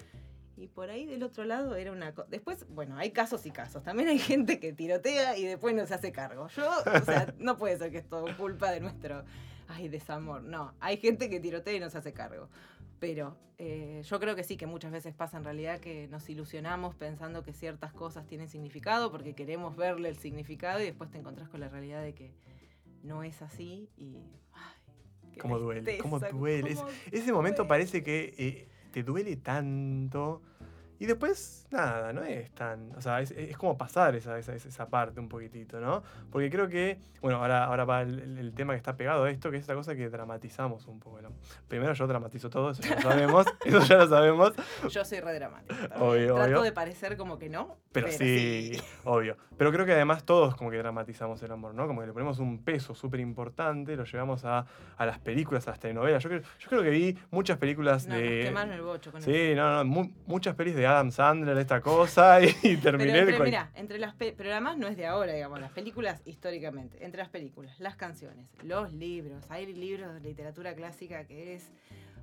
Y 0.61 0.69
por 0.69 0.91
ahí 0.91 1.07
del 1.07 1.23
otro 1.23 1.45
lado 1.45 1.75
era 1.75 1.91
una 1.91 2.15
cosa. 2.15 2.29
Después, 2.31 2.67
bueno, 2.69 2.97
hay 2.99 3.13
casos 3.13 3.47
y 3.47 3.51
casos. 3.51 3.83
También 3.83 4.09
hay 4.11 4.19
gente 4.19 4.61
que 4.61 4.73
tirotea 4.75 5.37
y 5.39 5.45
después 5.45 5.75
no 5.75 5.87
se 5.87 5.95
hace 5.95 6.13
cargo. 6.13 6.49
Yo, 6.49 6.69
o 6.69 7.05
sea, 7.05 7.33
no 7.39 7.57
puede 7.57 7.79
ser 7.79 7.91
que 7.91 7.99
es 7.99 8.09
todo 8.09 8.27
culpa 8.37 8.71
de 8.71 8.81
nuestro. 8.81 9.25
Ay, 9.69 9.89
desamor. 9.89 10.43
No, 10.43 10.75
hay 10.81 10.99
gente 10.99 11.31
que 11.31 11.41
tirotea 11.41 11.75
y 11.75 11.81
no 11.81 11.89
se 11.89 11.97
hace 11.99 12.13
cargo. 12.13 12.49
Pero 12.99 13.39
eh, 13.57 14.03
yo 14.05 14.21
creo 14.21 14.37
que 14.37 14.45
sí, 14.45 14.59
que 14.59 14.67
muchas 14.67 14.93
veces 14.93 15.15
pasa 15.15 15.39
en 15.39 15.45
realidad 15.45 15.79
que 15.81 16.09
nos 16.09 16.29
ilusionamos 16.29 16.95
pensando 16.95 17.43
que 17.43 17.55
ciertas 17.55 17.93
cosas 17.95 18.27
tienen 18.27 18.49
significado 18.51 19.11
porque 19.11 19.35
queremos 19.35 19.77
verle 19.77 20.11
el 20.11 20.19
significado 20.19 20.81
y 20.81 20.85
después 20.85 21.11
te 21.11 21.17
encontrás 21.17 21.49
con 21.49 21.61
la 21.61 21.69
realidad 21.71 22.03
de 22.03 22.13
que 22.15 22.33
no 23.03 23.23
es 23.23 23.41
así 23.41 23.89
y. 23.97 24.19
Ay, 24.53 25.39
¿Cómo 25.41 25.59
duele? 25.59 25.97
¿Cómo 25.99 26.19
duele? 26.21 26.73
Es- 26.73 26.83
Ese 27.13 27.33
momento 27.33 27.63
duele. 27.63 27.69
parece 27.69 28.03
que 28.03 28.35
eh, 28.37 28.69
te 28.93 29.03
duele 29.03 29.37
tanto. 29.37 30.43
Y 31.01 31.07
después, 31.07 31.67
nada, 31.71 32.13
no 32.13 32.23
es 32.23 32.51
tan. 32.53 32.93
O 32.95 33.01
sea, 33.01 33.21
es, 33.23 33.31
es 33.33 33.57
como 33.57 33.77
pasar 33.77 34.15
esa, 34.15 34.39
esa, 34.39 34.55
esa 34.55 34.89
parte 34.89 35.19
un 35.19 35.29
poquitito, 35.29 35.81
¿no? 35.81 36.03
Porque 36.31 36.51
creo 36.51 36.69
que. 36.69 36.99
Bueno, 37.23 37.37
ahora, 37.39 37.65
ahora 37.65 37.85
va 37.85 38.01
el, 38.03 38.19
el- 38.19 38.39
el 38.39 38.55
tema 38.55 38.73
que 38.73 38.79
está 38.79 38.97
pegado 38.97 39.25
a 39.25 39.31
esto, 39.31 39.51
que 39.51 39.57
es 39.59 39.63
esta 39.63 39.75
cosa 39.75 39.95
que 39.95 40.09
dramatizamos 40.09 40.87
un 40.87 41.01
poco. 41.01 41.21
¿no? 41.21 41.33
Primero 41.69 41.93
yo 41.93 42.07
dramatizo 42.07 42.49
todo, 42.49 42.71
eso 42.71 42.83
ya 42.83 42.95
lo 42.97 43.01
sabemos. 43.03 43.47
eso 43.65 43.81
ya 43.81 43.97
lo 43.97 44.09
sabemos. 44.09 44.53
Yo 44.89 45.05
soy 45.05 45.21
re 45.21 45.35
dramática. 45.35 45.75
también. 45.89 46.03
Obvio, 46.03 46.35
Trato 46.35 46.51
obvio. 46.51 46.63
de 46.63 46.73
parecer 46.73 47.17
como 47.19 47.39
que 47.39 47.49
no. 47.51 47.77
Pero, 47.93 48.09
sí, 48.11 48.73
obvio. 49.05 49.37
Pero 49.59 49.71
creo 49.73 49.85
que 49.85 49.93
además 49.93 50.25
todos 50.25 50.55
como 50.57 50.71
que 50.71 50.79
dramatizamos 50.79 51.43
el 51.43 51.53
amor, 51.53 51.75
¿no? 51.75 51.87
Como 51.87 52.01
que 52.01 52.07
le 52.07 52.13
ponemos 52.15 52.39
un 52.39 52.63
peso 52.63 52.95
súper 52.95 53.21
importante, 53.21 53.97
lo 53.97 54.05
llevamos 54.05 54.45
a, 54.47 54.65
a 54.97 55.07
las 55.07 55.19
películas, 55.19 55.67
a 55.69 55.73
las 55.73 55.81
telenovelas. 55.81 56.23
Yo 56.23 56.31
creo, 56.31 56.41
yo 56.59 56.69
creo 56.71 56.83
que 56.83 56.91
vi 56.91 57.19
muchas 57.31 57.59
películas 57.59 58.07
No, 58.07 58.15
nos 58.15 58.23
de... 58.23 58.41
quemaron 58.45 58.73
el 58.75 58.83
bocho 58.83 59.13
con. 59.13 59.21
Sí, 59.23 59.53
no, 59.55 59.71
no, 59.71 59.85
mu- 59.85 60.11
muchas 60.27 60.55
pelis 60.55 60.75
de 60.75 60.87
Adam 60.91 61.11
Sandler, 61.11 61.57
esta 61.59 61.81
cosa, 61.81 62.43
y, 62.43 62.49
y 62.49 62.53
Pero 62.77 62.81
terminé 62.99 63.19
entre, 63.21 63.37
cual- 63.37 63.49
mirá, 63.49 63.71
entre 63.75 63.99
las 63.99 64.15
pe- 64.15 64.35
pero 64.37 64.51
además 64.51 64.77
no 64.79 64.87
es 64.89 64.97
de 64.97 65.07
ahora, 65.07 65.33
digamos, 65.33 65.61
las 65.61 65.73
películas 65.73 66.21
históricamente, 66.25 67.05
entre 67.05 67.19
las 67.21 67.29
películas, 67.31 67.79
las 67.81 67.97
canciones, 67.97 68.47
los 68.63 68.93
libros, 68.93 69.45
hay 69.51 69.73
libros 69.73 70.13
de 70.15 70.21
literatura 70.21 70.75
clásica 70.75 71.25
que 71.25 71.55
es 71.55 71.71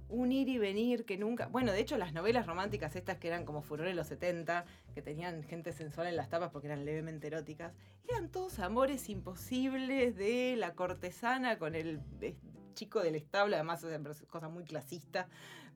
un 0.10 0.32
ir 0.32 0.48
y 0.48 0.58
venir 0.58 1.04
que 1.04 1.18
nunca, 1.18 1.48
bueno, 1.48 1.74
de 1.74 1.82
hecho 1.82 1.98
las 1.98 2.14
novelas 2.14 2.46
románticas 2.46 2.96
estas 2.96 3.18
que 3.18 3.28
eran 3.28 3.44
como 3.44 3.62
furor 3.62 3.88
en 3.88 3.98
los 3.98 4.08
70, 4.08 4.64
que 4.96 5.02
tenían 5.02 5.44
gente 5.44 5.74
sensual 5.74 6.08
en 6.08 6.16
las 6.16 6.30
tapas 6.30 6.50
porque 6.52 6.68
eran 6.68 6.86
levemente 6.86 7.28
eróticas, 7.28 7.74
eran 8.08 8.30
todos 8.30 8.60
amores 8.60 9.10
imposibles 9.10 10.16
de 10.16 10.56
la 10.58 10.76
cortesana 10.76 11.58
con 11.60 11.76
el 11.76 12.00
eh, 12.22 12.36
chico 12.74 13.02
del 13.04 13.16
establo, 13.16 13.56
además 13.56 13.84
es 13.84 14.22
cosa 14.28 14.48
muy 14.48 14.64
clasista, 14.64 15.28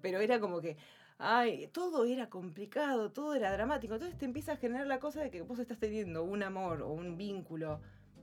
pero 0.02 0.22
era 0.22 0.40
como 0.40 0.62
que 0.62 0.78
Ay, 1.24 1.68
todo 1.72 2.06
era 2.06 2.30
complicado, 2.30 3.12
todo 3.12 3.36
era 3.36 3.52
dramático. 3.54 3.94
Entonces 3.94 4.18
te 4.18 4.26
empieza 4.26 4.54
a 4.54 4.56
generar 4.58 4.88
la 4.88 5.00
cosa 5.00 5.22
de 5.22 5.30
que 5.30 5.42
vos 5.42 5.60
estás 5.60 5.78
teniendo 5.78 6.24
un 6.24 6.42
amor 6.44 6.82
o 6.82 6.90
un 6.90 7.16
vínculo 7.18 7.80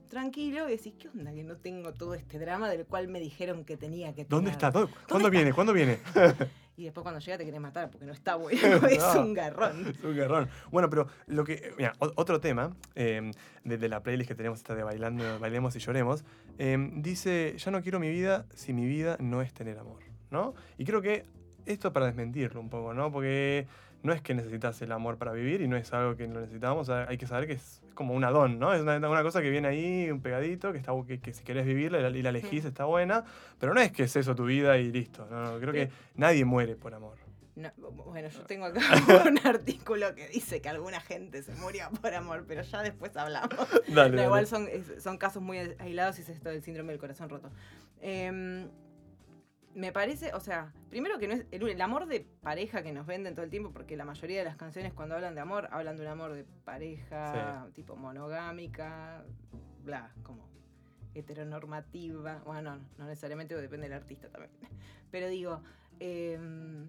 tranquilo 0.09 0.67
y 0.67 0.71
decís, 0.71 0.93
¿qué 0.99 1.07
onda 1.07 1.31
que 1.33 1.43
no 1.43 1.55
tengo 1.57 1.93
todo 1.93 2.13
este 2.15 2.39
drama 2.39 2.67
del 2.69 2.85
cual 2.85 3.07
me 3.07 3.19
dijeron 3.19 3.63
que 3.63 3.77
tenía 3.77 4.07
que 4.09 4.25
tener? 4.25 4.29
¿Dónde 4.29 4.51
está? 4.51 4.71
¿Dónde- 4.71 4.91
¿Cuándo 5.07 5.27
está? 5.27 5.37
viene? 5.37 5.53
¿Cuándo 5.53 5.73
viene? 5.73 5.99
Y 6.79 6.85
después 6.85 7.01
cuando 7.03 7.19
llega 7.19 7.37
te 7.37 7.43
querés 7.43 7.59
matar 7.59 7.91
porque 7.91 8.05
no 8.05 8.13
está 8.13 8.35
bueno, 8.35 8.57
es 8.87 9.03
un 9.15 9.33
garrón. 9.33 9.85
Es 9.89 10.01
un 10.01 10.15
garrón. 10.15 10.47
Bueno, 10.71 10.89
pero 10.89 11.07
lo 11.27 11.43
que. 11.43 11.73
Mira, 11.77 11.91
o- 11.99 12.13
otro 12.15 12.39
tema 12.39 12.73
eh, 12.95 13.31
de, 13.65 13.77
de 13.77 13.89
la 13.89 14.01
playlist 14.01 14.29
que 14.29 14.35
tenemos, 14.35 14.59
esta 14.59 14.75
de 14.75 14.83
Bailando, 14.83 15.39
Bailemos 15.39 15.75
y 15.75 15.79
Lloremos, 15.79 16.23
eh, 16.57 16.77
dice: 16.93 17.53
Ya 17.57 17.69
no 17.71 17.81
quiero 17.81 17.99
mi 17.99 18.09
vida 18.09 18.45
si 18.55 18.71
mi 18.71 18.85
vida 18.85 19.17
no 19.19 19.41
es 19.41 19.53
tener 19.53 19.77
amor, 19.77 19.99
¿no? 20.31 20.53
Y 20.77 20.85
creo 20.85 21.01
que 21.01 21.25
esto 21.69 21.93
para 21.93 22.07
desmentirlo 22.07 22.59
un 22.59 22.69
poco, 22.69 22.93
¿no? 22.93 23.11
Porque 23.11 23.67
no 24.01 24.13
es 24.13 24.21
que 24.21 24.33
necesitas 24.33 24.81
el 24.81 24.91
amor 24.91 25.17
para 25.17 25.33
vivir 25.33 25.61
y 25.61 25.67
no 25.67 25.75
es 25.75 25.91
algo 25.93 26.15
que 26.15 26.27
lo 26.27 26.39
necesitamos, 26.39 26.89
hay 26.89 27.17
que 27.17 27.27
saber 27.27 27.47
que 27.47 27.53
es 27.53 27.81
como 27.93 28.13
un 28.13 28.23
adón, 28.23 28.59
¿no? 28.59 28.73
Es 28.73 28.81
una, 28.81 29.23
cosa 29.23 29.41
que 29.41 29.49
viene 29.49 29.67
ahí, 29.67 30.09
un 30.09 30.21
pegadito, 30.21 30.71
que, 30.71 30.77
está, 30.77 30.93
que, 31.21 31.33
si 31.33 31.43
querés 31.43 31.65
vivirla 31.65 32.09
y 32.09 32.21
la, 32.21 32.29
elegís 32.29 32.65
está 32.65 32.85
buena, 32.85 33.25
pero 33.59 33.73
no 33.73 33.81
es 33.81 33.91
que 33.91 34.03
es 34.03 34.15
eso 34.15 34.35
tu 34.35 34.45
vida 34.45 34.77
y 34.77 34.91
listo, 34.91 35.27
no, 35.29 35.59
creo 35.59 35.73
que 35.73 35.89
nadie 36.15 36.45
muere 36.45 36.75
por 36.75 36.93
amor. 36.93 37.17
bueno, 38.05 38.29
yo 38.29 38.41
tengo 38.43 38.65
acá 38.67 38.81
un 39.27 39.45
artículo 39.45 40.15
que 40.15 40.29
dice 40.29 40.61
que 40.61 40.69
alguna 40.69 41.01
gente 41.01 41.43
se 41.43 41.53
murió 41.55 41.89
por 42.01 42.13
amor, 42.13 42.45
pero 42.47 42.61
ya 42.61 42.81
después 42.81 43.15
hablamos. 43.17 43.53
Dale, 43.89 44.23
Igual 44.23 44.47
son, 44.47 44.69
son 44.99 45.17
casos 45.17 45.43
muy 45.43 45.57
aislados 45.57 46.17
y 46.19 46.21
es 46.21 46.29
esto 46.29 46.49
del 46.49 46.63
síndrome 46.63 46.93
del 46.93 47.01
corazón 47.01 47.27
roto. 47.27 47.51
Eh, 48.01 48.65
me 49.75 49.91
parece, 49.91 50.33
o 50.33 50.39
sea, 50.39 50.73
primero 50.89 51.19
que 51.19 51.27
no 51.27 51.33
es 51.35 51.45
el, 51.51 51.81
amor 51.81 52.07
de 52.07 52.21
pareja 52.41 52.81
que 52.81 52.91
nos 52.91 53.05
venden 53.05 53.35
todo 53.35 53.43
el 53.43 53.51
tiempo, 53.51 53.71
porque 53.71 53.95
la 53.95 54.05
mayoría 54.05 54.39
de 54.39 54.45
las 54.45 54.55
canciones 54.55 54.93
cuando 54.93 55.15
hablan 55.15 55.35
de 55.35 55.41
amor, 55.41 55.67
hablan 55.71 55.95
de 55.95 56.03
un 56.03 56.07
amor 56.07 56.33
de 56.33 56.43
pareja, 56.65 57.67
tipo 57.73 57.95
monogámica, 57.95 59.23
bla, 59.83 60.11
como 60.23 60.49
heteronormativa. 61.13 62.41
Bueno, 62.45 62.77
no, 62.77 62.85
no 62.97 63.05
necesariamente 63.05 63.55
depende 63.55 63.87
del 63.87 63.97
artista 63.97 64.29
también. 64.29 64.51
Pero 65.11 65.27
digo, 65.27 65.61
em, 65.99 66.87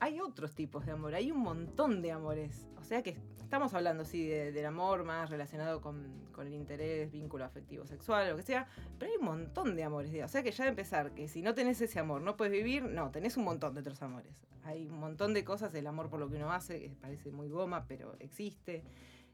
hay 0.00 0.20
otros 0.20 0.54
tipos 0.54 0.84
de 0.86 0.92
amor, 0.92 1.14
hay 1.14 1.30
un 1.30 1.40
montón 1.40 2.02
de 2.02 2.12
amores. 2.12 2.66
O 2.78 2.84
sea 2.84 3.02
que 3.02 3.16
estamos 3.40 3.74
hablando, 3.74 4.04
sí, 4.04 4.26
del 4.26 4.66
amor 4.66 5.04
más 5.04 5.30
relacionado 5.30 5.80
con, 5.80 6.26
el 6.38 6.52
interés, 6.52 7.10
vínculo 7.10 7.44
afectivo 7.44 7.86
sexual, 7.86 8.28
lo 8.28 8.36
que 8.36 8.42
sea, 8.42 8.66
pero 8.98 9.10
hay 9.10 9.18
un 9.18 9.24
montón 9.24 9.74
de 9.74 9.84
amores. 9.84 10.12
O 10.22 10.28
sea 10.28 10.42
que 10.42 10.52
ya 10.52 10.64
de 10.64 10.70
empezar, 10.70 11.12
que 11.12 11.28
si 11.28 11.42
no 11.42 11.54
tenés 11.54 11.80
ese 11.80 11.98
amor 11.98 12.20
no 12.20 12.36
puedes 12.36 12.52
vivir, 12.52 12.84
no, 12.84 13.10
tenés 13.10 13.36
un 13.36 13.44
montón 13.44 13.74
de 13.74 13.80
otros 13.80 14.02
amores. 14.02 14.46
Hay 14.64 14.86
un 14.86 14.98
montón 14.98 15.32
de 15.32 15.44
cosas, 15.44 15.74
el 15.74 15.86
amor 15.86 16.10
por 16.10 16.20
lo 16.20 16.28
que 16.28 16.36
uno 16.36 16.52
hace, 16.52 16.80
que 16.80 16.90
parece 16.90 17.30
muy 17.30 17.48
goma, 17.48 17.86
pero 17.86 18.16
existe. 18.18 18.82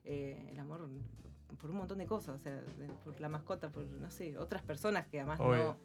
Eh, 0.05 0.49
el 0.51 0.59
amor 0.59 0.89
por 1.61 1.71
un 1.71 1.77
montón 1.77 1.99
de 1.99 2.07
cosas, 2.07 2.37
o 2.37 2.39
sea, 2.39 2.63
por 3.05 3.21
la 3.21 3.29
mascota, 3.29 3.71
por, 3.71 3.85
no 3.85 4.11
sé, 4.11 4.37
otras 4.39 4.63
personas 4.63 5.07
que 5.07 5.21
además 5.21 5.39
no, 5.41 5.77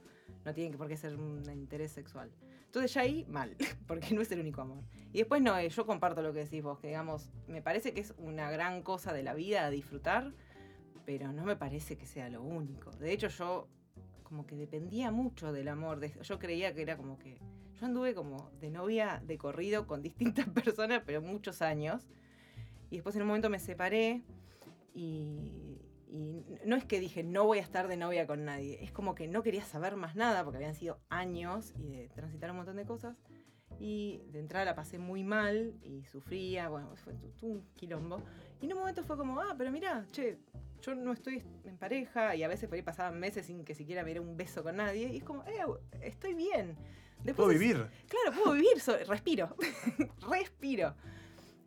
no 0.45 0.53
tienen 0.53 0.77
por 0.77 0.88
qué 0.88 0.97
ser 0.97 1.15
un 1.15 1.43
interés 1.51 1.91
sexual. 1.91 2.32
Entonces 2.65 2.93
ya 2.93 3.01
ahí, 3.01 3.25
mal, 3.30 3.56
porque 3.88 4.13
no 4.13 4.21
es 4.21 4.32
el 4.32 4.39
único 4.39 4.62
amor. 4.62 4.84
Y 5.13 5.19
después 5.19 5.41
no, 5.41 5.58
eh, 5.58 5.69
yo 5.69 5.86
comparto 5.86 6.21
lo 6.21 6.34
que 6.34 6.39
decís 6.39 6.62
vos, 6.62 6.80
que 6.80 6.88
digamos, 6.88 7.30
me 7.47 7.62
parece 7.62 7.93
que 7.93 8.01
es 8.01 8.13
una 8.17 8.51
gran 8.51 8.84
cosa 8.84 9.13
de 9.13 9.23
la 9.23 9.34
vida 9.34 9.65
a 9.65 9.69
disfrutar, 9.69 10.34
pero 11.06 11.32
no 11.32 11.45
me 11.45 11.56
parece 11.56 11.97
que 11.97 12.06
sea 12.06 12.30
lo 12.30 12.43
único. 12.43 12.91
De 12.91 13.13
hecho, 13.13 13.30
yo 13.30 13.67
como 14.23 14.45
que 14.45 14.58
dependía 14.58 15.10
mucho 15.10 15.53
del 15.53 15.69
amor. 15.69 16.06
yo 16.21 16.39
creía 16.39 16.73
que 16.73 16.82
era 16.82 16.97
como 16.97 17.17
que... 17.17 17.39
Yo 17.80 17.86
anduve 17.86 18.13
como 18.13 18.49
de 18.60 18.71
novia 18.71 19.21
de 19.25 19.38
corrido 19.38 19.88
con 19.88 20.01
distintas 20.01 20.49
personas, 20.63 21.03
pero 21.06 21.21
muchos 21.21 21.62
años. 21.62 22.06
Y 22.89 22.97
después 22.97 23.15
en 23.15 23.21
un 23.21 23.30
momento 23.30 23.49
me 23.49 23.60
separé 23.60 24.23
y, 24.97 25.79
y 26.07 26.43
no 26.65 26.75
es 26.75 26.86
que 26.86 26.99
dije, 26.99 27.23
no 27.23 27.45
voy 27.45 27.60
a 27.60 27.62
estar 27.62 27.88
de 27.88 27.97
novia 27.97 28.25
con 28.25 28.45
nadie, 28.45 28.83
es 28.83 28.91
como 28.91 29.13
que 29.13 29.27
no 29.27 29.43
quería 29.43 29.63
saber 29.63 29.95
más 29.95 30.15
nada 30.15 30.43
porque 30.43 30.57
habían 30.57 30.73
sido 30.73 30.99
años 31.10 31.73
y 31.77 31.88
de 31.88 32.10
transitar 32.10 32.49
un 32.49 32.57
montón 32.57 32.77
de 32.77 32.86
cosas. 32.86 33.15
Y 33.79 34.23
de 34.31 34.39
entrada 34.39 34.65
la 34.65 34.75
pasé 34.75 34.97
muy 34.97 35.23
mal 35.23 35.75
y 35.83 36.03
sufría, 36.05 36.67
bueno, 36.69 36.95
fue 36.95 37.13
un 37.43 37.63
quilombo. 37.75 38.23
Y 38.60 38.65
en 38.65 38.73
un 38.73 38.79
momento 38.79 39.03
fue 39.03 39.17
como, 39.17 39.39
ah, 39.39 39.53
pero 39.55 39.71
mira, 39.71 40.07
che, 40.12 40.39
yo 40.81 40.95
no 40.95 41.13
estoy 41.13 41.43
en 41.63 41.77
pareja 41.77 42.36
y 42.36 42.41
a 42.41 42.47
veces 42.47 42.67
por 42.67 42.77
ahí 42.77 42.81
pasaban 42.81 43.19
meses 43.19 43.45
sin 43.45 43.63
que 43.63 43.75
siquiera 43.75 44.01
me 44.01 44.07
diera 44.07 44.21
un 44.21 44.36
beso 44.36 44.63
con 44.63 44.77
nadie. 44.77 45.10
Y 45.13 45.17
es 45.17 45.23
como, 45.23 45.43
eh, 45.43 45.63
estoy 46.01 46.33
bien. 46.33 46.75
puedo 47.36 47.49
vivir. 47.49 47.88
Claro, 48.07 48.36
puedo 48.36 48.53
vivir, 48.53 48.77
respiro, 49.07 49.55
respiro. 50.27 50.95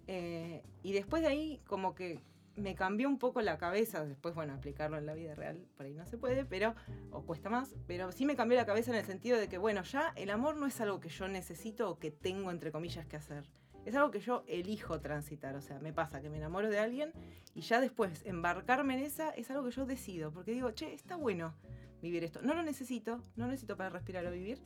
Eh, 0.09 0.65
y 0.83 0.93
después 0.93 1.23
de 1.23 1.29
ahí, 1.29 1.61
como 1.69 1.95
que 1.95 2.19
me 2.61 2.75
cambió 2.75 3.09
un 3.09 3.19
poco 3.19 3.41
la 3.41 3.59
cabeza, 3.59 4.05
después, 4.05 4.35
bueno, 4.35 4.55
aplicarlo 4.55 4.99
en 4.99 5.07
la 5.07 5.15
vida 5.15 5.35
real, 5.35 5.67
por 5.77 5.87
ahí 5.87 5.95
no 5.95 6.07
se 6.07 6.19
puede, 6.19 6.45
pero, 6.45 6.75
o 7.11 7.23
cuesta 7.23 7.51
más, 7.51 7.75
pero 7.87 8.13
sí 8.13 8.27
me 8.27 8.37
cambió 8.37 8.57
la 8.57 8.67
cabeza 8.67 8.91
en 8.91 8.99
el 8.99 9.05
sentido 9.05 9.39
de 9.39 9.49
que, 9.49 9.59
bueno, 9.59 9.83
ya 9.83 10.13
el 10.17 10.31
amor 10.31 10.57
no 10.57 10.67
es 10.67 10.81
algo 10.81 11.01
que 11.01 11.09
yo 11.09 11.29
necesito 11.29 11.91
o 11.91 11.99
que 11.99 12.11
tengo, 12.11 12.51
entre 12.51 12.71
comillas, 12.71 13.07
que 13.07 13.17
hacer. 13.17 13.45
Es 13.87 13.95
algo 13.95 14.11
que 14.11 14.21
yo 14.21 14.45
elijo 14.47 15.01
transitar, 15.01 15.57
o 15.57 15.63
sea, 15.63 15.79
me 15.79 15.93
pasa 15.93 16.21
que 16.21 16.29
me 16.29 16.37
enamoro 16.37 16.69
de 16.69 16.79
alguien 16.79 17.13
y 17.55 17.63
ya 17.63 17.81
después 17.81 18.25
embarcarme 18.27 18.95
en 18.95 19.01
esa 19.01 19.31
es 19.31 19.51
algo 19.51 19.65
que 19.65 19.71
yo 19.71 19.87
decido, 19.87 20.33
porque 20.33 20.53
digo, 20.53 20.71
che, 20.73 20.93
está 20.93 21.17
bueno 21.17 21.55
vivir 22.03 22.25
esto. 22.25 22.41
No 22.43 22.55
lo 22.55 22.63
necesito, 22.63 23.17
no 23.37 23.45
lo 23.45 23.51
necesito 23.51 23.77
para 23.77 23.91
respirar 23.91 24.27
o 24.27 24.31
vivir. 24.31 24.63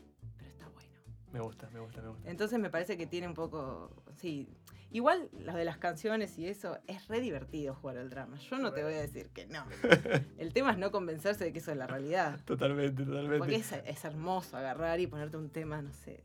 Me 1.35 1.40
gusta, 1.40 1.68
me 1.70 1.81
gusta, 1.81 2.01
me 2.01 2.09
gusta. 2.09 2.31
Entonces 2.31 2.59
me 2.59 2.70
parece 2.70 2.97
que 2.97 3.07
tiene 3.07 3.29
un 3.29 3.35
poco, 3.35 3.90
sí, 4.14 4.49
Igual 4.94 5.29
lo 5.40 5.55
de 5.55 5.64
las 5.64 5.77
canciones 5.77 6.38
y 6.38 6.47
eso, 6.47 6.79
es 6.87 7.09
re 7.09 7.20
divertido 7.20 7.75
jugar 7.75 7.99
al 7.99 8.11
drama. 8.11 8.38
Yo 8.38 8.59
no 8.59 8.73
te 8.73 8.85
voy 8.85 8.94
a 8.94 9.01
decir 9.01 9.29
que 9.31 9.44
no. 9.44 9.64
El 10.38 10.53
tema 10.53 10.70
es 10.70 10.79
no 10.79 10.92
convencerse 10.92 11.42
de 11.42 11.53
que 11.53 11.59
eso 11.59 11.73
es 11.73 11.77
la 11.77 11.88
realidad. 11.88 12.38
Totalmente, 12.44 13.03
totalmente. 13.03 13.38
Porque 13.38 13.57
es, 13.57 14.05
hermoso 14.05 14.57
agarrar 14.57 15.01
y 15.01 15.09
ponerte 15.09 15.37
un 15.37 15.51
tema, 15.51 15.83
no 15.83 15.92
sé, 15.92 16.23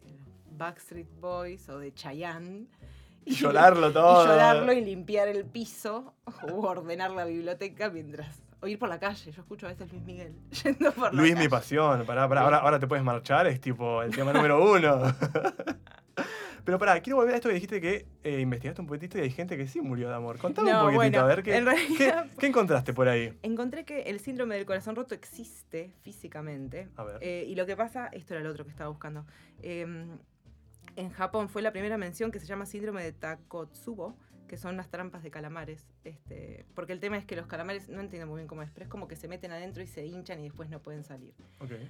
Backstreet 0.52 1.10
Boys 1.20 1.68
o 1.68 1.80
de 1.80 1.96
Chayanne. 1.96 2.68
Y, 3.26 3.34
llorarlo 3.34 3.92
todo. 3.92 4.24
Y 4.24 4.28
llorarlo 4.28 4.72
y 4.72 4.86
limpiar 4.86 5.30
el 5.30 5.46
piso 5.46 6.14
o 6.44 6.60
ordenar 6.60 7.10
la 7.10 7.26
biblioteca 7.26 7.90
mientras 7.90 8.44
o 8.62 8.68
ir 8.68 8.80
por 8.80 8.90
la 8.90 9.00
calle. 9.00 9.32
Yo 9.32 9.42
escucho 9.42 9.66
a 9.66 9.70
veces 9.70 9.92
Luis 9.92 10.04
Miguel 10.04 10.36
yendo 10.64 10.92
por 10.92 11.14
Luis, 11.14 11.34
la 11.34 11.40
mi 11.40 11.48
pasión. 11.48 12.06
Pará, 12.06 12.24
Ahora, 12.24 12.58
ahora 12.58 12.80
te 12.80 12.88
puedes 12.88 13.04
marchar, 13.04 13.48
es 13.48 13.60
tipo 13.62 14.02
el 14.04 14.16
tema 14.16 14.34
número 14.34 14.64
uno. 14.64 15.02
Pero 16.66 16.78
pará, 16.78 17.02
quiero 17.02 17.18
volver 17.18 17.34
a 17.34 17.38
esto 17.38 17.50
que 17.50 17.56
dijiste 17.56 17.82
que 17.82 18.06
eh, 18.24 18.42
investigaste 18.42 18.80
un 18.80 18.86
poquitito 18.86 19.18
y 19.18 19.22
hay 19.22 19.32
gente 19.32 19.58
que 19.58 19.68
sí 19.68 19.82
murió 19.82 20.10
de 20.10 20.14
amor. 20.14 20.38
Contame 20.38 20.72
un 20.72 20.94
poquitito, 20.94 21.20
a 21.20 21.26
ver 21.26 21.42
¿qué, 21.42 21.64
¿qué, 22.40 22.46
encontraste 22.46 22.94
por 22.94 23.08
ahí. 23.08 23.36
Encontré 23.42 23.86
que 23.86 24.04
el 24.04 24.20
síndrome 24.20 24.54
del 24.56 24.68
corazón 24.68 24.96
roto 24.96 25.16
existe 25.16 25.94
físicamente. 26.04 26.90
A 26.96 27.04
ver. 27.06 27.18
Eh, 27.22 27.46
y 27.48 27.56
lo 27.56 27.66
que 27.66 27.76
pasa, 27.76 28.08
esto 28.12 28.36
era 28.36 28.44
lo 28.44 28.52
otro 28.52 28.66
que 28.66 28.70
estaba 28.70 28.90
buscando. 28.90 29.26
Em, 29.64 30.20
en 30.96 31.10
Japón 31.10 31.50
fue 31.50 31.62
la 31.62 31.72
primera 31.72 31.98
mención 31.98 32.30
que 32.30 32.40
se 32.40 32.46
llama 32.46 32.66
síndrome 32.66 33.04
de 33.04 33.14
Takotsubo, 33.14 34.16
que 34.50 34.58
son 34.58 34.76
las 34.76 34.90
trampas 34.90 35.24
de 35.24 35.32
calamares. 35.32 35.88
Este, 36.04 36.66
porque 36.76 36.92
el 36.92 37.00
tema 37.00 37.18
es 37.18 37.24
que 37.24 37.38
los 37.38 37.48
calamares, 37.48 37.88
no 37.88 38.02
entiendo 38.02 38.28
muy 38.28 38.40
bien 38.40 38.48
cómo 38.48 38.64
es, 38.64 38.70
pero 38.72 38.84
es 38.84 38.90
como 38.90 39.08
que 39.08 39.16
se 39.16 39.30
meten 39.30 39.54
adentro 39.54 39.82
y 39.82 39.88
se 39.88 40.06
hinchan 40.06 40.42
y 40.42 40.44
después 40.44 40.70
no 40.70 40.82
pueden 40.82 41.06
salir. 41.06 41.34
Okay. 41.60 41.90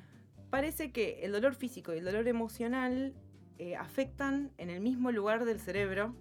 Parece 0.51 0.91
que 0.91 1.21
el 1.23 1.31
dolor 1.31 1.55
físico 1.55 1.95
y 1.95 1.97
el 1.97 2.05
dolor 2.05 2.27
emocional 2.27 3.15
eh, 3.57 3.75
afectan 3.75 4.51
en 4.57 4.69
el 4.69 4.79
mismo 4.79 5.11
lugar 5.11 5.45
del 5.45 5.59
cerebro, 5.59 6.15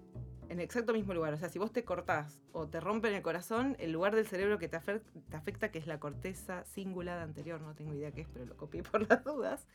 en 0.48 0.59
el 0.59 0.64
exacto 0.64 0.92
mismo 0.92 1.14
lugar. 1.14 1.35
O 1.35 1.38
sea, 1.38 1.48
si 1.48 1.59
vos 1.59 1.72
te 1.72 1.85
cortás 1.85 2.40
o 2.53 2.66
te 2.66 2.81
rompen 2.81 3.14
el 3.14 3.22
corazón, 3.22 3.77
el 3.79 3.92
lugar 3.92 4.14
del 4.14 4.27
cerebro 4.27 4.59
que 4.59 4.68
te, 4.68 4.77
afecta, 4.77 5.70
que 5.70 5.79
es 5.79 5.87
la 5.87 6.01
corteza 6.01 6.64
cingulada 6.64 7.22
anterior, 7.22 7.61
no 7.61 7.74
tengo 7.74 7.94
idea 7.94 8.12
qué 8.12 8.22
es, 8.22 8.29
pero 8.29 8.46
lo 8.46 8.57
copié 8.57 8.83
por 8.83 9.07
las 9.09 9.24
dudas, 9.24 9.66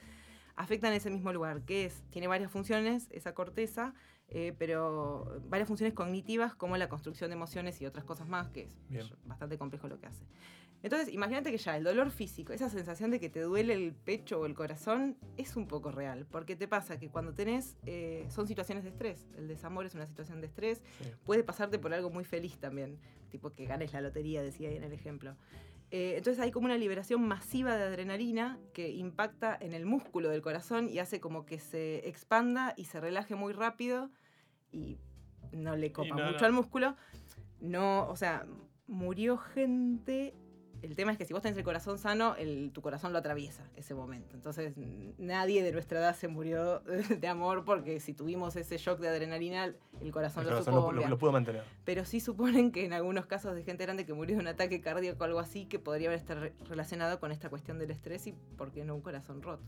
afecta 0.55 0.87
en 0.87 0.93
ese 0.93 1.09
mismo 1.09 1.33
lugar, 1.33 1.61
que 1.61 1.85
es, 1.85 2.03
tiene 2.09 2.27
varias 2.27 2.51
funciones 2.51 3.07
esa 3.11 3.33
corteza, 3.33 3.93
eh, 4.29 4.53
pero 4.57 5.41
varias 5.47 5.67
funciones 5.67 5.93
cognitivas 5.93 6.55
como 6.55 6.77
la 6.77 6.89
construcción 6.89 7.29
de 7.29 7.35
emociones 7.35 7.81
y 7.81 7.85
otras 7.85 8.05
cosas 8.05 8.27
más, 8.27 8.49
que 8.49 8.69
es 8.91 9.13
bastante 9.25 9.57
complejo 9.57 9.87
lo 9.87 9.99
que 9.99 10.07
hace. 10.07 10.25
Entonces, 10.83 11.13
imagínate 11.13 11.49
que 11.49 11.57
ya 11.57 11.77
el 11.77 11.85
dolor 11.85 12.11
físico, 12.11 12.51
esa 12.51 12.69
sensación 12.69 13.09
de 13.09 13.17
que 13.17 13.29
te 13.29 13.39
duele 13.39 13.73
el 13.73 13.93
pecho 13.93 14.41
o 14.41 14.45
el 14.45 14.53
corazón, 14.53 15.15
es 15.37 15.55
un 15.55 15.65
poco 15.65 15.91
real. 15.91 16.25
Porque 16.29 16.57
te 16.57 16.67
pasa 16.67 16.99
que 16.99 17.07
cuando 17.07 17.33
tenés, 17.33 17.77
eh, 17.85 18.25
son 18.29 18.47
situaciones 18.47 18.83
de 18.83 18.89
estrés. 18.89 19.25
El 19.37 19.47
desamor 19.47 19.85
es 19.85 19.95
una 19.95 20.05
situación 20.05 20.41
de 20.41 20.47
estrés. 20.47 20.83
Puede 21.23 21.43
pasarte 21.43 21.79
por 21.79 21.93
algo 21.93 22.09
muy 22.09 22.25
feliz 22.25 22.57
también. 22.57 22.99
Tipo 23.31 23.51
que 23.53 23.65
ganes 23.65 23.93
la 23.93 24.01
lotería, 24.01 24.43
decía 24.43 24.69
ahí 24.69 24.75
en 24.75 24.83
el 24.83 24.91
ejemplo. 24.91 25.37
Eh, 25.95 26.17
entonces 26.17 26.43
hay 26.43 26.49
como 26.49 26.65
una 26.65 26.75
liberación 26.75 27.21
masiva 27.27 27.77
de 27.77 27.83
adrenalina 27.83 28.57
que 28.73 28.89
impacta 28.89 29.55
en 29.61 29.73
el 29.73 29.85
músculo 29.85 30.29
del 30.29 30.41
corazón 30.41 30.89
y 30.89 30.97
hace 30.97 31.19
como 31.19 31.45
que 31.45 31.59
se 31.59 32.09
expanda 32.09 32.73
y 32.75 32.85
se 32.85 32.99
relaje 32.99 33.35
muy 33.35 33.53
rápido 33.53 34.09
y 34.71 34.97
no 35.51 35.75
le 35.75 35.91
copa 35.91 36.15
mucho 36.15 36.47
al 36.47 36.51
músculo. 36.51 36.95
No, 37.59 38.09
o 38.09 38.15
sea, 38.15 38.47
murió 38.87 39.37
gente 39.37 40.33
el 40.83 40.95
tema 40.97 41.13
es 41.13 41.17
que 41.17 41.25
si 41.25 41.33
vos 41.33 41.41
tenés 41.41 41.57
el 41.57 41.63
corazón 41.63 41.97
sano, 41.97 42.35
tu 42.73 42.81
corazón 42.81 43.13
lo 43.13 43.19
atraviesa 43.19 43.63
ese 43.77 43.93
momento. 43.93 44.35
Entonces, 44.35 44.73
nadie 45.17 45.63
de 45.63 45.71
nuestra 45.71 45.99
edad 45.99 46.15
se 46.15 46.27
murió 46.27 46.81
de 47.19 47.27
amor 47.27 47.63
porque 47.63 48.01
si 48.01 48.13
tuvimos 48.13 48.57
ese 48.57 48.77
shock 48.77 48.99
de 48.99 49.07
adrenalina, 49.07 49.73
el 50.01 50.11
corazón, 50.11 50.45
lo, 50.45 50.61
supo 50.61 50.91
lo, 50.91 51.17
pudo 51.17 51.31
mantener. 51.31 51.63
Pero 51.85 52.03
sí 52.03 52.19
suponen 52.19 52.71
que 52.71 52.85
en 52.85 52.91
algunos 52.91 53.25
casos 53.25 53.55
de 53.55 53.63
gente 53.63 53.85
grande 53.85 54.05
que 54.05 54.13
murió 54.13 54.35
de 54.35 54.41
un 54.41 54.47
ataque 54.47 54.81
cardíaco 54.81 55.23
o 55.23 55.25
algo 55.25 55.39
así, 55.39 55.65
que 55.65 55.79
podría 55.79 56.13
estar 56.13 56.51
relacionado 56.67 57.19
con 57.21 57.31
esta 57.31 57.49
cuestión 57.49 57.79
del 57.79 57.89
estrés 57.91 58.27
y 58.27 58.33
por 58.57 58.71
qué 58.71 58.83
no 58.83 58.93
un 58.93 59.01
corazón 59.01 59.41
roto. 59.41 59.63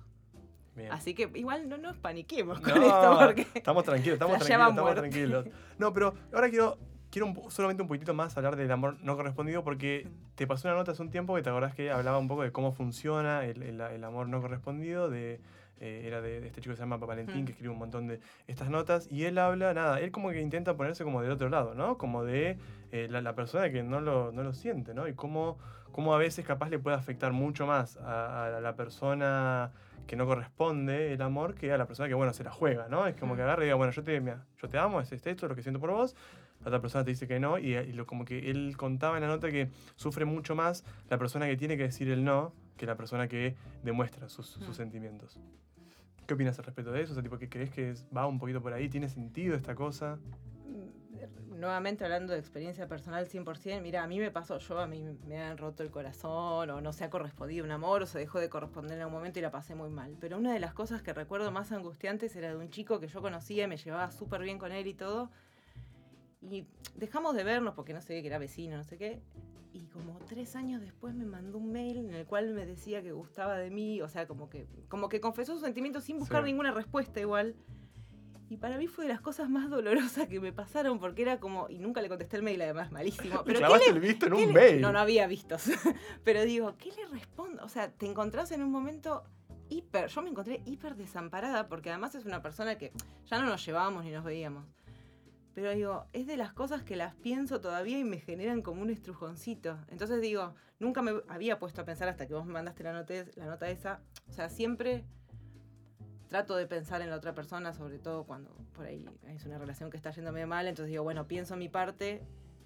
Así 0.91 1.13
que 1.13 1.31
igual 1.35 1.69
no 1.69 1.77
nos 1.77 1.95
paniquemos 1.95 2.59
con 2.59 2.83
esto 2.83 3.17
porque. 3.17 3.47
Estamos 3.53 3.85
tranquilos, 3.85 4.15
estamos 4.15 4.37
tranquilos, 4.39 4.69
estamos 4.69 4.95
tranquilos. 4.95 5.45
No, 5.77 5.93
pero 5.93 6.13
ahora 6.33 6.49
quiero 6.49 6.77
quiero 7.15 7.27
un- 7.27 7.49
solamente 7.49 7.81
un 7.81 7.87
poquitito 7.87 8.13
más 8.13 8.35
hablar 8.35 8.57
del 8.57 8.69
amor 8.69 8.97
no 9.01 9.15
correspondido 9.15 9.63
porque 9.63 10.05
te 10.35 10.45
pasó 10.45 10.67
una 10.67 10.75
nota 10.75 10.91
hace 10.91 11.01
un 11.01 11.11
tiempo 11.11 11.33
que 11.33 11.41
te 11.43 11.49
acordás 11.49 11.73
que 11.73 11.89
hablaba 11.89 12.17
un 12.17 12.27
poco 12.27 12.43
de 12.43 12.51
cómo 12.51 12.73
funciona 12.73 13.45
el, 13.45 13.63
el- 13.63 13.79
el 13.79 14.03
amor 14.03 14.27
no 14.27 14.41
correspondido, 14.41 15.09
de, 15.09 15.39
eh, 15.79 16.01
era 16.05 16.19
de, 16.19 16.41
de 16.41 16.47
este 16.47 16.59
chico 16.59 16.73
que 16.73 16.75
se 16.75 16.81
llama 16.81 16.97
Valentín, 16.97 17.43
Mm. 17.43 17.45
que 17.45 17.51
escribe 17.53 17.71
un 17.71 17.79
montón 17.79 18.07
de 18.07 18.19
estas 18.47 18.69
notas, 18.69 19.07
y 19.09 19.23
él 19.23 19.37
habla, 19.37 19.73
nada, 19.73 20.01
él 20.01 20.11
como 20.11 20.29
que 20.31 20.41
intenta 20.41 20.75
ponerse 20.75 21.05
como 21.05 21.21
del 21.21 21.31
otro 21.31 21.47
lado, 21.47 21.73
¿no? 21.73 21.97
Como 21.97 22.25
de 22.25 22.57
eh, 22.91 23.07
la, 23.09 23.21
la 23.21 23.33
persona 23.33 23.71
que 23.71 23.81
no 23.81 24.01
lo, 24.01 24.33
no 24.33 24.43
lo 24.43 24.53
siente, 24.53 24.93
¿no? 24.93 25.07
Y 25.07 25.13
cómo, 25.13 25.57
cómo 25.95 26.13
a 26.13 26.17
veces 26.17 26.43
capaz 26.45 26.67
le 26.69 26.77
puede 26.77 26.97
afectar 26.97 27.31
mucho 27.31 27.65
más 27.65 27.95
a, 27.95 28.47
a 28.57 28.59
la 28.59 28.75
persona 28.75 29.71
que 30.07 30.17
no 30.17 30.25
corresponde 30.25 31.13
el 31.13 31.21
amor 31.21 31.55
que 31.55 31.71
a 31.71 31.77
la 31.77 31.85
persona 31.87 32.09
que, 32.09 32.13
bueno, 32.13 32.33
se 32.33 32.43
la 32.43 32.51
juega, 32.51 32.89
¿no? 32.89 33.07
Es 33.07 33.15
como 33.15 33.37
que 33.37 33.43
agarra 33.43 33.61
y 33.63 33.67
diga, 33.67 33.75
bueno, 33.75 33.93
yo 33.93 34.03
te, 34.03 34.19
mira, 34.19 34.45
yo 34.61 34.67
te 34.67 34.77
amo, 34.77 34.99
es 34.99 35.09
esto, 35.13 35.29
es 35.29 35.41
lo 35.43 35.55
que 35.55 35.61
siento 35.61 35.79
por 35.79 35.91
vos, 35.91 36.13
la 36.63 36.67
otra 36.67 36.81
persona 36.81 37.05
te 37.05 37.11
dice 37.11 37.29
que 37.29 37.39
no, 37.39 37.57
y, 37.57 37.75
y 37.77 37.93
lo, 37.93 38.05
como 38.05 38.25
que 38.25 38.51
él 38.51 38.75
contaba 38.75 39.15
en 39.15 39.21
la 39.21 39.29
nota 39.29 39.49
que 39.49 39.69
sufre 39.95 40.25
mucho 40.25 40.53
más 40.53 40.83
la 41.09 41.17
persona 41.17 41.45
que 41.47 41.55
tiene 41.55 41.77
que 41.77 41.83
decir 41.83 42.09
el 42.09 42.25
no 42.25 42.51
que 42.75 42.85
la 42.85 42.95
persona 42.97 43.29
que 43.29 43.55
demuestra 43.83 44.27
sus, 44.27 44.47
sus 44.47 44.67
Mm. 44.67 44.73
sentimientos. 44.73 45.39
¿Qué 46.27 46.33
opinas 46.33 46.59
al 46.59 46.65
respecto 46.65 46.91
de 46.91 47.03
eso? 47.03 47.13
O 47.13 47.15
sea, 47.15 47.23
tipo, 47.23 47.37
¿que 47.37 47.47
crees 47.47 47.69
que 47.69 47.91
es- 47.91 48.05
va 48.15 48.27
un 48.27 48.37
poquito 48.37 48.61
por 48.61 48.73
ahí? 48.73 48.89
¿Tiene 48.89 49.07
sentido 49.07 49.55
esta 49.55 49.75
cosa? 49.75 50.17
Nuevamente 51.55 52.03
hablando 52.03 52.33
de 52.33 52.39
experiencia 52.39 52.85
personal 52.85 53.27
100%, 53.29 53.81
mira, 53.81 54.03
a 54.03 54.07
mí 54.07 54.19
me 54.19 54.29
pasó, 54.29 54.57
yo 54.57 54.77
a 54.77 54.87
mí 54.87 55.05
me 55.25 55.41
han 55.41 55.57
roto 55.57 55.83
el 55.83 55.89
corazón 55.89 56.69
o 56.69 56.81
no 56.81 56.91
se 56.91 57.05
ha 57.05 57.09
correspondido 57.09 57.63
un 57.63 57.71
amor 57.71 58.03
o 58.03 58.05
se 58.05 58.19
dejó 58.19 58.41
de 58.41 58.49
corresponder 58.49 58.97
en 58.97 59.03
algún 59.03 59.15
momento 59.15 59.39
y 59.39 59.41
la 59.41 59.51
pasé 59.51 59.73
muy 59.73 59.89
mal. 59.89 60.17
Pero 60.19 60.37
una 60.37 60.51
de 60.51 60.59
las 60.59 60.73
cosas 60.73 61.01
que 61.01 61.13
recuerdo 61.13 61.49
más 61.51 61.71
angustiantes 61.71 62.35
era 62.35 62.49
de 62.49 62.57
un 62.57 62.69
chico 62.71 62.99
que 62.99 63.07
yo 63.07 63.21
conocía, 63.21 63.69
me 63.69 63.77
llevaba 63.77 64.11
súper 64.11 64.41
bien 64.41 64.59
con 64.59 64.73
él 64.73 64.85
y 64.85 64.93
todo. 64.93 65.31
Y 66.41 66.67
dejamos 66.95 67.35
de 67.35 67.45
vernos 67.45 67.73
porque 67.73 67.93
no 67.93 68.01
sé, 68.01 68.21
que 68.21 68.27
era 68.27 68.37
vecino, 68.37 68.75
no 68.75 68.83
sé 68.83 68.97
qué. 68.97 69.21
Y 69.71 69.85
como 69.87 70.19
tres 70.27 70.57
años 70.57 70.81
después 70.81 71.15
me 71.15 71.25
mandó 71.25 71.57
un 71.57 71.71
mail 71.71 71.97
en 71.97 72.13
el 72.13 72.25
cual 72.25 72.53
me 72.53 72.65
decía 72.65 73.01
que 73.01 73.13
gustaba 73.13 73.57
de 73.57 73.69
mí, 73.69 74.01
o 74.01 74.09
sea, 74.09 74.27
como 74.27 74.49
que, 74.49 74.67
como 74.89 75.07
que 75.07 75.21
confesó 75.21 75.53
sus 75.53 75.61
sentimientos 75.61 76.03
sin 76.03 76.19
buscar 76.19 76.43
Sí. 76.43 76.47
ninguna 76.51 76.71
respuesta 76.71 77.21
igual. 77.21 77.55
Y 78.49 78.57
para 78.57 78.77
mí 78.77 78.87
fue 78.87 79.05
de 79.05 79.09
las 79.09 79.21
cosas 79.21 79.49
más 79.49 79.69
dolorosas 79.69 80.27
que 80.27 80.39
me 80.39 80.53
pasaron 80.53 80.99
porque 80.99 81.23
era 81.23 81.39
como, 81.39 81.67
y 81.69 81.79
nunca 81.79 82.01
le 82.01 82.09
contesté 82.09 82.37
el 82.37 82.43
mail 82.43 82.61
además, 82.61 82.91
malísimo. 82.91 83.41
Pero 83.45 83.53
¿qué 83.59 83.65
clavaste 83.65 83.85
le- 83.89 83.95
el 83.95 83.99
visto 83.99 84.27
en 84.27 84.33
¿qué 84.33 84.41
un 84.43 84.47
le- 84.53 84.53
mail. 84.53 84.81
No, 84.81 84.91
no 84.91 84.99
había 84.99 85.25
vistos. 85.27 85.63
Pero 86.23 86.43
digo, 86.43 86.75
¿qué 86.77 86.91
le 86.91 87.05
respondo? 87.07 87.63
O 87.63 87.69
sea, 87.69 87.91
te 87.91 88.05
encontrás 88.05 88.51
en 88.51 88.61
un 88.61 88.71
momento 88.71 89.23
hiper, 89.69 90.09
yo 90.09 90.21
me 90.21 90.29
encontré 90.29 90.61
hiper 90.65 90.95
desamparada 90.95 91.67
porque 91.67 91.89
además 91.89 92.13
es 92.13 92.25
una 92.25 92.43
persona 92.43 92.77
que 92.77 92.91
ya 93.25 93.39
no 93.41 93.47
nos 93.47 93.65
llevábamos 93.65 94.03
ni 94.05 94.11
nos 94.11 94.23
veíamos. 94.23 94.65
Pero 95.55 95.71
digo, 95.71 96.05
es 96.13 96.27
de 96.27 96.37
las 96.37 96.51
cosas 96.53 96.83
que 96.83 96.95
las 96.97 97.15
pienso 97.15 97.61
todavía 97.61 97.97
y 97.97 98.03
me 98.03 98.19
generan 98.19 98.61
como 98.61 98.81
un 98.81 98.89
estrujoncito. 98.89 99.79
Entonces 99.87 100.21
digo, 100.21 100.53
nunca 100.79 101.01
me 101.01 101.13
había 101.29 101.57
puesto 101.59 101.81
a 101.81 101.85
pensar 101.85 102.09
hasta 102.09 102.27
que 102.27 102.33
vos 102.33 102.45
me 102.45 102.51
mandaste 102.53 102.83
la 102.83 102.91
nota, 102.93 103.13
la 103.37 103.45
nota 103.45 103.69
esa. 103.69 104.01
O 104.29 104.33
sea, 104.33 104.49
siempre 104.49 105.05
trato 106.27 106.55
de 106.55 106.65
pensar 106.67 107.01
en 107.01 107.09
la 107.09 107.15
otra 107.15 107.33
persona, 107.33 107.73
sobre 107.73 107.99
todo 107.99 108.23
cuando 108.23 108.51
por 108.73 108.85
ahí 108.85 109.05
es 109.29 109.45
una 109.45 109.57
relación 109.57 109.89
que 109.89 109.97
está 109.97 110.11
yéndome 110.11 110.45
mal. 110.45 110.67
Entonces 110.67 110.91
digo, 110.91 111.03
bueno, 111.03 111.27
pienso 111.27 111.55
mi 111.55 111.69
parte, 111.69 112.21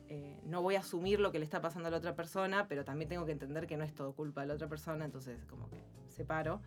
eh, 0.07 0.39
no 0.45 0.61
voy 0.61 0.75
a 0.75 0.79
asumir 0.79 1.19
lo 1.19 1.31
que 1.31 1.39
le 1.39 1.45
está 1.45 1.61
pasando 1.61 1.87
a 1.87 1.91
la 1.91 1.97
otra 1.97 2.15
persona, 2.15 2.67
pero 2.67 2.83
también 2.83 3.09
tengo 3.09 3.25
que 3.25 3.31
entender 3.31 3.67
que 3.67 3.77
no 3.77 3.83
es 3.83 3.93
todo 3.93 4.13
culpa 4.13 4.41
de 4.41 4.47
la 4.47 4.53
otra 4.55 4.67
persona, 4.67 5.05
entonces 5.05 5.45
como 5.45 5.69
que 5.69 5.77
separo. 6.07 6.61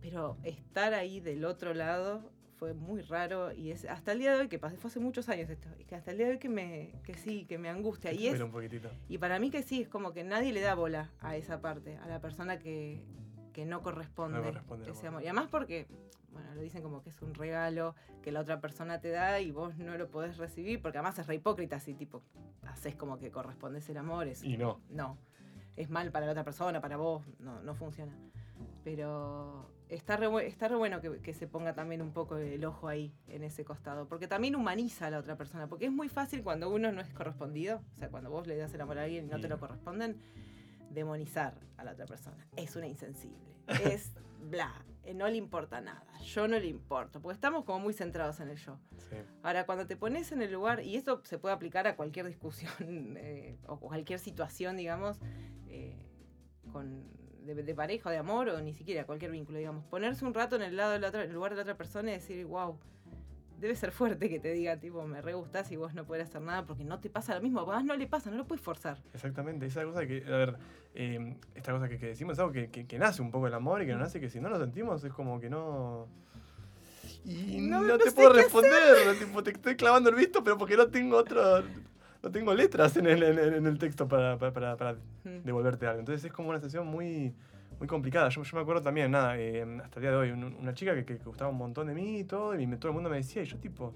Pero 0.00 0.36
estar 0.42 0.94
ahí 0.94 1.20
del 1.20 1.44
otro 1.44 1.74
lado 1.74 2.30
fue 2.56 2.74
muy 2.74 3.02
raro 3.02 3.52
y 3.52 3.70
es 3.70 3.84
hasta 3.84 4.12
el 4.12 4.18
día 4.18 4.32
de 4.32 4.40
hoy 4.40 4.48
que 4.48 4.58
pasé, 4.58 4.76
fue 4.76 4.88
hace 4.88 4.98
muchos 4.98 5.28
años 5.28 5.50
esto, 5.50 5.68
y 5.78 5.84
que 5.84 5.94
hasta 5.94 6.10
el 6.10 6.16
día 6.16 6.26
de 6.26 6.32
hoy 6.32 6.38
que 6.38 6.48
me, 6.48 6.94
que 7.04 7.14
sí, 7.14 7.44
que 7.44 7.58
me 7.58 7.68
angustia. 7.68 8.12
Y 8.12 8.26
es, 8.26 8.40
un 8.40 8.52
y 9.08 9.18
para 9.18 9.38
mí 9.38 9.50
que 9.50 9.62
sí, 9.62 9.82
es 9.82 9.88
como 9.88 10.12
que 10.12 10.24
nadie 10.24 10.52
le 10.52 10.60
da 10.60 10.74
bola 10.74 11.10
a 11.20 11.36
esa 11.36 11.60
parte, 11.60 11.96
a 11.98 12.08
la 12.08 12.20
persona 12.20 12.58
que, 12.58 13.04
que 13.56 13.64
no 13.64 13.80
corresponde, 13.82 14.36
No 14.36 14.44
corresponde 14.44 14.90
ese 14.90 15.06
amor. 15.06 15.08
amor. 15.08 15.22
Y 15.22 15.26
además 15.28 15.48
porque, 15.50 15.86
bueno, 16.30 16.54
lo 16.54 16.60
dicen 16.60 16.82
como 16.82 17.02
que 17.02 17.08
es 17.08 17.22
un 17.22 17.32
regalo 17.32 17.94
que 18.22 18.30
la 18.30 18.40
otra 18.40 18.60
persona 18.60 19.00
te 19.00 19.08
da 19.08 19.40
y 19.40 19.50
vos 19.50 19.78
no 19.78 19.96
lo 19.96 20.10
podés 20.10 20.36
recibir, 20.36 20.82
porque 20.82 20.98
además 20.98 21.18
es 21.18 21.26
re 21.26 21.36
hipócrita 21.36 21.80
si 21.80 21.94
tipo, 21.94 22.22
haces 22.64 22.94
como 22.96 23.16
que 23.18 23.30
correspondes 23.30 23.88
el 23.88 23.96
amor, 23.96 24.28
es, 24.28 24.44
Y 24.44 24.58
no. 24.58 24.82
no, 24.90 25.16
es 25.74 25.88
mal 25.88 26.10
para 26.12 26.26
la 26.26 26.32
otra 26.32 26.44
persona, 26.44 26.82
para 26.82 26.98
vos, 26.98 27.24
no, 27.38 27.62
no 27.62 27.74
funciona. 27.74 28.12
Pero 28.84 29.70
está 29.88 30.18
re, 30.18 30.46
está 30.46 30.68
re 30.68 30.76
bueno 30.76 31.00
que, 31.00 31.20
que 31.22 31.32
se 31.32 31.46
ponga 31.46 31.72
también 31.74 32.02
un 32.02 32.12
poco 32.12 32.36
el 32.36 32.62
ojo 32.66 32.88
ahí, 32.88 33.14
en 33.28 33.42
ese 33.42 33.64
costado, 33.64 34.06
porque 34.06 34.28
también 34.28 34.54
humaniza 34.54 35.06
a 35.06 35.10
la 35.10 35.18
otra 35.18 35.36
persona, 35.36 35.66
porque 35.66 35.86
es 35.86 35.92
muy 35.92 36.10
fácil 36.10 36.42
cuando 36.42 36.68
uno 36.68 36.92
no 36.92 37.00
es 37.00 37.08
correspondido, 37.14 37.80
o 37.94 37.96
sea, 37.96 38.10
cuando 38.10 38.28
vos 38.28 38.46
le 38.46 38.58
das 38.58 38.74
el 38.74 38.82
amor 38.82 38.98
a 38.98 39.04
alguien 39.04 39.24
y 39.24 39.28
no 39.28 39.40
te 39.40 39.48
lo 39.48 39.58
corresponden, 39.58 40.20
demonizar 40.90 41.54
a 41.76 41.84
la 41.84 41.92
otra 41.92 42.06
persona. 42.06 42.46
Es 42.56 42.76
una 42.76 42.86
insensible, 42.86 43.38
es 43.84 44.12
bla, 44.40 44.84
eh, 45.04 45.14
no 45.14 45.28
le 45.28 45.36
importa 45.36 45.80
nada, 45.80 46.06
yo 46.20 46.48
no 46.48 46.58
le 46.58 46.66
importo, 46.66 47.20
porque 47.20 47.34
estamos 47.34 47.64
como 47.64 47.80
muy 47.80 47.94
centrados 47.94 48.40
en 48.40 48.48
el 48.48 48.56
yo. 48.56 48.78
Sí. 49.10 49.16
Ahora, 49.42 49.66
cuando 49.66 49.86
te 49.86 49.96
pones 49.96 50.32
en 50.32 50.42
el 50.42 50.52
lugar, 50.52 50.82
y 50.82 50.96
esto 50.96 51.22
se 51.24 51.38
puede 51.38 51.54
aplicar 51.54 51.86
a 51.86 51.96
cualquier 51.96 52.26
discusión 52.26 52.72
eh, 53.16 53.58
o 53.66 53.78
cualquier 53.78 54.18
situación, 54.18 54.76
digamos, 54.76 55.18
eh, 55.68 55.96
con, 56.72 57.04
de, 57.44 57.54
de 57.54 57.74
pareja 57.74 58.08
o 58.08 58.12
de 58.12 58.18
amor 58.18 58.48
o 58.48 58.60
ni 58.60 58.74
siquiera 58.74 59.06
cualquier 59.06 59.30
vínculo, 59.30 59.58
digamos, 59.58 59.84
ponerse 59.84 60.24
un 60.24 60.34
rato 60.34 60.56
en 60.56 60.62
el, 60.62 60.76
lado 60.76 60.92
de 60.92 60.98
la 60.98 61.08
otra, 61.08 61.22
en 61.22 61.30
el 61.30 61.34
lugar 61.34 61.52
de 61.52 61.56
la 61.56 61.62
otra 61.62 61.76
persona 61.76 62.10
y 62.10 62.14
decir, 62.14 62.44
wow, 62.46 62.78
debe 63.60 63.74
ser 63.76 63.90
fuerte 63.92 64.28
que 64.28 64.38
te 64.38 64.52
diga, 64.52 64.76
tipo, 64.78 65.04
me 65.06 65.20
re 65.22 65.34
gustás 65.34 65.70
y 65.72 65.76
vos 65.76 65.94
no 65.94 66.04
podés 66.04 66.28
hacer 66.28 66.42
nada 66.42 66.66
porque 66.66 66.84
no 66.84 66.98
te 67.00 67.08
pasa 67.10 67.34
lo 67.34 67.40
mismo, 67.40 67.60
además 67.60 67.84
no 67.84 67.96
le 67.96 68.06
pasa, 68.06 68.30
no 68.30 68.36
lo 68.36 68.46
puedes 68.46 68.62
forzar. 68.62 68.98
Exactamente, 69.14 69.66
esa 69.66 69.84
cosa 69.84 70.06
que, 70.06 70.24
a 70.26 70.30
ver, 70.36 70.56
eh, 70.94 71.36
esta 71.54 71.72
cosa 71.72 71.88
que, 71.88 71.98
que 71.98 72.06
decimos 72.06 72.34
es 72.34 72.38
algo 72.40 72.52
que, 72.52 72.68
que- 72.70 72.86
que 72.86 72.98
nace 72.98 73.22
un 73.22 73.30
poco 73.30 73.46
el 73.46 73.54
amor 73.54 73.82
y 73.82 73.86
que 73.86 73.92
nos 73.92 74.00
nace 74.02 74.20
que 74.20 74.28
si 74.30 74.40
no 74.40 74.48
lo 74.48 74.58
sentimos 74.58 75.02
es 75.04 75.12
como 75.12 75.40
que 75.40 75.48
no... 75.50 76.06
Y 77.24 77.60
no, 77.60 77.80
No- 77.80 77.88
no 77.88 77.98
te 77.98 78.12
puedo 78.12 78.32
responder, 78.32 78.72
tipo, 79.18 79.42
te 79.42 79.50
estoy 79.50 79.74
clavando 79.76 80.10
el 80.10 80.16
visto, 80.16 80.44
pero 80.44 80.56
porque 80.58 80.76
no 80.76 80.88
tengo 80.88 81.16
otro... 81.16 81.62
No 82.22 82.30
tengo 82.32 82.54
letras 82.54 82.96
en 82.96 83.06
el, 83.06 83.22
en 83.22 83.38
el- 83.38 83.54
en 83.54 83.66
el 83.66 83.78
texto 83.78 84.08
para, 84.08 84.36
para, 84.38 84.52
para- 84.52 84.76
para 84.76 84.96
devolverte 85.44 85.86
algo. 85.86 86.00
Entonces 86.00 86.24
es 86.24 86.32
como 86.32 86.48
una 86.50 86.60
sesión 86.60 86.86
muy, 86.86 87.32
muy 87.78 87.86
complicada. 87.88 88.28
Yo, 88.30 88.42
me 88.54 88.60
acuerdo 88.60 88.82
también, 88.82 89.10
nada, 89.10 89.38
eh, 89.38 89.62
hasta 89.82 89.98
el 89.98 90.02
día 90.02 90.10
de 90.10 90.16
hoy, 90.16 90.30
un- 90.30 90.44
una 90.60 90.74
chica 90.74 90.94
que, 90.94 91.14
gustaba 91.16 91.50
un 91.50 91.58
montón 91.58 91.86
de 91.88 91.94
mí 91.94 92.20
y 92.20 92.24
todo, 92.24 92.58
y 92.58 92.66
todo 92.76 92.88
el 92.88 92.94
mundo 92.94 93.10
me 93.10 93.16
decía, 93.16 93.42
y 93.42 93.46
yo 93.46 93.58
tipo... 93.58 93.94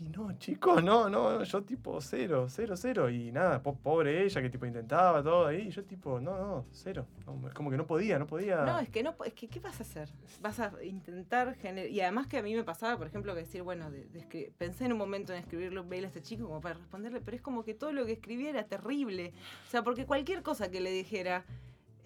Y 0.00 0.10
no, 0.10 0.32
chicos, 0.38 0.84
no, 0.84 1.08
no, 1.10 1.42
yo 1.42 1.62
tipo 1.64 2.00
cero, 2.00 2.46
cero, 2.48 2.76
cero. 2.76 3.10
Y 3.10 3.32
nada, 3.32 3.60
po- 3.60 3.74
pobre 3.74 4.22
ella 4.24 4.40
que 4.40 4.48
tipo 4.48 4.64
intentaba 4.64 5.24
todo 5.24 5.46
ahí. 5.48 5.62
Y 5.66 5.70
yo 5.70 5.82
tipo, 5.82 6.20
no, 6.20 6.38
no, 6.38 6.66
cero. 6.70 7.04
No, 7.26 7.50
como 7.52 7.68
que 7.68 7.76
no 7.76 7.84
podía, 7.84 8.16
no 8.16 8.24
podía. 8.24 8.64
No, 8.64 8.78
es 8.78 8.88
que 8.90 9.02
no, 9.02 9.16
es 9.24 9.32
que 9.34 9.48
¿qué 9.48 9.58
vas 9.58 9.80
a 9.80 9.82
hacer? 9.82 10.08
Vas 10.40 10.60
a 10.60 10.72
intentar 10.84 11.56
generar. 11.56 11.90
Y 11.90 12.00
además 12.00 12.28
que 12.28 12.38
a 12.38 12.42
mí 12.44 12.54
me 12.54 12.62
pasaba, 12.62 12.96
por 12.96 13.08
ejemplo, 13.08 13.34
que 13.34 13.40
decir, 13.40 13.62
bueno, 13.62 13.90
de- 13.90 14.52
pensé 14.56 14.84
en 14.84 14.92
un 14.92 14.98
momento 14.98 15.32
en 15.32 15.40
escribirle 15.40 15.80
un 15.80 15.88
mail 15.88 16.04
a 16.04 16.06
este 16.06 16.22
chico 16.22 16.46
como 16.46 16.60
para 16.60 16.76
responderle, 16.76 17.20
pero 17.20 17.36
es 17.36 17.42
como 17.42 17.64
que 17.64 17.74
todo 17.74 17.90
lo 17.92 18.06
que 18.06 18.12
escribía 18.12 18.50
era 18.50 18.62
terrible. 18.68 19.32
O 19.66 19.70
sea, 19.72 19.82
porque 19.82 20.06
cualquier 20.06 20.44
cosa 20.44 20.70
que 20.70 20.80
le 20.80 20.92
dijera 20.92 21.44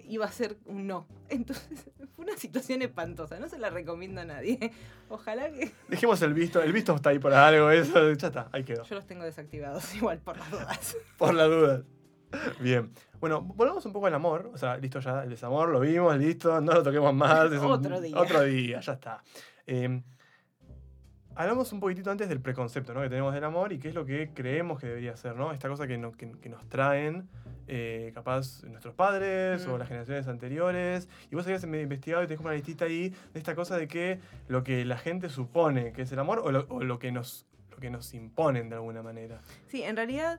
iba 0.07 0.27
a 0.27 0.33
ser 0.33 0.57
un 0.67 0.87
no. 0.87 1.07
Entonces, 1.29 1.85
fue 2.17 2.25
una 2.25 2.37
situación 2.37 2.83
espantosa. 2.83 3.39
No 3.39 3.49
se 3.49 3.59
la 3.59 3.71
recomiendo 3.71 4.21
a 4.21 4.25
nadie. 4.25 4.73
Ojalá 5.09 5.51
que. 5.51 5.73
Dejemos 5.89 6.21
el 6.23 6.35
visto, 6.35 6.63
el 6.63 6.73
visto 6.73 6.95
está 6.95 7.11
ahí 7.11 7.19
por 7.19 7.33
algo, 7.35 7.71
eso, 7.71 8.13
ya 8.13 8.27
está, 8.29 8.49
ahí 8.53 8.65
quedó. 8.65 8.85
Yo 8.85 8.95
los 8.95 9.07
tengo 9.07 9.25
desactivados 9.25 9.95
igual 9.97 10.19
por 10.19 10.37
las 10.37 10.51
dudas. 10.51 10.97
Por 11.19 11.35
la 11.35 11.45
duda. 11.45 11.83
Bien. 12.61 12.93
Bueno, 13.21 13.41
volvamos 13.43 13.85
un 13.87 13.93
poco 13.93 14.07
al 14.07 14.15
amor. 14.15 14.51
O 14.55 14.59
sea, 14.59 14.77
listo 14.79 14.99
ya, 15.01 15.23
el 15.23 15.31
desamor 15.31 15.69
lo 15.69 15.81
vimos, 15.81 16.17
listo, 16.17 16.61
no 16.61 16.73
lo 16.73 16.83
toquemos 16.83 17.15
más. 17.15 17.53
es 17.53 17.59
un- 17.61 17.67
Otro 17.71 18.01
día. 18.01 18.19
Otro 18.19 18.43
día, 18.43 18.81
ya 18.81 18.93
está. 18.95 19.23
Eh, 19.67 20.03
hablamos 21.35 21.73
un 21.73 21.81
poquitito 21.81 22.11
antes 22.11 22.29
del 22.29 22.41
preconcepto 22.41 22.93
¿no? 22.95 23.01
que 23.03 23.09
tenemos 23.09 23.33
del 23.35 23.45
amor 23.45 23.73
y 23.73 23.79
qué 23.79 23.89
es 23.89 23.95
lo 23.95 24.05
que 24.05 24.31
creemos 24.35 24.81
que 24.81 24.87
debería 24.87 25.17
ser, 25.17 25.37
¿no? 25.37 25.53
Esta 25.53 25.69
cosa 25.69 25.87
que, 25.87 25.99
no- 25.99 26.13
que- 26.13 26.33
que 26.33 26.49
nos 26.49 26.69
traen, 26.69 27.29
eh, 27.69 28.11
capaz, 28.15 28.63
nuestros 28.65 28.95
padres 28.95 29.67
o 29.67 29.75
Mm. 29.77 29.79
las 29.79 29.89
generaciones 29.89 30.29
anteriores. 30.29 31.09
Y 31.31 31.35
vos 31.37 31.45
habías 31.47 31.63
investigado 31.65 32.23
y 32.23 32.27
tenés 32.27 32.39
como 32.39 32.49
una 32.49 32.57
listita 32.57 32.85
ahí 32.85 33.11
de 33.33 33.39
esta 33.39 33.55
cosa 33.55 33.77
de 33.77 33.89
que 33.89 34.19
lo 34.49 34.63
que 34.65 34.85
la 34.85 34.99
gente 34.99 35.29
supone 35.29 35.93
que 35.93 36.03
es 36.03 36.13
el 36.13 36.19
amor 36.19 36.41
o 36.45 36.51
lo, 36.53 36.67
o 36.69 36.83
lo 36.85 36.99
que 36.99 37.13
nos 37.13 37.47
lo 37.71 37.79
que 37.79 37.89
nos 37.89 38.13
imponen 38.15 38.69
de 38.69 38.75
alguna 38.77 39.03
manera. 39.03 39.41
Sí, 39.69 39.83
en 39.83 39.97
realidad 39.97 40.39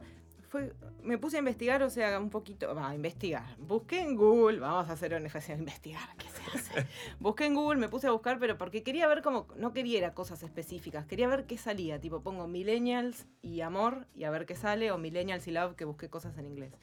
fue, 0.54 0.72
me 1.02 1.18
puse 1.18 1.38
a 1.38 1.40
investigar, 1.40 1.82
o 1.82 1.90
sea, 1.90 2.20
un 2.20 2.30
poquito, 2.30 2.76
va, 2.76 2.90
a 2.90 2.94
investigar. 2.94 3.58
Busqué 3.58 4.02
en 4.02 4.16
Google, 4.16 4.60
vamos 4.60 4.88
a 4.88 4.94
hacer 4.94 5.16
una 5.16 5.28
a 5.28 5.54
investigar, 5.58 6.08
¿qué 6.16 6.28
se 6.28 6.56
hace? 6.56 6.88
Busqué 7.20 7.46
en 7.48 7.56
Google, 7.56 7.80
me 7.80 7.90
puse 7.90 8.06
a 8.06 8.12
buscar, 8.12 8.38
pero 8.38 8.56
porque 8.56 8.84
quería 8.84 9.08
ver 9.08 9.24
cómo, 9.24 9.48
no 9.58 9.74
quería 9.74 9.98
ir 9.98 10.06
a 10.06 10.14
cosas 10.14 10.44
específicas, 10.44 11.08
quería 11.08 11.28
ver 11.28 11.48
qué 11.48 11.58
salía, 11.58 12.00
tipo 12.00 12.22
pongo 12.22 12.48
millennials 12.48 13.26
y 13.42 13.62
amor 13.62 14.06
y 14.14 14.26
a 14.26 14.30
ver 14.30 14.46
qué 14.46 14.56
sale, 14.56 14.92
o 14.92 15.00
millennials 15.00 15.48
y 15.48 15.52
love, 15.52 15.76
que 15.76 15.86
busqué 15.86 16.12
cosas 16.12 16.38
en 16.38 16.46
inglés. 16.46 16.76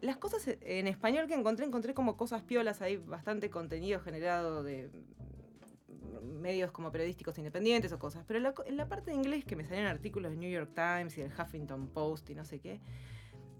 Las 0.00 0.16
cosas 0.16 0.44
en 0.48 0.88
español 0.88 1.28
que 1.28 1.34
encontré, 1.34 1.64
encontré 1.64 1.94
como 1.94 2.16
cosas 2.16 2.42
piolas, 2.42 2.82
hay 2.82 2.96
bastante 2.96 3.48
contenido 3.48 4.00
generado 4.00 4.64
de 4.64 4.90
medios 6.22 6.70
como 6.72 6.90
periodísticos 6.92 7.36
independientes 7.38 7.92
o 7.92 7.98
cosas. 7.98 8.24
Pero 8.26 8.38
en 8.38 8.42
la, 8.44 8.54
en 8.66 8.76
la 8.76 8.88
parte 8.88 9.10
de 9.10 9.16
inglés 9.16 9.44
que 9.44 9.56
me 9.56 9.64
salían 9.64 9.86
artículos 9.86 10.30
del 10.30 10.40
New 10.40 10.50
York 10.50 10.70
Times 10.74 11.16
y 11.18 11.22
del 11.22 11.32
Huffington 11.32 11.88
Post 11.88 12.30
y 12.30 12.34
no 12.34 12.44
sé 12.44 12.58
qué, 12.60 12.80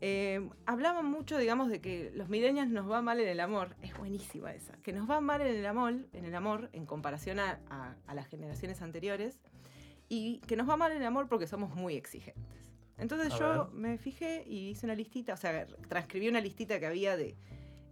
eh, 0.00 0.48
hablaban 0.66 1.06
mucho, 1.06 1.38
digamos, 1.38 1.68
de 1.68 1.80
que 1.80 2.10
los 2.14 2.28
millennials 2.28 2.70
nos 2.70 2.90
va 2.90 3.02
mal 3.02 3.20
en 3.20 3.28
el 3.28 3.38
amor. 3.40 3.76
Es 3.82 3.96
buenísima 3.96 4.52
esa. 4.52 4.74
Que 4.82 4.92
nos 4.92 5.08
va 5.08 5.20
mal 5.20 5.40
en 5.42 5.54
el 5.56 5.64
amor, 5.66 5.94
en, 6.12 6.24
el 6.24 6.34
amor, 6.34 6.70
en 6.72 6.86
comparación 6.86 7.38
a, 7.38 7.60
a- 7.70 7.94
a 8.06 8.14
las 8.14 8.26
generaciones 8.26 8.82
anteriores. 8.82 9.38
Y 10.08 10.40
que 10.40 10.56
nos 10.56 10.68
va 10.68 10.76
mal 10.76 10.90
en 10.92 10.98
el 10.98 11.06
amor 11.06 11.28
porque 11.28 11.46
somos 11.46 11.74
muy 11.74 11.94
exigentes. 11.94 12.44
Entonces 12.98 13.32
A 13.32 13.38
yo 13.38 13.48
ver. 13.66 13.74
me 13.74 13.98
fijé 13.98 14.44
y 14.46 14.70
hice 14.70 14.86
una 14.86 14.94
listita, 14.94 15.32
o 15.34 15.36
sea, 15.36 15.66
transcribí 15.88 16.28
una 16.28 16.40
listita 16.40 16.78
que 16.80 16.86
había 16.86 17.16
de... 17.16 17.36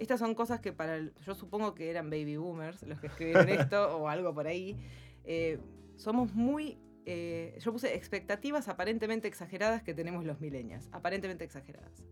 Estas 0.01 0.19
son 0.19 0.35
cosas 0.35 0.61
que 0.61 0.73
para... 0.73 0.97
el- 0.97 1.13
yo 1.27 1.35
supongo 1.35 1.75
que 1.75 1.91
eran 1.91 2.09
baby 2.11 2.37
boomers 2.37 2.83
los 2.85 2.99
que 3.01 3.09
escribieron 3.09 3.49
esto 3.51 3.97
o 3.99 4.09
algo 4.09 4.35
por 4.35 4.47
ahí. 4.47 4.77
Eh, 5.25 5.59
somos 5.97 6.33
muy... 6.35 6.79
eh, 7.05 7.57
yo 7.61 7.71
puse 7.73 7.95
expectativas 7.95 8.69
aparentemente 8.69 9.29
exageradas 9.29 9.83
que 9.83 9.93
tenemos 9.95 10.25
los 10.25 10.41
millennials. 10.41 10.89
Aparentemente 10.93 11.45
exageradas. 11.45 12.03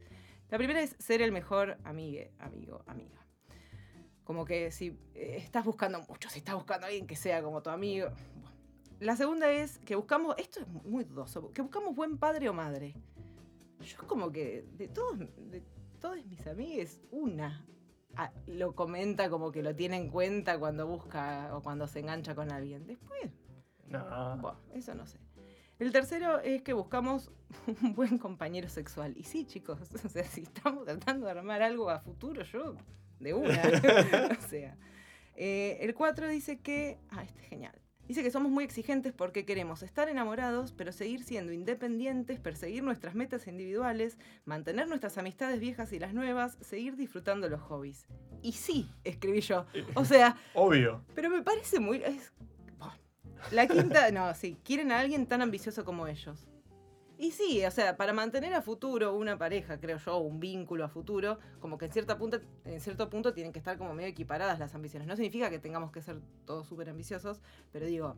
La 0.50 0.58
primera 0.58 0.80
es 0.82 0.96
ser 0.98 1.22
el 1.22 1.32
mejor 1.32 1.78
amigue, 1.84 2.30
amigo, 2.38 2.82
amiga. 2.86 3.26
Como 4.24 4.44
que 4.44 4.70
si 4.70 4.88
eh, 5.14 5.36
estás 5.38 5.64
buscando 5.64 6.00
mucho, 6.02 6.28
si 6.28 6.38
estás 6.40 6.54
buscando 6.54 6.84
a 6.84 6.88
alguien 6.88 7.06
que 7.06 7.16
sea 7.16 7.42
como 7.42 7.62
tu 7.62 7.70
amigo. 7.70 8.08
bueno. 8.34 8.56
La 9.00 9.16
segunda 9.16 9.50
es 9.50 9.78
que 9.78 9.94
buscamos, 9.96 10.34
esto 10.38 10.60
es 10.60 10.68
muy 10.68 11.04
dudoso, 11.04 11.50
que 11.52 11.62
buscamos 11.62 11.94
buen 11.96 12.18
padre 12.18 12.48
o 12.50 12.52
madre. 12.52 12.94
Yo 13.80 13.96
como 14.06 14.30
que 14.30 14.66
de 14.76 14.88
todos, 14.88 15.18
de 15.18 15.62
todos 16.00 16.24
mis 16.26 16.46
amigues, 16.46 17.00
una 17.10 17.64
lo 18.46 18.74
comenta 18.74 19.30
como 19.30 19.52
que 19.52 19.62
lo 19.62 19.74
tiene 19.74 19.96
en 19.96 20.10
cuenta 20.10 20.58
cuando 20.58 20.86
busca 20.86 21.50
o 21.56 21.62
cuando 21.62 21.86
se 21.86 22.00
engancha 22.00 22.34
con 22.34 22.50
alguien. 22.52 22.86
Después, 22.86 23.30
No. 23.86 24.36
bueno, 24.38 24.58
eso 24.74 24.94
no 24.94 25.06
sé. 25.06 25.18
El 25.78 25.92
tercero 25.92 26.40
es 26.40 26.62
que 26.62 26.72
buscamos 26.72 27.30
un 27.82 27.94
buen 27.94 28.18
compañero 28.18 28.68
sexual. 28.68 29.14
Y 29.16 29.24
sí, 29.24 29.44
chicos, 29.46 29.78
o 30.04 30.08
sea, 30.08 30.24
si 30.24 30.42
estamos 30.42 30.84
tratando 30.84 31.26
de 31.26 31.32
armar 31.32 31.62
algo 31.62 31.88
a 31.90 32.00
futuro, 32.00 32.42
yo 32.42 32.74
de 33.20 33.34
una. 33.34 33.62
o 34.38 34.48
sea. 34.48 34.76
Eh, 35.36 35.78
el 35.80 35.94
cuatro 35.94 36.26
dice 36.26 36.58
que. 36.60 36.98
Ah, 37.10 37.22
este 37.22 37.42
es 37.42 37.48
genial. 37.48 37.80
Dice 38.08 38.22
que 38.22 38.30
somos 38.30 38.50
muy 38.50 38.64
exigentes 38.64 39.12
porque 39.12 39.44
queremos 39.44 39.82
estar 39.82 40.08
enamorados, 40.08 40.72
pero 40.72 40.92
seguir 40.92 41.22
siendo 41.22 41.52
independientes, 41.52 42.40
perseguir 42.40 42.82
nuestras 42.82 43.14
metas 43.14 43.46
individuales, 43.46 44.16
mantener 44.46 44.88
nuestras 44.88 45.18
amistades 45.18 45.60
viejas 45.60 45.92
y 45.92 45.98
las 45.98 46.14
nuevas, 46.14 46.56
seguir 46.62 46.96
disfrutando 46.96 47.48
los 47.50 47.60
hobbies. 47.60 48.06
Y 48.42 48.52
sí, 48.52 48.88
escribí 49.04 49.42
yo. 49.42 49.66
O 49.94 50.04
sea, 50.06 50.36
Obvio. 50.54 51.04
pero 51.14 51.28
me 51.28 51.42
parece 51.42 51.80
muy. 51.80 51.98
es- 52.02 52.32
Buah. 52.78 52.94
La 53.52 53.66
quinta, 53.66 54.10
no, 54.10 54.34
sí, 54.34 54.56
quieren 54.64 54.90
a 54.90 55.00
alguien 55.00 55.26
tan 55.26 55.42
ambicioso 55.42 55.84
como 55.84 56.06
ellos. 56.06 56.48
Y 57.18 57.32
sí, 57.32 57.64
o 57.66 57.70
sea, 57.72 57.96
para 57.96 58.12
mantener 58.12 58.54
a 58.54 58.62
futuro 58.62 59.12
una 59.14 59.36
pareja, 59.36 59.80
creo 59.80 59.98
yo, 59.98 60.18
un 60.18 60.38
vínculo 60.38 60.84
a 60.84 60.88
futuro, 60.88 61.40
como 61.58 61.76
que 61.76 61.86
en, 61.86 61.92
cierta 61.92 62.16
punta, 62.16 62.40
en 62.64 62.80
cierto 62.80 63.10
punto 63.10 63.34
tienen 63.34 63.52
que 63.52 63.58
estar 63.58 63.76
como 63.76 63.92
medio 63.92 64.08
equiparadas 64.08 64.60
las 64.60 64.72
ambiciones. 64.76 65.08
No 65.08 65.16
significa 65.16 65.50
que 65.50 65.58
tengamos 65.58 65.90
que 65.90 66.00
ser 66.00 66.20
todos 66.46 66.68
súper 66.68 66.88
ambiciosos, 66.88 67.40
pero 67.72 67.86
digo, 67.86 68.16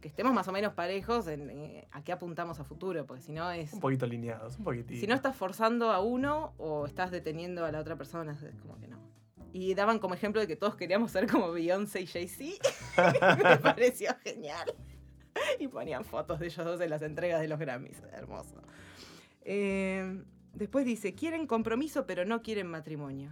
que 0.00 0.06
estemos 0.06 0.32
más 0.32 0.46
o 0.46 0.52
menos 0.52 0.74
parejos 0.74 1.26
en, 1.26 1.50
eh, 1.50 1.88
a 1.90 2.04
qué 2.04 2.12
apuntamos 2.12 2.60
a 2.60 2.64
futuro, 2.64 3.04
porque 3.04 3.22
si 3.22 3.32
no 3.32 3.50
es... 3.50 3.72
Un 3.72 3.80
poquito 3.80 4.04
alineados, 4.04 4.58
un 4.58 4.64
poquitito. 4.64 5.00
Si 5.00 5.08
no 5.08 5.16
estás 5.16 5.34
forzando 5.34 5.90
a 5.90 5.98
uno 5.98 6.54
o 6.56 6.86
estás 6.86 7.10
deteniendo 7.10 7.64
a 7.64 7.72
la 7.72 7.80
otra 7.80 7.96
persona, 7.96 8.38
es 8.48 8.60
como 8.60 8.78
que 8.78 8.86
no. 8.86 9.00
Y 9.52 9.74
daban 9.74 9.98
como 9.98 10.14
ejemplo 10.14 10.40
de 10.40 10.46
que 10.46 10.54
todos 10.54 10.76
queríamos 10.76 11.10
ser 11.10 11.28
como 11.28 11.50
Beyoncé 11.50 12.02
y 12.02 12.06
Jay-Z. 12.06 12.62
Me 13.42 13.56
pareció 13.56 14.14
genial. 14.22 14.72
Y 15.58 15.68
ponían 15.68 16.04
fotos 16.04 16.38
de 16.40 16.46
ellos 16.46 16.64
dos 16.64 16.80
en 16.80 16.90
las 16.90 17.02
entregas 17.02 17.40
de 17.40 17.48
los 17.48 17.58
Grammys. 17.58 18.02
Hermoso. 18.12 18.60
Eh, 19.42 20.22
después 20.54 20.84
dice, 20.84 21.14
quieren 21.14 21.46
compromiso 21.46 22.06
pero 22.06 22.24
no 22.24 22.42
quieren 22.42 22.66
matrimonio. 22.66 23.30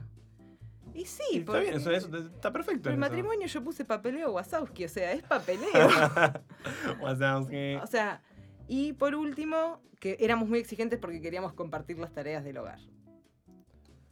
Y 0.95 1.07
sí, 1.07 1.23
Y 1.33 1.39
está 1.39 1.53
porque- 1.53 1.63
bien, 1.63 1.75
eso, 1.81 1.91
eso 1.91 2.17
está 2.17 2.53
perfecto. 2.53 2.83
pero 2.85 2.95
el 2.95 3.01
matrimonio 3.01 3.49
yo 3.49 3.65
puse 3.65 3.85
papeleo 3.85 4.31
Wazowski, 4.33 4.85
o 4.85 4.89
sea, 4.89 5.11
es 5.13 5.23
papeleo. 5.25 5.67
Wazowski. 7.03 7.75
O 7.83 7.87
sea, 7.87 8.23
y 8.69 8.93
por 8.93 9.15
último, 9.15 9.81
que 9.99 10.17
éramos 10.21 10.49
muy 10.49 10.59
exigentes 10.61 10.99
porque 11.01 11.21
queríamos 11.21 11.53
compartir 11.53 11.99
las 11.99 12.13
tareas 12.13 12.45
del 12.45 12.59
hogar. 12.59 12.79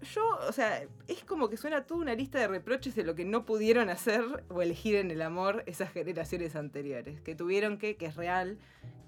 Yo, 0.03 0.22
o 0.48 0.53
sea, 0.53 0.82
es 1.07 1.24
como 1.24 1.48
que 1.48 1.57
suena 1.57 1.84
toda 1.86 2.00
una 2.00 2.14
lista 2.14 2.38
de 2.38 2.48
reproches 2.48 2.94
de 2.94 3.05
lo 3.05 3.14
que 3.14 3.24
no 3.24 3.46
pudieron 3.46 3.88
hacer 3.88 4.44
o 4.48 4.61
elegir 4.61 4.96
en 4.96 5.11
el 5.11 5.22
amor 5.22 5.62
esas 5.66 5.92
generaciones 5.92 6.57
anteriores, 6.57 7.20
que 7.20 7.34
tuvieron 7.34 7.78
que, 7.78 7.96
que 7.96 8.07
es 8.07 8.16
real, 8.16 8.59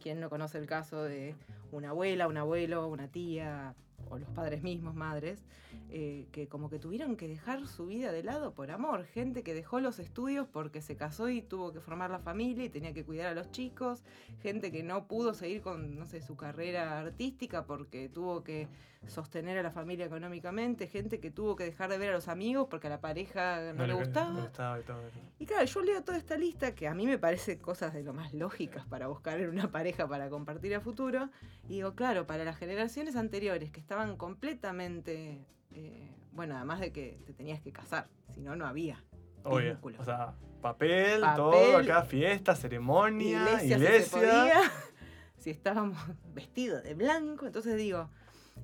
quien 0.00 0.20
no 0.20 0.30
conoce 0.30 0.58
el 0.58 0.66
caso 0.66 1.02
de 1.02 1.34
una 1.72 1.90
abuela, 1.90 2.28
un 2.28 2.36
abuelo, 2.36 2.86
una 2.86 3.08
tía, 3.08 3.74
o 4.10 4.18
los 4.18 4.28
padres 4.30 4.62
mismos, 4.62 4.94
madres, 4.94 5.44
eh, 5.90 6.26
que 6.32 6.48
como 6.48 6.70
que 6.70 6.78
tuvieron 6.78 7.16
que 7.16 7.28
dejar 7.28 7.66
su 7.66 7.86
vida 7.86 8.12
de 8.12 8.22
lado 8.22 8.54
por 8.54 8.70
amor. 8.70 9.04
Gente 9.06 9.42
que 9.42 9.54
dejó 9.54 9.80
los 9.80 9.98
estudios 9.98 10.46
porque 10.46 10.80
se 10.80 10.96
casó 10.96 11.28
y 11.28 11.42
tuvo 11.42 11.72
que 11.72 11.80
formar 11.80 12.10
la 12.10 12.18
familia 12.18 12.64
y 12.64 12.68
tenía 12.68 12.92
que 12.92 13.04
cuidar 13.04 13.26
a 13.28 13.34
los 13.34 13.50
chicos. 13.50 14.02
Gente 14.42 14.72
que 14.72 14.82
no 14.82 15.06
pudo 15.06 15.34
seguir 15.34 15.62
con, 15.62 15.96
no 15.98 16.06
sé, 16.06 16.20
su 16.22 16.36
carrera 16.36 17.00
artística 17.00 17.64
porque 17.64 18.08
tuvo 18.08 18.44
que 18.44 18.68
sostener 19.08 19.58
a 19.58 19.62
la 19.62 19.70
familia 19.70 20.06
económicamente. 20.06 20.86
Gente 20.86 21.20
que 21.20 21.30
tuvo 21.30 21.56
que 21.56 21.64
dejar 21.64 21.90
de 21.90 21.98
ver 21.98 22.10
a 22.10 22.12
los 22.12 22.28
amigos 22.28 22.66
porque 22.70 22.86
a 22.86 22.90
la 22.90 23.00
pareja 23.00 23.72
no, 23.74 23.86
le 23.86 23.92
No 23.92 23.98
gustaba. 23.98 24.34
le 24.34 24.40
gustaba 24.42 24.80
y 24.80 24.82
todo. 24.82 25.00
Y 25.38 25.46
claro, 25.46 25.64
yo 25.64 25.80
leo 25.82 26.02
toda 26.02 26.18
esta 26.18 26.36
lista 26.36 26.74
que 26.74 26.88
a 26.88 26.94
mí 26.94 27.06
me 27.06 27.18
parece 27.18 27.58
cosas 27.58 27.92
de 27.94 28.02
lo 28.02 28.12
más 28.12 28.32
lógicas 28.34 28.86
para 28.86 29.06
buscar 29.08 29.40
en 29.40 29.50
una 29.50 29.70
pareja 29.70 30.08
para 30.08 30.28
compartir 30.30 30.74
a 30.74 30.80
futuro. 30.80 31.30
Y 31.68 31.74
digo, 31.74 31.94
claro, 31.94 32.26
para 32.26 32.44
las 32.44 32.56
generaciones 32.56 33.16
anteriores 33.16 33.70
que 33.70 33.80
estaban 33.80 34.16
completamente. 34.16 35.44
eh, 35.72 36.10
bueno, 36.32 36.56
además 36.56 36.80
de 36.80 36.90
que 36.92 37.18
te 37.26 37.32
tenías 37.32 37.60
que 37.60 37.72
casar, 37.72 38.08
si 38.34 38.40
no, 38.40 38.56
no 38.56 38.66
había. 38.66 39.04
Obvio. 39.44 39.78
O 39.98 40.04
sea, 40.04 40.34
papel, 40.62 41.20
Papel, 41.20 41.36
todo 41.36 41.76
acá, 41.76 42.02
fiesta, 42.02 42.56
ceremonia, 42.56 43.40
iglesia, 43.62 43.76
iglesia. 43.76 44.00
si 44.02 44.08
se 44.10 44.16
podía, 44.16 44.60
si 45.38 45.50
estábamos 45.50 45.98
vestidos 46.34 46.82
de 46.82 46.94
blanco. 46.94 47.46
Entonces 47.46 47.76
digo, 47.76 48.08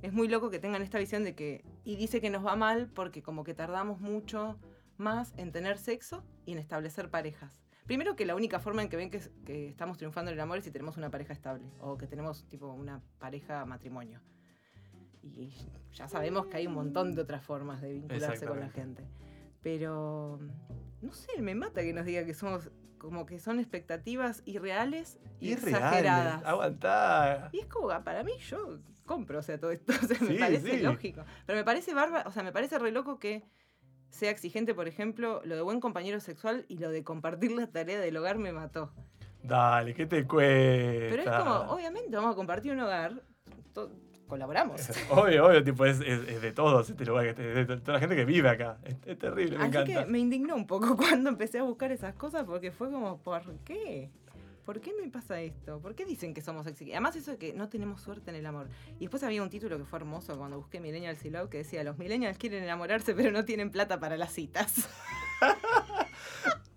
es 0.02 0.12
muy 0.12 0.28
loco 0.28 0.50
que 0.50 0.58
tengan 0.58 0.82
esta 0.82 0.98
visión 0.98 1.24
de 1.24 1.34
que. 1.34 1.64
Y 1.84 1.96
dice 1.96 2.20
que 2.20 2.30
nos 2.30 2.44
va 2.44 2.56
mal 2.56 2.88
porque 2.94 3.22
como 3.22 3.44
que 3.44 3.54
tardamos 3.54 4.00
mucho 4.00 4.58
más 4.96 5.32
en 5.36 5.52
tener 5.52 5.78
sexo 5.78 6.24
y 6.46 6.52
en 6.52 6.58
establecer 6.58 7.10
parejas. 7.10 7.60
Primero 7.86 8.14
que 8.14 8.24
la 8.24 8.36
única 8.36 8.60
forma 8.60 8.82
en 8.82 8.88
que 8.88 8.96
ven 8.96 9.10
que, 9.10 9.20
que 9.44 9.68
estamos 9.68 9.98
triunfando 9.98 10.30
en 10.30 10.36
el 10.36 10.40
amor 10.40 10.58
es 10.58 10.64
si 10.64 10.70
tenemos 10.70 10.96
una 10.96 11.10
pareja 11.10 11.32
estable 11.32 11.64
o 11.80 11.96
que 11.96 12.06
tenemos 12.06 12.46
tipo 12.46 12.66
una 12.72 13.02
pareja 13.18 13.64
matrimonio. 13.64 14.20
Y 15.22 15.52
ya 15.92 16.08
sabemos 16.08 16.46
que 16.46 16.58
hay 16.58 16.66
un 16.66 16.74
montón 16.74 17.14
de 17.14 17.22
otras 17.22 17.42
formas 17.42 17.80
de 17.82 17.92
vincularse 17.92 18.46
con 18.46 18.60
la 18.60 18.68
gente. 18.70 19.04
Pero 19.62 20.38
no 21.02 21.12
sé, 21.12 21.42
me 21.42 21.54
mata 21.54 21.82
que 21.82 21.92
nos 21.92 22.06
diga 22.06 22.24
que 22.24 22.34
somos 22.34 22.70
como 22.98 23.24
que 23.26 23.38
son 23.38 23.58
expectativas 23.58 24.42
irreales 24.44 25.18
y 25.40 25.52
Irreales. 25.52 25.74
exageradas. 25.74 26.44
Aguantá. 26.44 27.48
Y 27.52 27.60
es 27.60 27.66
como, 27.66 27.90
ah, 27.90 28.04
para 28.04 28.22
mí 28.22 28.32
yo 28.40 28.78
compro, 29.10 29.40
o 29.40 29.42
sea, 29.42 29.58
todo 29.58 29.72
esto, 29.72 29.92
o 30.04 30.06
sea, 30.06 30.20
me 30.20 30.34
parece 30.38 30.70
sí. 30.78 30.82
lógico. 30.82 31.24
Pero 31.46 31.58
me 31.58 31.64
parece 31.64 31.94
barba, 31.94 32.22
o 32.26 32.30
sea, 32.30 32.44
me 32.44 32.52
parece 32.52 32.78
re 32.78 32.92
loco 32.92 33.18
que 33.18 33.42
sea 34.08 34.30
exigente, 34.30 34.72
por 34.72 34.86
ejemplo, 34.86 35.40
lo 35.44 35.56
de 35.56 35.62
buen 35.62 35.80
compañero 35.80 36.20
sexual 36.20 36.64
y 36.68 36.78
lo 36.78 36.90
de 36.90 37.02
compartir 37.02 37.50
la 37.52 37.66
tarea 37.66 37.98
del 37.98 38.16
hogar 38.16 38.38
me 38.38 38.52
mató. 38.52 38.92
Dale, 39.42 39.94
¿qué 39.94 40.06
te 40.06 40.26
cuesta? 40.26 41.06
Pero 41.10 41.22
es 41.22 41.28
como, 41.30 41.54
obviamente 41.72 42.14
vamos 42.14 42.32
a 42.32 42.36
compartir 42.36 42.70
un 42.72 42.80
hogar, 42.80 43.20
colaboramos. 44.28 44.80
Obvio, 45.10 45.46
obvio, 45.46 45.64
tipo, 45.64 45.84
es, 45.84 45.98
es- 46.00 46.28
es 46.28 46.40
de 46.42 46.52
todos 46.52 46.88
este 46.88 47.04
lugar, 47.04 47.26
es 47.26 47.36
de 47.36 47.64
toda 47.78 47.94
la 47.94 47.98
gente 48.00 48.14
que 48.14 48.24
vive 48.24 48.48
acá. 48.48 48.78
Es, 48.84 48.96
es 49.06 49.18
terrible, 49.18 49.58
me 49.58 49.64
Así 49.64 49.76
encanta. 49.76 50.04
que 50.04 50.10
me 50.10 50.18
indignó 50.20 50.54
un 50.54 50.66
poco 50.68 50.96
cuando 50.96 51.30
empecé 51.30 51.58
a 51.58 51.64
buscar 51.64 51.90
esas 51.90 52.14
cosas 52.14 52.44
porque 52.44 52.70
fue 52.70 52.90
como, 52.90 53.20
¿por 53.22 53.42
qué? 53.64 54.10
¿Por 54.70 54.80
qué 54.80 54.92
me 54.94 55.08
pasa 55.08 55.40
esto? 55.40 55.80
¿Por 55.80 55.96
qué 55.96 56.04
dicen 56.04 56.32
que 56.32 56.42
somos 56.42 56.64
exigentes? 56.64 56.94
Además 56.94 57.16
eso 57.16 57.32
de 57.32 57.38
que 57.38 57.52
no 57.52 57.68
tenemos 57.68 58.02
suerte 58.02 58.30
en 58.30 58.36
el 58.36 58.46
amor. 58.46 58.68
Y 58.98 59.00
después 59.00 59.24
había 59.24 59.42
un 59.42 59.50
título 59.50 59.76
que 59.76 59.84
fue 59.84 59.98
hermoso 59.98 60.38
cuando 60.38 60.58
busqué 60.58 60.78
Millennials 60.78 61.24
y 61.24 61.30
Love 61.30 61.50
que 61.50 61.58
decía, 61.58 61.82
los 61.82 61.98
millennials 61.98 62.38
quieren 62.38 62.62
enamorarse 62.62 63.12
pero 63.16 63.32
no 63.32 63.44
tienen 63.44 63.72
plata 63.72 63.98
para 63.98 64.16
las 64.16 64.32
citas. 64.32 64.88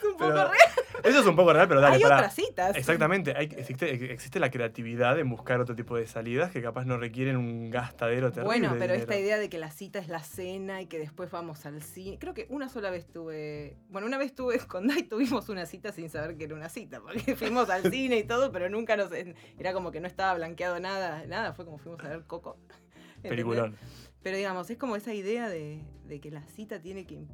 es 0.00 0.04
un 0.04 0.12
poco 0.18 0.30
Pero- 0.30 0.48
real. 0.48 0.58
Eso 1.02 1.20
es 1.20 1.26
un 1.26 1.34
poco 1.36 1.52
real, 1.54 1.66
pero 1.66 1.80
dale, 1.80 1.96
Hay 1.96 2.04
otras 2.04 2.34
citas. 2.34 2.76
Exactamente, 2.76 3.32
hay, 3.34 3.46
existe, 3.46 4.12
existe 4.12 4.38
la 4.38 4.50
creatividad 4.50 5.18
en 5.18 5.30
buscar 5.30 5.58
otro 5.60 5.74
tipo 5.74 5.96
de 5.96 6.06
salidas 6.06 6.50
que 6.50 6.60
capaz 6.60 6.84
no 6.84 6.98
requieren 6.98 7.38
un 7.38 7.70
gastadero 7.70 8.30
terrible. 8.32 8.58
Bueno, 8.58 8.76
pero 8.78 8.92
esta 8.92 9.16
idea 9.18 9.38
de 9.38 9.48
que 9.48 9.56
la 9.58 9.70
cita 9.70 9.98
es 9.98 10.08
la 10.08 10.22
cena 10.22 10.82
y 10.82 10.86
que 10.86 10.98
después 10.98 11.30
vamos 11.30 11.64
al 11.64 11.82
cine. 11.82 12.18
Creo 12.18 12.34
que 12.34 12.46
una 12.50 12.68
sola 12.68 12.90
vez 12.90 13.06
tuve. 13.06 13.76
Bueno, 13.88 14.06
una 14.06 14.18
vez 14.18 14.34
tuve 14.34 14.58
con 14.68 14.88
Dai 14.88 15.04
tuvimos 15.04 15.48
una 15.48 15.64
cita 15.64 15.90
sin 15.92 16.10
saber 16.10 16.36
que 16.36 16.44
era 16.44 16.54
una 16.54 16.68
cita, 16.68 17.00
porque 17.00 17.34
fuimos 17.36 17.70
al 17.70 17.90
cine 17.90 18.18
y 18.18 18.24
todo, 18.24 18.52
pero 18.52 18.68
nunca 18.68 18.96
nos. 18.96 19.10
Era 19.12 19.72
como 19.72 19.90
que 19.92 20.00
no 20.00 20.06
estaba 20.06 20.34
blanqueado 20.34 20.80
nada, 20.80 21.24
nada, 21.26 21.54
fue 21.54 21.64
como 21.64 21.78
fuimos 21.78 22.04
a 22.04 22.08
ver 22.08 22.24
Coco. 22.26 22.58
Peliculón. 23.22 23.74
Pero 24.22 24.36
digamos, 24.36 24.68
es 24.68 24.76
como 24.76 24.96
esa 24.96 25.14
idea 25.14 25.48
de, 25.48 25.82
de 26.06 26.20
que 26.20 26.30
la 26.30 26.42
cita 26.48 26.80
tiene 26.82 27.06
que 27.06 27.24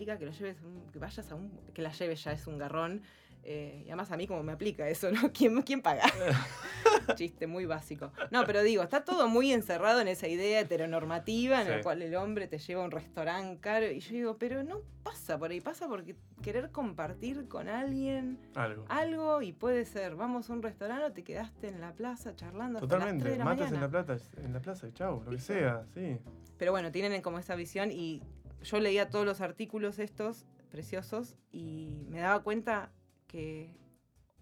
implica 0.00 0.18
que 0.18 0.24
lo 0.24 0.32
lleves, 0.32 0.62
un- 0.62 0.90
que 0.90 0.98
vayas 0.98 1.30
a 1.30 1.34
un, 1.34 1.50
que 1.74 1.82
la 1.82 1.92
lleves 1.92 2.24
ya 2.24 2.32
es 2.32 2.46
un 2.46 2.56
garrón. 2.58 3.02
eh, 3.42 3.84
y 3.86 3.88
además 3.88 4.10
a 4.12 4.18
mí 4.18 4.26
como 4.26 4.42
me 4.42 4.52
aplica 4.52 4.86
eso, 4.88 5.10
¿no? 5.10 5.20
¿Quién, 5.32 5.62
quién 5.62 5.80
paga? 5.80 6.02
Chiste 7.16 7.46
muy 7.46 7.64
básico. 7.64 8.12
No, 8.30 8.44
pero 8.44 8.62
digo, 8.62 8.82
está 8.82 9.02
todo 9.02 9.28
muy 9.28 9.50
encerrado 9.54 10.02
en 10.02 10.08
esa 10.08 10.28
idea 10.28 10.60
heteronormativa 10.60 11.60
en 11.62 11.66
Sí. 11.66 11.72
la 11.72 11.80
cual 11.80 12.02
el 12.02 12.14
hombre 12.16 12.48
te 12.48 12.58
lleva 12.58 12.82
a 12.82 12.84
un 12.84 12.90
restaurante 12.90 13.58
caro. 13.60 13.90
Y 13.90 14.00
yo 14.00 14.12
digo, 14.12 14.36
pero 14.38 14.62
no 14.62 14.82
pasa 15.02 15.38
por 15.38 15.50
ahí, 15.52 15.60
pasa 15.62 15.88
porque 15.88 16.16
querer 16.42 16.70
compartir 16.70 17.48
con 17.48 17.68
alguien 17.70 18.38
Algo. 18.54 18.84
algo 18.90 19.40
y 19.40 19.52
puede 19.52 19.86
ser, 19.86 20.16
vamos 20.16 20.50
a 20.50 20.52
un 20.52 20.62
restaurante 20.62 21.04
o 21.06 21.12
te 21.12 21.24
quedaste 21.24 21.68
en 21.68 21.80
la 21.80 21.92
plaza 21.94 22.36
charlando 22.36 22.78
hasta 22.78 22.98
las 22.98 23.06
3 23.06 23.18
Totalmente. 23.22 23.30
de 23.30 23.38
la 23.38 23.44
Matas 23.46 23.72
en 23.72 23.80
la, 23.80 23.88
plata, 23.88 24.16
en 24.36 24.52
la 24.52 24.60
plaza 24.60 24.92
chau, 24.92 25.22
lo 25.24 25.30
que 25.30 25.38
sea, 25.40 25.84
sí. 25.94 26.18
Pero 26.58 26.72
bueno, 26.72 26.92
tienen 26.92 27.22
como 27.22 27.38
esa 27.38 27.54
visión 27.54 27.90
y 27.90 28.22
yo 28.62 28.80
leía 28.80 29.10
todos 29.10 29.24
los 29.24 29.40
artículos 29.40 29.98
estos 29.98 30.46
preciosos 30.70 31.36
y 31.52 32.04
me 32.08 32.20
daba 32.20 32.42
cuenta 32.42 32.92
que 33.26 33.74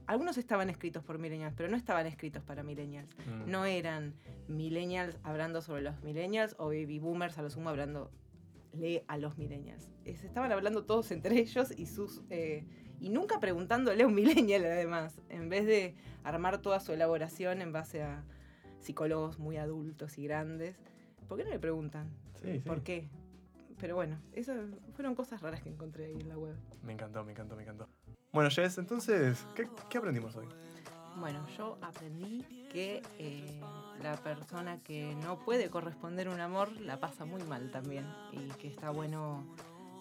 algunos 0.06 0.38
estaban 0.38 0.70
escritos 0.70 1.04
por 1.04 1.18
millennials, 1.18 1.54
pero 1.54 1.68
no 1.68 1.76
estaban 1.76 2.06
escritos 2.06 2.42
para 2.42 2.62
millennials. 2.62 3.08
Mm. 3.26 3.50
No 3.50 3.64
eran 3.66 4.14
millennials 4.48 5.18
hablando 5.22 5.60
sobre 5.60 5.82
los 5.82 6.02
millennials 6.02 6.56
o 6.58 6.66
baby 6.66 6.98
boomers 6.98 7.36
a 7.38 7.42
lo 7.42 7.50
sumo 7.50 7.68
hablando 7.68 8.10
lee 8.72 9.02
a 9.06 9.18
los 9.18 9.38
millennials. 9.38 9.88
Se 10.04 10.26
estaban 10.26 10.50
hablando 10.52 10.84
todos 10.84 11.10
entre 11.10 11.38
ellos 11.38 11.72
y 11.76 11.86
sus 11.86 12.22
eh, 12.30 12.64
y 13.00 13.10
nunca 13.10 13.38
preguntándole 13.38 14.02
a 14.02 14.06
un 14.06 14.14
millennial 14.14 14.64
además, 14.64 15.20
en 15.28 15.48
vez 15.48 15.66
de 15.66 15.94
armar 16.24 16.62
toda 16.62 16.80
su 16.80 16.92
elaboración 16.92 17.60
en 17.60 17.72
base 17.72 18.02
a 18.02 18.24
psicólogos 18.80 19.38
muy 19.38 19.56
adultos 19.56 20.18
y 20.18 20.24
grandes. 20.24 20.76
¿Por 21.28 21.38
qué 21.38 21.44
no 21.44 21.50
le 21.50 21.58
preguntan? 21.58 22.10
Sí, 22.42 22.54
sí. 22.54 22.58
¿Por 22.60 22.82
qué? 22.82 23.08
Pero 23.80 23.94
bueno, 23.94 24.18
esas 24.32 24.58
fueron 24.94 25.14
cosas 25.14 25.40
raras 25.40 25.62
que 25.62 25.68
encontré 25.68 26.06
ahí 26.06 26.20
en 26.20 26.28
la 26.28 26.36
web. 26.36 26.56
Me 26.82 26.92
encantó, 26.92 27.24
me 27.24 27.32
encantó, 27.32 27.56
me 27.56 27.62
encantó. 27.62 27.88
Bueno, 28.32 28.50
Jess, 28.50 28.78
entonces, 28.78 29.46
¿qué, 29.54 29.68
qué 29.88 29.98
aprendimos 29.98 30.34
hoy? 30.36 30.46
Bueno, 31.16 31.44
yo 31.56 31.78
aprendí 31.82 32.44
que 32.70 33.02
eh, 33.18 33.60
la 34.02 34.16
persona 34.16 34.78
que 34.84 35.14
no 35.16 35.38
puede 35.38 35.68
corresponder 35.70 36.28
un 36.28 36.40
amor 36.40 36.70
la 36.80 37.00
pasa 37.00 37.24
muy 37.24 37.42
mal 37.42 37.70
también 37.70 38.06
y 38.32 38.48
que 38.52 38.68
está 38.68 38.90
bueno, 38.90 39.44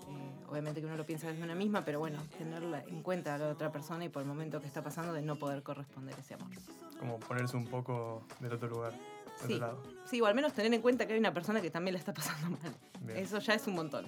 eh, 0.09 0.45
obviamente 0.49 0.79
que 0.79 0.85
uno 0.85 0.95
lo 0.95 1.05
piensa 1.05 1.27
desde 1.27 1.43
una 1.43 1.55
misma, 1.55 1.83
pero 1.83 1.99
bueno, 1.99 2.19
tenerla 2.37 2.83
en 2.87 3.01
cuenta 3.01 3.35
a 3.35 3.37
la 3.39 3.49
otra 3.49 3.71
persona 3.71 4.05
y 4.05 4.09
por 4.09 4.21
el 4.21 4.27
momento 4.27 4.61
que 4.61 4.67
está 4.67 4.83
pasando 4.83 5.13
de 5.13 5.21
no 5.21 5.37
poder 5.37 5.63
corresponder 5.63 6.15
ese 6.19 6.35
amor. 6.35 6.49
Como 6.99 7.19
ponerse 7.19 7.57
un 7.57 7.65
poco 7.65 8.23
del 8.39 8.53
otro 8.53 8.67
lugar, 8.69 8.93
Sí. 9.37 9.53
otro 9.53 9.57
lado. 9.57 9.83
Sí, 10.05 10.21
o 10.21 10.25
al 10.25 10.35
menos 10.35 10.53
tener 10.53 10.73
en 10.73 10.81
cuenta 10.81 11.05
que 11.07 11.13
hay 11.13 11.19
una 11.19 11.33
persona 11.33 11.61
que 11.61 11.69
también 11.69 11.93
la 11.93 11.99
está 11.99 12.13
pasando 12.13 12.57
mal. 12.61 12.75
Bien, 13.01 13.19
Eso 13.19 13.39
ya 13.39 13.53
es 13.53 13.67
un 13.67 13.75
montón. 13.75 14.05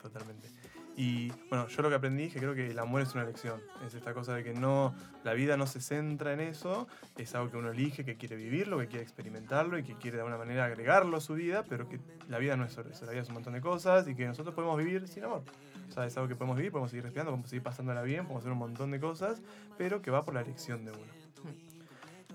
totalmente. 0.00 0.48
Y 0.94 1.30
bueno, 1.48 1.68
yo 1.68 1.80
lo 1.80 1.88
que 1.88 1.94
aprendí 1.94 2.24
es 2.24 2.34
que 2.34 2.38
creo 2.38 2.54
que 2.54 2.70
el 2.70 2.78
amor 2.78 3.00
es 3.00 3.14
una 3.14 3.22
elección. 3.22 3.62
Es 3.86 3.94
esta 3.94 4.12
cosa 4.12 4.34
de 4.34 4.44
que 4.44 4.52
no, 4.52 4.94
la 5.24 5.32
vida 5.32 5.56
no 5.56 5.66
se 5.66 5.80
centra 5.80 6.34
en 6.34 6.40
eso, 6.40 6.86
es 7.16 7.34
algo 7.34 7.50
que 7.50 7.56
uno 7.56 7.70
elige, 7.70 8.04
que 8.04 8.18
quiere 8.18 8.36
vivirlo, 8.36 8.78
que 8.78 8.88
quiere 8.88 9.02
experimentarlo 9.02 9.78
y 9.78 9.84
que 9.84 9.94
quiere 9.94 10.16
de 10.18 10.20
alguna 10.22 10.36
manera 10.36 10.66
agregarlo 10.66 11.16
a 11.16 11.20
su 11.22 11.32
vida, 11.32 11.64
pero 11.66 11.88
que 11.88 11.98
la 12.28 12.36
vida 12.38 12.58
no 12.58 12.66
es 12.66 12.72
solo 12.74 12.90
eso, 12.90 13.06
la 13.06 13.12
vida 13.12 13.22
es 13.22 13.28
un 13.28 13.34
montón 13.34 13.54
de 13.54 13.62
cosas 13.62 14.06
y 14.06 14.14
que 14.14 14.26
nosotros 14.26 14.54
podemos 14.54 14.76
vivir 14.76 15.08
sin 15.08 15.24
amor. 15.24 15.44
O 15.88 15.92
sea, 15.92 16.04
es 16.04 16.14
algo 16.18 16.28
que 16.28 16.36
podemos 16.36 16.58
vivir, 16.58 16.70
podemos 16.72 16.90
seguir 16.90 17.04
respirando, 17.04 17.30
podemos 17.30 17.48
seguir 17.48 17.62
pasándola 17.62 18.02
bien, 18.02 18.24
podemos 18.24 18.42
hacer 18.42 18.52
un 18.52 18.58
montón 18.58 18.90
de 18.90 19.00
cosas, 19.00 19.40
pero 19.78 20.02
que 20.02 20.10
va 20.10 20.26
por 20.26 20.34
la 20.34 20.42
elección 20.42 20.84
de 20.84 20.92
uno. 20.92 21.00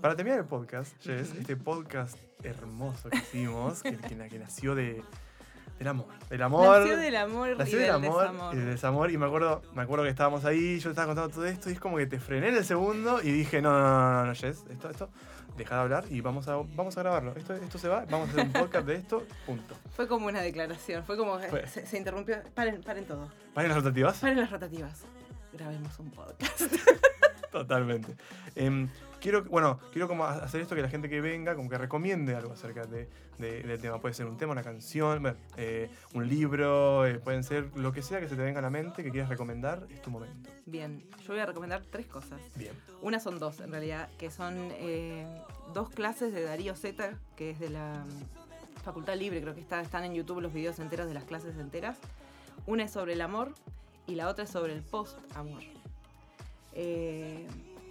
Para 0.01 0.15
terminar 0.15 0.39
el 0.39 0.45
podcast, 0.45 0.93
Jess, 1.03 1.33
este 1.35 1.55
podcast 1.55 2.17
hermoso 2.43 3.09
que 3.09 3.17
hicimos, 3.17 3.81
que, 3.81 3.97
que- 3.97 4.27
que 4.29 4.39
nació 4.39 4.75
de, 4.75 5.03
del 5.79 5.87
amor. 5.87 6.07
Del 6.29 6.41
amor. 6.43 6.79
Nació 6.79 6.97
del 6.97 7.15
amor 7.15 7.49
y 7.49 7.57
nació 7.57 7.77
del 7.79 7.87
del 7.87 7.95
amor 7.95 8.21
desamor. 8.21 8.53
y 8.53 8.57
del 8.57 8.67
desamor. 8.69 9.11
Y 9.11 9.17
me 9.17 9.25
acuerdo, 9.25 9.61
me 9.73 9.81
acuerdo 9.81 10.03
que 10.03 10.09
estábamos 10.11 10.45
ahí, 10.45 10.77
yo 10.79 10.83
te 10.83 10.89
estaba 10.91 11.07
contando 11.07 11.33
todo 11.33 11.45
esto, 11.45 11.69
y 11.69 11.73
es 11.73 11.79
como 11.79 11.97
que 11.97 12.05
te 12.05 12.19
frené 12.19 12.49
en 12.49 12.55
el 12.57 12.65
segundo 12.65 13.21
y 13.21 13.31
dije, 13.31 13.61
no, 13.61 13.71
no, 13.71 13.79
no, 13.79 14.13
no, 14.13 14.25
no, 14.27 14.35
Jess, 14.35 14.63
esto, 14.69 14.89
esto, 14.89 15.09
deja 15.57 15.75
de 15.75 15.81
hablar 15.81 16.05
y 16.11 16.21
vamos 16.21 16.47
a, 16.47 16.55
vamos 16.55 16.95
a 16.97 17.01
grabarlo. 17.01 17.33
Esto, 17.35 17.53
esto 17.55 17.77
se 17.79 17.87
va, 17.87 18.05
vamos 18.09 18.29
a 18.29 18.31
hacer 18.33 18.45
un 18.45 18.53
podcast 18.53 18.85
de 18.85 18.95
esto, 18.95 19.23
punto. 19.47 19.75
Fue 19.95 20.07
como 20.07 20.27
una 20.27 20.41
declaración, 20.41 21.03
fue 21.05 21.17
como 21.17 21.39
que 21.39 21.47
Fue. 21.47 21.67
se, 21.67 21.85
se 21.87 21.97
interrumpió. 21.97 22.37
Paren, 22.53 22.81
paren 22.83 23.05
todo. 23.05 23.29
¿Paren 23.55 23.69
las 23.69 23.77
rotativas? 23.83 24.19
Paren 24.19 24.39
las 24.39 24.51
rotativas. 24.51 25.01
Grabemos 25.53 25.97
un 25.99 26.11
podcast. 26.11 26.61
Totalmente. 27.51 28.15
Em, 28.55 28.87
quiero, 29.21 29.43
bueno, 29.45 29.79
quiero 29.91 30.07
como 30.07 30.25
ha- 30.25 30.35
hacer 30.43 30.61
esto 30.61 30.75
que 30.75 30.81
la 30.81 30.89
gente 30.89 31.09
que 31.09 31.21
venga 31.21 31.55
como 31.55 31.69
que 31.69 31.77
recomiende 31.77 32.35
algo 32.35 32.53
acerca 32.53 32.85
de, 32.85 33.09
de- 33.37 33.63
del 33.63 33.79
tema. 33.81 33.99
Puede 33.99 34.13
ser 34.13 34.25
un 34.25 34.37
tema, 34.37 34.51
una 34.53 34.63
canción, 34.63 35.21
bueno, 35.21 35.37
eh, 35.57 35.89
un 36.13 36.27
libro, 36.27 37.05
eh, 37.05 37.19
pueden 37.19 37.43
ser 37.43 37.69
lo 37.75 37.91
que 37.91 38.01
sea 38.01 38.19
que 38.19 38.27
se 38.27 38.35
te 38.35 38.41
venga 38.41 38.59
a 38.59 38.61
la 38.61 38.69
mente, 38.69 39.03
que 39.03 39.11
quieras 39.11 39.29
recomendar, 39.29 39.85
es 39.89 40.01
tu 40.01 40.09
momento. 40.11 40.49
Bien, 40.65 41.03
yo 41.25 41.33
voy 41.33 41.39
a 41.39 41.45
recomendar 41.45 41.83
tres 41.89 42.07
cosas. 42.07 42.39
Bien. 42.55 42.73
Una 43.01 43.19
son 43.19 43.39
dos, 43.39 43.59
en 43.59 43.71
realidad, 43.71 44.09
que 44.17 44.31
son 44.31 44.55
eh, 44.73 45.25
dos 45.73 45.89
clases 45.89 46.33
de 46.33 46.43
Darío 46.43 46.75
Zeta, 46.75 47.11
que 47.35 47.51
es 47.51 47.59
de 47.59 47.69
la 47.69 48.03
mm, 48.05 48.83
Facultad 48.83 49.15
Libre, 49.15 49.41
creo 49.41 49.53
que 49.53 49.61
está, 49.61 49.81
están 49.81 50.03
en 50.05 50.13
YouTube 50.13 50.41
los 50.41 50.53
videos 50.53 50.79
enteros 50.79 51.07
de 51.07 51.13
las 51.13 51.23
clases 51.25 51.57
enteras. 51.57 51.97
Una 52.65 52.83
es 52.83 52.91
sobre 52.91 53.13
el 53.13 53.21
amor 53.21 53.53
y 54.07 54.15
la 54.15 54.27
otra 54.29 54.45
es 54.45 54.49
sobre 54.49 54.73
el 54.73 54.81
post-amor. 54.81 55.61
Eh, 56.73 57.47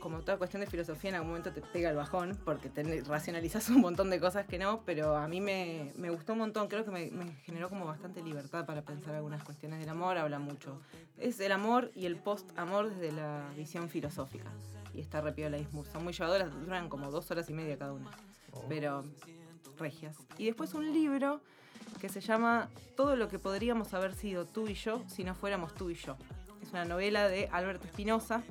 como 0.07 0.21
toda 0.21 0.39
cuestión 0.39 0.61
de 0.61 0.69
filosofía, 0.69 1.11
en 1.11 1.17
algún 1.17 1.31
momento 1.31 1.51
te 1.51 1.61
pega 1.61 1.91
el 1.91 1.97
bajón 1.97 2.39
porque 2.45 2.69
te 2.69 3.03
racionalizas 3.03 3.69
un 3.71 3.81
montón 3.81 4.09
de 4.09 4.21
cosas 4.21 4.47
que 4.47 4.57
no, 4.57 4.83
pero 4.87 5.17
a 5.17 5.27
mí 5.27 5.41
me, 5.41 5.91
me 5.97 6.11
gustó 6.11 6.35
un 6.35 6.39
montón, 6.39 6.69
creo 6.69 6.85
que 6.85 6.93
me, 6.93 7.11
me 7.11 7.33
generó 7.43 7.69
como 7.69 7.87
bastante 7.87 8.23
libertad 8.23 8.65
para 8.67 8.83
pensar 8.83 9.17
algunas 9.17 9.43
cuestiones 9.43 9.81
del 9.81 9.89
amor, 9.89 10.17
habla 10.17 10.39
mucho. 10.39 10.81
Es 11.19 11.41
el 11.41 11.51
amor 11.51 11.91
y 11.97 12.07
el 12.07 12.15
post-amor 12.15 12.89
desde 12.89 13.11
la 13.17 13.51
visión 13.57 13.89
filosófica. 13.89 14.49
Y 14.95 15.01
está 15.01 15.21
repiola 15.21 15.59
y 15.59 15.67
son 15.93 16.05
muy 16.05 16.13
llevadoras, 16.13 16.53
duran 16.53 16.89
como 16.89 17.11
dos 17.11 17.29
horas 17.33 17.51
y 17.51 17.53
media 17.53 17.77
cada 17.77 17.93
una, 17.93 18.09
Oh, 18.53 18.65
pero 18.69 19.05
regias. 19.77 20.17
Y 20.39 20.45
después 20.45 20.73
un 20.75 20.93
libro 20.93 21.41
que 22.01 22.09
se 22.09 22.21
llama 22.21 22.69
Todo 22.97 23.17
lo 23.17 23.27
que 23.27 23.41
podríamos 23.41 23.93
haber 23.93 24.15
sido 24.15 24.47
tú 24.47 24.69
y 24.69 24.75
yo 24.75 25.03
si 25.09 25.25
no 25.25 25.35
fuéramos 25.35 25.75
tú 25.75 25.91
y 25.91 25.95
yo. 25.95 26.17
Es 26.63 26.71
una 26.71 26.85
novela 26.85 27.27
de 27.27 27.49
Alberto 27.51 27.89
Espinosa. 27.89 28.45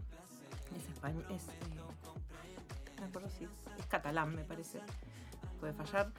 Es 1.08 1.16
español. 1.16 1.26
Es, 1.36 1.48
eh, 1.48 3.04
acuerdo 3.04 3.30
si 3.30 3.46
es, 3.46 3.86
catalán, 3.88 4.36
me 4.36 4.44
parece. 4.44 4.80
Puede 5.60 5.74
fallar. 5.74 6.12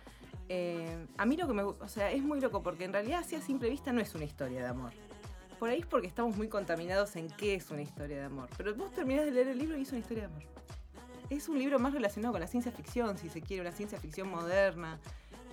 Eh, 0.48 1.06
a 1.16 1.26
mí 1.26 1.36
lo 1.36 1.46
que 1.46 1.52
me 1.54 1.62
o 1.62 1.88
sea, 1.88 2.10
es 2.12 2.22
muy 2.22 2.40
loco 2.40 2.62
porque 2.62 2.84
en 2.84 2.92
realidad, 2.92 3.20
así 3.20 3.34
a 3.34 3.40
simple 3.40 3.68
vista, 3.68 3.92
no 3.92 4.00
es 4.00 4.14
una 4.14 4.24
historia 4.24 4.60
de 4.60 4.68
amor. 4.68 4.92
Por 5.58 5.70
ahí 5.70 5.80
es 5.80 5.86
porque 5.86 6.06
estamos 6.06 6.36
muy 6.36 6.48
contaminados 6.48 7.16
en 7.16 7.28
qué 7.28 7.54
es 7.54 7.70
una 7.70 7.82
historia 7.82 8.18
de 8.18 8.24
amor. 8.24 8.48
Pero 8.56 8.74
vos 8.74 8.92
terminás 8.92 9.24
de 9.24 9.30
leer 9.30 9.48
el 9.48 9.58
libro 9.58 9.76
y 9.76 9.82
es 9.82 9.90
una 9.90 10.00
historia 10.00 10.28
de 10.28 10.34
amor. 10.34 10.42
Es 11.30 11.48
un 11.48 11.58
libro 11.58 11.78
más 11.78 11.92
relacionado 11.92 12.32
con 12.32 12.40
la 12.40 12.46
ciencia 12.46 12.70
ficción, 12.70 13.18
si 13.18 13.28
se 13.28 13.40
quiere, 13.40 13.62
una 13.62 13.72
ciencia 13.72 13.98
ficción 13.98 14.28
moderna, 14.28 14.98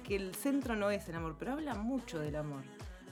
que 0.04 0.16
el 0.16 0.36
centro 0.36 0.76
no 0.76 0.92
es 0.92 1.08
el 1.10 1.16
amor, 1.16 1.36
pero 1.40 1.54
habla 1.54 1.74
mucho 1.74 2.20
del 2.20 2.36
amor. 2.36 2.64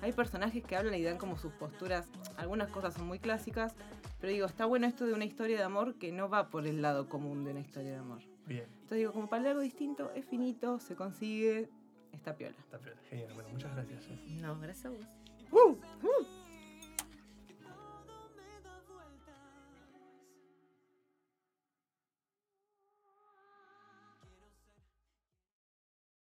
Hay 0.02 0.12
personajes 0.12 0.64
que 0.64 0.76
hablan 0.76 0.94
y 0.96 1.04
dan 1.04 1.18
como 1.18 1.38
sus 1.38 1.54
posturas, 1.54 2.08
algunas 2.38 2.70
cosas 2.70 2.94
son 2.94 3.08
muy 3.08 3.20
clásicas, 3.20 3.74
pero 4.22 4.32
digo, 4.32 4.46
está 4.46 4.66
bueno 4.66 4.86
esto 4.86 5.06
de 5.08 5.14
una 5.14 5.26
historia 5.26 5.58
de 5.58 5.64
amor 5.64 5.96
que 5.96 6.12
no 6.12 6.30
va 6.30 6.50
por 6.50 6.68
el 6.68 6.82
lado 6.82 7.10
común 7.10 7.44
de 7.44 7.52
una 7.52 7.60
historia 7.60 7.92
de 7.92 7.98
amor. 7.98 8.20
Bien, 8.46 8.66
Entonces 8.74 9.00
digo, 9.00 9.12
como 9.14 9.28
para 9.28 9.42
leer 9.42 9.52
algo 9.54 9.64
distinto, 9.64 10.12
es 10.16 10.26
finito, 10.26 10.80
se 10.80 10.96
consigue, 10.96 11.70
está 12.14 12.36
piola. 12.36 12.56
está 12.60 12.78
piola. 12.78 12.98
Genial. 13.10 13.34
Bueno, 13.34 13.50
muchas 13.50 13.74
gracias, 13.74 14.06
Jess. 14.06 14.42
No, 14.42 14.60
gracias 14.60 14.86
a 14.86 14.90
vos. 14.90 15.06
¡Uh! 15.52 15.72
Uh. 16.06 16.41